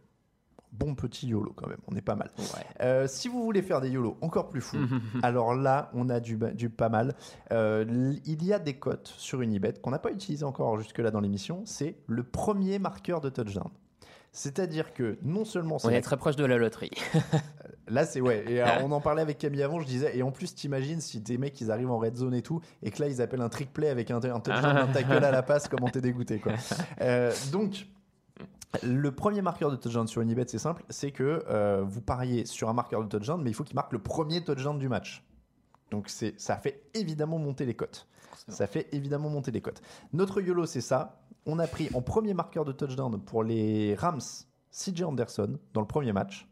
Bon 0.73 0.93
petit 0.93 1.27
YOLO 1.27 1.53
quand 1.55 1.69
même, 1.69 1.79
on 1.87 1.95
est 1.95 2.01
pas 2.01 2.15
mal. 2.15 2.29
Ouais. 2.37 2.65
Euh, 2.81 3.07
si 3.07 3.29
vous 3.29 3.41
voulez 3.41 3.61
faire 3.61 3.79
des 3.79 3.89
YOLO 3.89 4.17
encore 4.19 4.49
plus 4.49 4.59
fous, 4.59 4.85
alors 5.23 5.55
là, 5.55 5.89
on 5.93 6.09
a 6.09 6.19
du, 6.19 6.37
pas 6.69 6.89
mal. 6.89 7.15
Euh, 7.53 8.13
il 8.25 8.43
y 8.43 8.51
a 8.51 8.59
des 8.59 8.73
cotes 8.73 9.13
sur 9.17 9.41
Unibet 9.41 9.75
qu'on 9.81 9.91
n'a 9.91 9.99
pas 9.99 10.11
utilisé 10.11 10.43
encore 10.43 10.77
jusque-là 10.77 11.11
dans 11.11 11.21
l'émission. 11.21 11.61
C'est 11.63 11.95
le 12.07 12.23
premier 12.23 12.79
marqueur 12.79 13.21
de 13.21 13.29
touchdown. 13.29 13.69
C'est-à-dire 14.35 14.93
que 14.93 15.17
non 15.23 15.45
seulement 15.45 15.79
c'est 15.79 15.87
On 15.87 15.91
la- 15.91 15.97
est 15.97 16.01
très 16.01 16.17
proche 16.17 16.35
de 16.35 16.43
la 16.43 16.57
loterie. 16.57 16.91
Là, 17.87 18.05
c'est 18.05 18.19
ouais. 18.19 18.43
Et 18.49 18.59
alors, 18.59 18.83
on 18.85 18.91
en 18.91 18.99
parlait 18.99 19.21
avec 19.21 19.37
Camille 19.37 19.61
avant. 19.63 19.79
Je 19.79 19.85
disais, 19.85 20.17
et 20.17 20.23
en 20.23 20.31
plus, 20.31 20.53
t'imagines 20.55 20.99
si 20.99 21.23
tes 21.23 21.37
mecs 21.37 21.59
ils 21.61 21.71
arrivent 21.71 21.91
en 21.91 21.99
red 21.99 22.15
zone 22.17 22.33
et 22.33 22.41
tout, 22.41 22.59
et 22.83 22.91
que 22.91 23.01
là 23.01 23.07
ils 23.07 23.21
appellent 23.21 23.41
un 23.41 23.47
trick 23.49 23.71
play 23.71 23.87
avec 23.89 24.11
un, 24.11 24.17
un 24.17 24.39
touchdown 24.39 24.73
d'un 24.75 24.87
tackle 24.93 25.23
à 25.23 25.31
la 25.31 25.41
passe, 25.43 25.67
comment 25.69 25.87
t'es 25.87 26.01
dégoûté 26.01 26.39
quoi. 26.39 26.53
Euh, 27.01 27.31
donc. 27.51 27.87
Le 28.83 29.09
premier 29.13 29.41
marqueur 29.41 29.71
de 29.71 29.77
touchdown 29.77 30.05
sur 30.05 30.19
Unibet, 30.21 30.43
c'est 30.49 30.57
simple, 30.59 30.83
c'est 30.89 31.11
que 31.11 31.45
euh, 31.47 31.81
vous 31.87 32.01
pariez 32.01 32.45
sur 32.45 32.67
un 32.67 32.73
marqueur 32.73 33.01
de 33.01 33.07
touchdown, 33.07 33.41
mais 33.41 33.49
il 33.49 33.53
faut 33.53 33.63
qu'il 33.63 33.75
marque 33.75 33.93
le 33.93 33.99
premier 33.99 34.43
touchdown 34.43 34.77
du 34.77 34.89
match. 34.89 35.23
Donc 35.91 36.09
ça 36.09 36.57
fait 36.57 36.81
évidemment 36.93 37.37
monter 37.37 37.65
les 37.65 37.73
cotes. 37.73 38.05
Ça 38.49 38.67
fait 38.67 38.89
évidemment 38.91 39.29
monter 39.29 39.51
les 39.51 39.61
cotes. 39.61 39.81
Notre 40.11 40.41
YOLO, 40.41 40.65
c'est 40.65 40.81
ça. 40.81 41.21
On 41.45 41.59
a 41.59 41.67
pris 41.67 41.89
en 41.93 42.01
premier 42.01 42.33
marqueur 42.33 42.65
de 42.65 42.71
touchdown 42.71 43.21
pour 43.21 43.43
les 43.43 43.93
Rams, 43.95 44.21
CJ 44.71 45.03
Anderson 45.03 45.59
dans 45.73 45.81
le 45.81 45.87
premier 45.87 46.11
match 46.11 46.47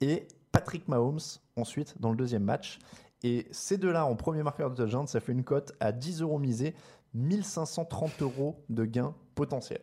et 0.00 0.26
Patrick 0.50 0.88
Mahomes 0.88 1.20
ensuite 1.56 2.00
dans 2.00 2.10
le 2.10 2.16
deuxième 2.16 2.42
match. 2.42 2.80
Et 3.22 3.46
ces 3.52 3.78
deux-là 3.78 4.04
en 4.04 4.16
premier 4.16 4.42
marqueur 4.42 4.70
de 4.70 4.74
touchdown, 4.74 5.06
ça 5.06 5.20
fait 5.20 5.30
une 5.30 5.44
cote 5.44 5.72
à 5.78 5.92
10 5.92 6.22
euros 6.22 6.40
misés, 6.40 6.74
1530 7.14 8.22
euros 8.22 8.64
de 8.68 8.84
gain 8.84 9.14
potentiel. 9.36 9.80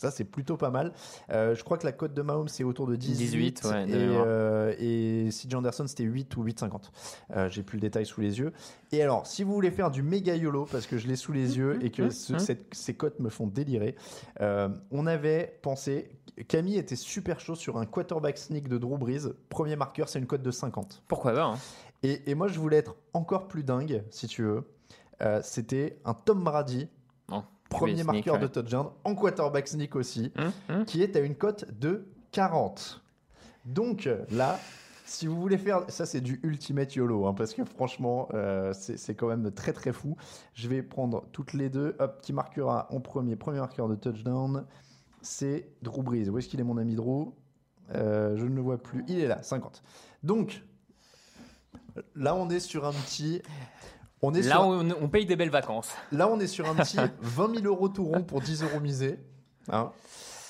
Ça, 0.00 0.10
c'est 0.10 0.24
plutôt 0.24 0.56
pas 0.56 0.70
mal. 0.70 0.92
Euh, 1.30 1.54
je 1.54 1.62
crois 1.62 1.76
que 1.76 1.84
la 1.84 1.92
cote 1.92 2.14
de 2.14 2.22
Mahomes, 2.22 2.48
c'est 2.48 2.64
autour 2.64 2.86
de 2.86 2.96
18. 2.96 3.16
18, 3.18 3.64
ouais, 3.64 3.82
et, 3.90 3.92
euh, 3.94 4.74
et 4.78 5.28
CJ 5.30 5.54
Anderson, 5.56 5.86
c'était 5.86 6.04
8 6.04 6.34
ou 6.38 6.42
8,50. 6.44 6.90
Euh, 7.36 7.50
J'ai 7.50 7.62
plus 7.62 7.76
le 7.76 7.82
détail 7.82 8.06
sous 8.06 8.22
les 8.22 8.38
yeux. 8.38 8.52
Et 8.92 9.02
alors, 9.02 9.26
si 9.26 9.44
vous 9.44 9.52
voulez 9.52 9.70
faire 9.70 9.90
du 9.90 10.02
méga 10.02 10.34
YOLO, 10.36 10.64
parce 10.72 10.86
que 10.86 10.96
je 10.96 11.06
l'ai 11.06 11.16
sous 11.16 11.32
les 11.32 11.58
yeux 11.58 11.78
et 11.84 11.90
que 11.90 12.08
ce- 12.08 12.38
cette- 12.38 12.72
ces 12.74 12.94
cotes 12.94 13.20
me 13.20 13.28
font 13.28 13.46
délirer, 13.46 13.94
euh, 14.40 14.70
on 14.90 15.06
avait 15.06 15.58
pensé. 15.60 16.10
Camille 16.48 16.78
était 16.78 16.96
super 16.96 17.38
chaud 17.38 17.54
sur 17.54 17.76
un 17.76 17.84
quarterback 17.84 18.38
sneak 18.38 18.68
de 18.68 18.78
Drew 18.78 18.96
Brees. 18.96 19.28
Premier 19.50 19.76
marqueur, 19.76 20.08
c'est 20.08 20.18
une 20.18 20.26
cote 20.26 20.42
de 20.42 20.50
50. 20.50 21.02
Pourquoi 21.08 21.32
pas 21.34 21.44
hein. 21.44 21.58
Et, 22.02 22.30
et 22.30 22.34
moi, 22.34 22.48
je 22.48 22.58
voulais 22.58 22.78
être 22.78 22.96
encore 23.12 23.48
plus 23.48 23.64
dingue, 23.64 24.02
si 24.08 24.26
tu 24.28 24.44
veux. 24.44 24.64
C'était 25.42 26.00
un 26.06 26.14
Tom 26.14 26.42
Brady, 26.42 26.88
Non. 27.28 27.44
Premier 27.70 28.04
marqueur 28.04 28.34
ouais. 28.34 28.40
de 28.40 28.46
touchdown, 28.48 28.88
en 29.04 29.14
quarterback 29.14 29.66
sneak 29.68 29.96
aussi, 29.96 30.32
Hum, 30.36 30.52
hum. 30.68 30.84
qui 30.84 31.02
est 31.02 31.16
à 31.16 31.20
une 31.20 31.34
cote 31.34 31.64
de 31.78 32.06
40. 32.32 33.02
Donc 33.64 34.08
là, 34.30 34.58
si 35.06 35.26
vous 35.26 35.40
voulez 35.40 35.58
faire, 35.58 35.82
ça 35.88 36.06
c'est 36.06 36.20
du 36.20 36.40
ultimate 36.42 36.94
YOLO, 36.94 37.26
hein, 37.26 37.34
parce 37.34 37.52
que 37.54 37.64
franchement, 37.64 38.28
euh, 38.34 38.72
c'est 38.72 38.96
c'est 38.96 39.14
quand 39.14 39.28
même 39.28 39.50
très 39.50 39.72
très 39.72 39.92
fou. 39.92 40.16
Je 40.54 40.68
vais 40.68 40.82
prendre 40.82 41.24
toutes 41.32 41.52
les 41.52 41.68
deux. 41.68 41.96
Hop, 41.98 42.20
qui 42.22 42.32
marquera 42.32 42.86
en 42.90 43.00
premier, 43.00 43.36
premier 43.36 43.58
marqueur 43.60 43.88
de 43.88 43.96
touchdown, 43.96 44.64
c'est 45.22 45.68
Drew 45.82 46.02
Brees. 46.02 46.28
Où 46.28 46.38
est-ce 46.38 46.48
qu'il 46.48 46.60
est 46.60 46.64
mon 46.64 46.76
ami 46.78 46.94
Drew? 46.94 47.32
Euh, 47.94 48.36
Je 48.36 48.44
ne 48.44 48.54
le 48.54 48.60
vois 48.62 48.78
plus. 48.78 49.04
Il 49.08 49.18
est 49.20 49.26
là, 49.28 49.42
50. 49.42 49.82
Donc, 50.22 50.62
là 52.14 52.34
on 52.36 52.48
est 52.50 52.60
sur 52.60 52.86
un 52.86 52.92
petit... 52.92 53.42
On 54.22 54.34
est 54.34 54.42
Là, 54.42 54.56
sur... 54.56 54.60
on, 54.62 54.90
on 55.00 55.08
paye 55.08 55.24
des 55.26 55.36
belles 55.36 55.50
vacances. 55.50 55.90
Là, 56.12 56.28
on 56.28 56.38
est 56.40 56.46
sur 56.46 56.68
un 56.68 56.74
petit 56.74 56.96
20 57.20 57.54
000 57.60 57.66
euros 57.66 57.88
tout 57.88 58.04
rond 58.04 58.22
pour 58.22 58.40
10 58.40 58.62
euros 58.64 58.80
misés. 58.80 59.18
Hein. 59.72 59.90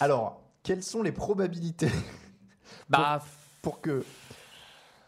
Alors, 0.01 0.41
quelles 0.63 0.83
sont 0.83 1.03
les 1.03 1.13
probabilités 1.13 1.91
Bah, 2.89 3.21
pour 3.63 3.81
que. 3.81 4.05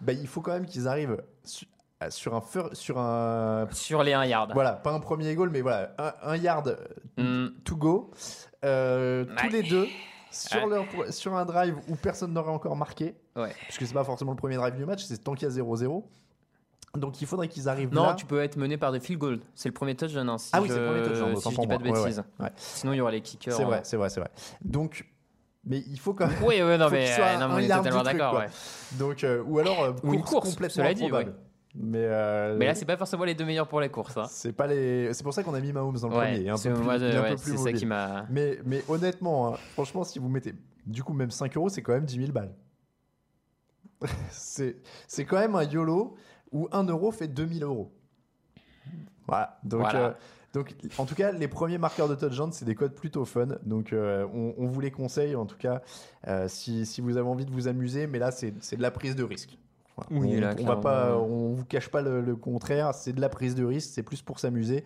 Bah, 0.01 0.13
il 0.13 0.27
faut 0.27 0.41
quand 0.41 0.53
même 0.53 0.67
qu'ils 0.67 0.87
arrivent 0.89 1.23
su- 1.45 1.67
à- 2.01 2.11
sur 2.11 2.35
un. 2.35 2.41
fur- 2.41 2.75
Sur 2.75 2.99
un 2.99 3.67
sur 3.73 4.03
les 4.03 4.13
1 4.13 4.25
yard. 4.27 4.51
voilà, 4.55 4.73
pas 4.73 4.93
un 4.93 5.01
premier 5.01 5.35
goal, 5.35 5.51
mais 5.51 5.61
voilà, 5.61 5.95
un, 5.99 6.13
un 6.23 6.37
yard 6.37 6.79
Hmm. 7.19 7.49
to 7.65 7.77
go. 7.77 8.11
Euh, 8.65 9.25
tous 9.39 9.49
les 9.49 9.63
deux. 9.63 9.87
Sur, 10.31 10.67
leur, 10.67 10.87
sur 11.11 11.35
un 11.37 11.45
drive 11.45 11.77
où 11.89 11.95
personne 11.95 12.33
n'aurait 12.33 12.53
encore 12.53 12.75
marqué, 12.75 13.15
Ouais. 13.37 13.53
puisque 13.65 13.87
c'est 13.87 13.93
pas 13.93 14.03
forcément 14.05 14.31
le 14.33 14.37
premier 14.39 14.57
drive 14.57 14.75
du 14.75 14.87
match, 14.87 15.05
c'est 15.05 15.19
tant 15.23 15.35
qu'il 15.35 15.47
y 15.47 15.51
a 15.51 15.55
0-0. 15.55 16.05
Donc 16.97 17.21
il 17.23 17.27
faudrait 17.27 17.49
qu'ils 17.49 17.69
arrivent 17.69 17.93
Non, 17.93 18.09
là. 18.09 18.15
tu 18.15 18.27
peux 18.27 18.43
être 18.43 18.57
mené 18.57 18.77
par 18.77 18.93
des 18.93 19.01
field 19.01 19.19
goals. 19.19 19.41
C'est 19.55 19.69
le 19.69 19.75
premier 19.75 19.95
touchdown. 19.95 20.29
Hein, 20.29 20.39
si 20.39 20.51
Ah 20.53 20.61
oui, 20.61 20.69
je, 20.69 20.75
c'est 20.75 20.81
le 20.81 20.87
premier 20.87 21.03
touchdown, 21.03 21.37
Si 21.37 21.51
je 21.51 21.61
dis 21.61 21.67
pas 21.67 21.79
de. 21.79 21.85
Ouais, 21.85 22.03
bêtises. 22.03 22.19
ouais, 22.19 22.45
ouais. 22.45 22.53
Sinon, 22.57 22.93
il 22.93 22.97
y 22.97 23.01
aura 23.01 23.11
les 23.11 23.23
kickers. 23.23 23.55
C'est 23.55 23.63
hein. 23.63 23.67
vrai, 23.67 23.81
c'est 23.85 23.97
vrai, 23.97 24.11
c'est 24.11 24.21
vrai. 24.21 24.31
Donc, 24.63 25.07
mais 25.65 25.83
il 25.87 25.99
faut 25.99 26.13
quand 26.13 26.27
même. 26.27 26.37
Oui, 26.43 26.57
oui, 26.63 26.79
non, 26.79 26.89
mais, 26.91 27.11
euh, 27.19 27.39
non, 27.39 27.49
mais 27.49 27.55
on 27.55 27.59
est 27.59 27.69
totalement 27.69 28.03
d'accord. 28.03 28.43
Donc, 28.93 29.25
euh, 29.25 29.43
ou 29.47 29.59
alors 29.59 29.83
euh, 29.85 29.93
Ou 30.03 30.15
une 30.15 30.23
course, 30.23 30.51
complètement 30.51 30.83
cela 30.83 30.95
dit. 30.95 31.09
Mais, 31.75 32.05
euh, 32.05 32.57
Mais 32.59 32.67
là, 32.67 32.75
c'est 32.75 32.85
pas 32.85 32.99
forcément 32.99 33.25
les 33.25 33.35
deux 33.35 33.47
meilleurs 33.47 33.67
pour 33.69 33.81
les 33.81 33.89
courses. 33.89 34.17
hein. 34.19 34.27
c'est 34.29 34.53
pas 34.53 34.67
les. 34.67 35.15
C'est 35.15 35.23
pour 35.23 35.33
ça 35.33 35.43
qu'on 35.43 35.55
a 35.55 35.61
mis 35.61 35.73
Mahomes 35.73 35.97
dans 35.99 36.09
le 36.09 36.15
premier. 36.15 36.49
Un 36.51 36.57
c'est 36.59 36.69
peu 36.69 36.75
plus, 36.75 36.85
moi, 36.85 36.97
est 36.97 37.17
un 37.17 37.23
peu 37.23 37.37
plus 37.37 37.53
c'est 37.53 37.57
ça 37.57 37.73
qui 37.73 37.87
m'a. 37.87 38.27
Mais, 38.29 38.59
mais 38.67 38.85
honnêtement, 38.89 39.55
hein, 39.55 39.59
franchement, 39.73 40.05
si 40.05 40.19
vous 40.19 40.29
mettez 40.29 40.55
du 40.85 41.03
coup 41.03 41.15
même 41.15 41.31
5 41.31 41.57
euros, 41.57 41.71
c'est 41.71 41.81
quand 41.81 41.95
même 41.95 42.05
10 42.05 42.17
000 42.17 42.33
balles. 42.33 42.53
c'est 44.31 44.77
c'est 45.07 45.25
quand 45.25 45.39
même 45.39 45.55
un 45.55 45.63
YOLO 45.63 46.17
où 46.53 46.69
1 46.73 46.85
euro 46.85 47.11
fait 47.13 47.29
2000 47.29 47.63
euros. 47.65 47.93
Voilà. 49.27 49.59
Donc, 49.65 49.81
Voilà. 49.81 49.99
euh, 50.07 50.13
donc, 50.53 50.75
en 50.99 51.07
tout 51.07 51.15
cas, 51.15 51.33
les 51.33 51.49
premiers 51.49 51.79
marqueurs 51.79 52.09
de 52.09 52.15
touchdown, 52.15 52.53
c'est 52.53 52.65
des 52.65 52.75
codes 52.75 52.95
plutôt 52.95 53.25
fun. 53.25 53.49
Donc, 53.65 53.93
euh, 53.93 54.27
on, 54.35 54.55
on 54.59 54.67
vous 54.67 54.81
les 54.81 54.91
conseille, 54.91 55.35
en 55.35 55.47
tout 55.47 55.57
cas, 55.57 55.81
euh, 56.29 56.47
si, 56.49 56.85
si 56.85 57.01
vous 57.01 57.17
avez 57.17 57.27
envie 57.29 57.47
de 57.47 57.51
vous 57.51 57.69
amuser. 57.69 58.07
Mais 58.07 58.19
là, 58.19 58.31
c'est 58.33 58.51
de 58.77 58.83
la 58.83 58.91
prise 58.91 59.17
de 59.17 59.25
risque. 59.25 59.57
Voilà. 59.97 60.11
Oui, 60.23 60.35
on, 60.37 60.41
là, 60.41 60.47
on 60.49 60.51
va 60.51 60.55
clairement. 60.57 60.81
pas, 60.81 61.17
on 61.19 61.53
vous 61.55 61.65
cache 61.65 61.89
pas 61.89 62.03
le, 62.03 62.21
le 62.21 62.37
contraire. 62.37 62.93
C'est 62.95 63.13
de 63.13 63.21
la 63.21 63.29
prise 63.29 63.55
de 63.55 63.65
risque. 63.65 63.91
C'est 63.95 64.03
plus 64.03 64.21
pour 64.23 64.39
s'amuser. 64.41 64.85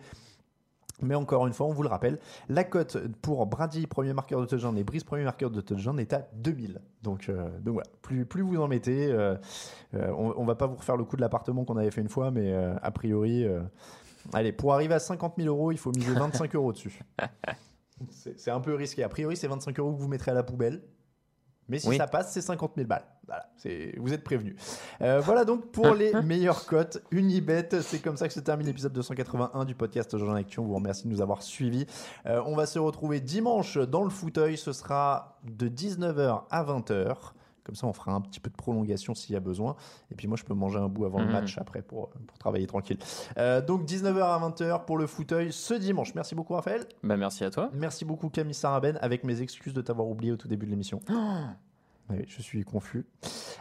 Mais 1.01 1.13
encore 1.13 1.45
une 1.45 1.53
fois, 1.53 1.67
on 1.67 1.73
vous 1.73 1.83
le 1.83 1.89
rappelle, 1.89 2.17
la 2.49 2.63
cote 2.63 2.97
pour 3.21 3.45
Brady, 3.45 3.85
premier 3.85 4.13
marqueur 4.13 4.41
de 4.41 4.45
touchdown, 4.45 4.75
et 4.77 4.83
Brice, 4.83 5.03
premier 5.03 5.23
marqueur 5.23 5.51
de 5.51 5.61
touchdown, 5.61 5.99
est 5.99 6.11
à 6.13 6.27
2000. 6.33 6.81
Donc, 7.03 7.29
euh, 7.29 7.49
donc 7.59 7.75
voilà, 7.75 7.89
plus, 8.01 8.25
plus 8.25 8.41
vous 8.41 8.59
en 8.59 8.67
mettez, 8.67 9.11
euh, 9.11 9.35
euh, 9.93 10.11
on, 10.17 10.33
on 10.37 10.45
va 10.45 10.55
pas 10.55 10.65
vous 10.65 10.75
refaire 10.75 10.97
le 10.97 11.03
coup 11.03 11.15
de 11.15 11.21
l'appartement 11.21 11.65
qu'on 11.65 11.77
avait 11.77 11.91
fait 11.91 12.01
une 12.01 12.09
fois, 12.09 12.31
mais 12.31 12.53
a 12.53 12.91
priori, 12.91 13.45
allez, 14.33 14.51
pour 14.51 14.73
arriver 14.73 14.95
à 14.95 14.99
50 14.99 15.35
000 15.37 15.47
euros, 15.47 15.71
il 15.71 15.77
faut 15.77 15.91
miser 15.91 16.13
25 16.15 16.55
euros 16.55 16.73
dessus. 16.73 16.99
C'est 18.09 18.39
c'est 18.39 18.51
un 18.51 18.59
peu 18.59 18.73
risqué. 18.75 19.03
A 19.03 19.09
priori, 19.09 19.35
c'est 19.35 19.47
25 19.47 19.79
euros 19.79 19.93
que 19.93 19.99
vous 19.99 20.07
mettrez 20.07 20.31
à 20.31 20.33
la 20.33 20.43
poubelle. 20.43 20.81
Mais 21.69 21.79
si 21.79 21.89
Oui. 21.89 21.97
ça 21.97 22.07
passe, 22.07 22.31
c'est 22.31 22.41
50 22.41 22.73
000 22.75 22.87
balles. 22.87 23.03
Voilà, 23.25 23.45
vous 23.97 24.13
êtes 24.13 24.23
prévenus. 24.23 24.55
Euh, 25.01 25.19
voilà 25.19 25.43
donc 25.43 25.69
pour 25.71 25.93
les 25.93 26.13
meilleures 26.23 26.65
cotes 26.65 27.03
Unibet. 27.11 27.67
C'est 27.81 27.99
comme 27.99 28.15
ça 28.15 28.27
que 28.29 28.33
se 28.33 28.39
termine 28.39 28.67
l'épisode 28.67 28.93
281 28.93 29.65
du 29.65 29.75
podcast 29.75 30.17
Jean 30.17 30.33
Action. 30.35 30.63
On 30.63 30.67
vous 30.67 30.75
remercie 30.75 31.03
de 31.03 31.09
nous 31.09 31.21
avoir 31.21 31.43
suivis. 31.43 31.85
Euh, 32.25 32.41
on 32.45 32.55
va 32.55 32.65
se 32.65 32.79
retrouver 32.79 33.19
dimanche 33.19 33.77
dans 33.77 34.03
le 34.05 34.09
fauteuil. 34.09 34.55
Ce 34.57 34.71
sera 34.71 35.39
de 35.43 35.67
19h 35.67 36.43
à 36.49 36.63
20h. 36.63 37.15
Comme 37.67 37.75
ça, 37.75 37.85
on 37.85 37.93
fera 37.93 38.13
un 38.13 38.21
petit 38.21 38.39
peu 38.39 38.49
de 38.49 38.55
prolongation 38.55 39.13
s'il 39.13 39.33
y 39.33 39.35
a 39.35 39.41
besoin. 39.41 39.75
Et 40.09 40.15
puis 40.15 40.27
moi, 40.27 40.37
je 40.37 40.43
peux 40.45 40.53
manger 40.55 40.79
un 40.79 40.87
bout 40.87 41.05
avant 41.05 41.19
le 41.19 41.25
Mhm. 41.25 41.31
match 41.33 41.57
après 41.59 41.81
pour, 41.83 42.09
pour 42.25 42.37
travailler 42.39 42.65
tranquille. 42.65 42.97
Euh, 43.37 43.61
donc 43.61 43.83
19h 43.85 44.23
à 44.23 44.39
20h 44.39 44.85
pour 44.85 44.97
le 44.97 45.05
fauteuil 45.05 45.51
ce 45.51 45.73
dimanche. 45.73 46.15
Merci 46.15 46.33
beaucoup 46.33 46.53
Raphaël. 46.53 46.85
Bah, 47.03 47.17
merci 47.17 47.43
à 47.43 47.51
toi. 47.51 47.69
Merci 47.73 48.05
beaucoup 48.05 48.29
Camille 48.29 48.53
Saraben 48.53 48.97
avec 49.01 49.23
mes 49.25 49.41
excuses 49.41 49.73
de 49.73 49.81
t'avoir 49.81 50.07
oublié 50.07 50.31
au 50.31 50.37
tout 50.37 50.47
début 50.47 50.65
de 50.65 50.71
l'émission. 50.71 51.01
Oui, 52.09 52.23
je 52.29 52.41
suis 52.41 52.63
confus. 52.63 53.05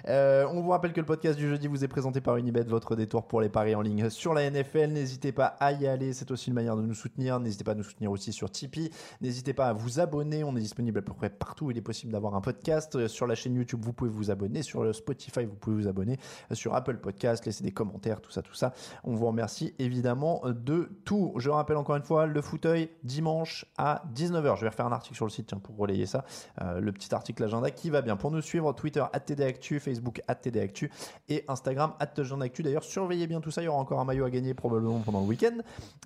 Euh, 0.07 0.47
on 0.53 0.63
vous 0.63 0.71
rappelle 0.71 0.93
que 0.93 1.01
le 1.01 1.07
podcast 1.07 1.37
du 1.37 1.49
jeudi 1.49 1.67
vous 1.67 1.83
est 1.83 1.89
présenté 1.89 2.21
par 2.21 2.37
Unibet, 2.37 2.63
votre 2.63 2.95
détour 2.95 3.27
pour 3.27 3.41
les 3.41 3.49
paris 3.49 3.75
en 3.75 3.81
ligne 3.81 4.09
sur 4.09 4.35
la 4.35 4.49
NFL. 4.49 4.93
N'hésitez 4.93 5.33
pas 5.33 5.47
à 5.59 5.73
y 5.73 5.89
aller, 5.89 6.13
c'est 6.13 6.31
aussi 6.31 6.51
une 6.51 6.55
manière 6.55 6.77
de 6.77 6.83
nous 6.83 6.95
soutenir. 6.95 7.41
N'hésitez 7.41 7.65
pas 7.65 7.73
à 7.73 7.75
nous 7.75 7.83
soutenir 7.83 8.13
aussi 8.13 8.33
sur 8.33 8.49
Tipeee. 8.49 8.93
N'hésitez 9.21 9.53
pas 9.53 9.67
à 9.67 9.73
vous 9.73 9.99
abonner, 9.99 10.45
on 10.45 10.55
est 10.55 10.61
disponible 10.61 11.01
à 11.01 11.03
peu 11.03 11.13
près 11.13 11.29
partout. 11.29 11.73
Il 11.73 11.77
est 11.77 11.83
possible 11.83 12.13
d'avoir 12.13 12.37
un 12.37 12.41
podcast. 12.41 12.95
Euh, 12.95 13.09
Sur 13.09 13.27
la 13.27 13.35
chaîne 13.35 13.57
YouTube, 13.57 13.81
vous 13.83 13.93
pouvez 13.93 14.11
vous 14.11 14.31
abonner. 14.31 14.63
Sur 14.63 14.85
le 14.85 14.93
Spotify, 14.93 15.45
vous 15.45 15.57
pouvez 15.57 15.75
vous 15.83 15.89
abonner. 15.89 16.17
Euh, 16.53 16.55
Sur 16.55 16.77
Apple 16.77 16.99
Podcast, 16.99 17.45
laissez 17.47 17.65
des 17.65 17.73
commentaires, 17.73 18.21
tout 18.21 18.31
ça, 18.31 18.43
tout 18.43 18.55
ça. 18.55 18.75
On 19.03 19.17
vous 19.17 19.27
remercie 19.27 19.75
évidemment 19.81 20.43
de 20.45 20.89
tout. 21.05 21.35
Je 21.39 21.51
rappelle 21.51 21.79
encore 21.79 21.97
une 21.97 22.05
fois, 22.05 22.27
le 22.27 22.41
fauteuil 22.43 22.91
dimanche 23.03 23.67
à 23.77 24.05
19h. 24.15 24.55
Je 24.55 24.61
vais 24.61 24.69
refaire 24.69 24.87
un 24.87 24.93
article 24.93 25.17
sur 25.17 25.27
le 25.27 25.33
site 25.33 25.53
pour 25.57 25.77
relayer 25.77 26.07
ça. 26.07 26.25
Le 26.61 26.93
petit 26.93 27.15
article 27.15 27.43
agenda 27.43 27.71
qui 27.71 27.91
va 27.91 28.03
bien. 28.03 28.17
Pour 28.17 28.31
nous 28.31 28.36
suivre, 28.41 28.73
Twitter, 28.73 29.05
TDActu, 29.27 29.81
Facebook, 29.81 30.21
TDActu 30.43 30.91
et 31.29 31.45
Instagram, 31.49 31.93
Actu. 32.01 32.63
D'ailleurs, 32.63 32.85
surveillez 32.85 33.27
bien 33.27 33.41
tout 33.41 33.51
ça. 33.51 33.63
Il 33.63 33.67
y 33.67 33.69
aura 33.69 33.79
encore 33.79 34.01
un 34.01 34.05
maillot 34.05 34.25
à 34.25 34.31
gagner 34.31 34.55
probablement 34.55 35.01
pendant 35.01 35.21
le 35.21 35.27
week-end. 35.27 35.57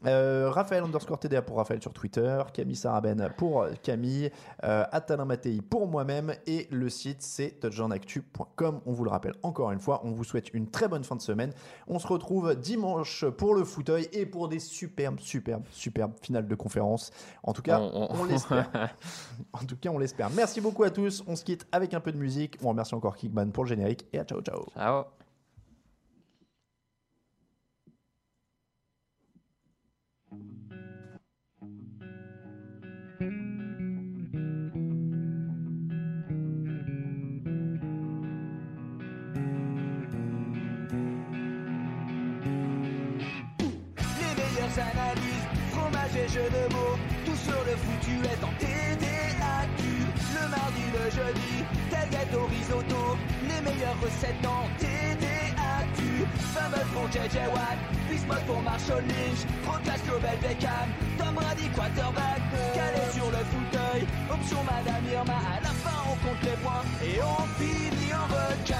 Euh, 0.06 0.50
Raphaël 0.50 0.84
underscore 0.84 1.18
TDA 1.18 1.42
pour 1.42 1.56
Raphaël 1.58 1.80
sur 1.82 1.92
Twitter. 1.92 2.42
Camille 2.52 2.76
Saraben 2.76 3.30
pour 3.36 3.66
Camille. 3.82 4.30
Euh, 4.64 4.84
Atalin 4.92 5.24
Mattei 5.24 5.60
pour 5.62 5.86
moi-même. 5.86 6.34
Et 6.46 6.68
le 6.70 6.88
site, 6.88 7.22
c'est 7.22 7.60
touchdownactu.com. 7.60 8.80
On 8.86 8.92
vous 8.92 9.04
le 9.04 9.10
rappelle 9.10 9.34
encore 9.42 9.70
une 9.72 9.80
fois. 9.80 10.00
On 10.04 10.10
vous 10.12 10.24
souhaite 10.24 10.52
une 10.54 10.68
très 10.70 10.88
bonne 10.88 11.04
fin 11.04 11.16
de 11.16 11.20
semaine. 11.22 11.52
On 11.88 11.98
se 11.98 12.06
retrouve 12.06 12.54
dimanche 12.56 13.24
pour 13.36 13.54
le 13.54 13.64
fauteuil 13.64 14.08
et 14.12 14.26
pour 14.26 14.48
des 14.48 14.58
superbes, 14.58 15.20
superbes, 15.20 15.64
superbes 15.70 16.12
finales 16.22 16.46
de 16.48 16.54
conférence. 16.54 17.10
En 17.42 17.52
tout 17.52 17.62
cas, 17.62 17.78
On- 17.80 18.08
on- 18.10 18.20
on 18.20 18.24
l'espère. 18.24 18.70
En 19.52 19.64
tout 19.64 19.76
cas, 19.76 19.90
on 19.90 19.98
l'espère. 19.98 20.30
Merci 20.30 20.60
beaucoup 20.60 20.84
à 20.84 20.90
tous. 20.90 21.22
On 21.26 21.34
se 21.36 21.44
quitte 21.44 21.66
avec 21.72 21.94
un 21.94 22.00
peu 22.00 22.12
de 22.12 22.16
musique. 22.20 22.56
On 22.62 22.68
remercie 22.68 22.94
encore 22.94 23.16
Kickman 23.16 23.50
pour 23.50 23.64
le 23.64 23.70
générique 23.70 24.06
et 24.12 24.18
à 24.18 24.24
ciao 24.24 24.40
ciao. 24.42 24.64
Ciao. 24.74 25.04
Les 44.20 44.34
meilleures 44.36 44.78
analyses, 44.78 45.46
fromage 45.72 46.16
et 46.16 46.28
jeux 46.28 46.50
de 46.50 46.72
mots, 46.74 46.96
tout 47.24 47.36
sur 47.36 47.64
le 47.64 47.74
foutu 47.76 48.14
est 48.24 48.44
en 48.44 48.52
TDAQ. 48.58 49.82
Le 50.34 50.48
mardi, 50.48 50.84
le 50.92 51.10
jeudi, 51.10 51.79
les 52.32 53.60
meilleures 53.62 53.98
recettes 54.02 54.46
en 54.46 54.66
TDAQ. 54.78 56.26
Fumble 56.54 56.86
pour 56.92 57.06
JJ 57.10 57.36
Watt, 57.52 57.78
Bismuth 58.08 58.46
pour 58.46 58.62
Marshall 58.62 59.02
Lynch, 59.02 59.46
Procast 59.64 60.04
Global 60.06 60.36
Beckham, 60.42 60.88
Tom 61.18 61.34
Brady 61.34 61.68
quarterback, 61.74 62.40
calé 62.74 63.02
sur 63.12 63.26
le 63.26 63.42
fauteuil, 63.50 64.06
option 64.30 64.58
Madame 64.64 65.04
Irma, 65.12 65.32
à 65.34 65.60
la 65.60 65.74
fin 65.82 65.98
on 66.06 66.16
compte 66.26 66.42
les 66.42 66.56
points 66.62 66.84
et 67.02 67.20
on 67.22 67.46
finit 67.58 68.12
en 68.12 68.26
requin. 68.26 68.79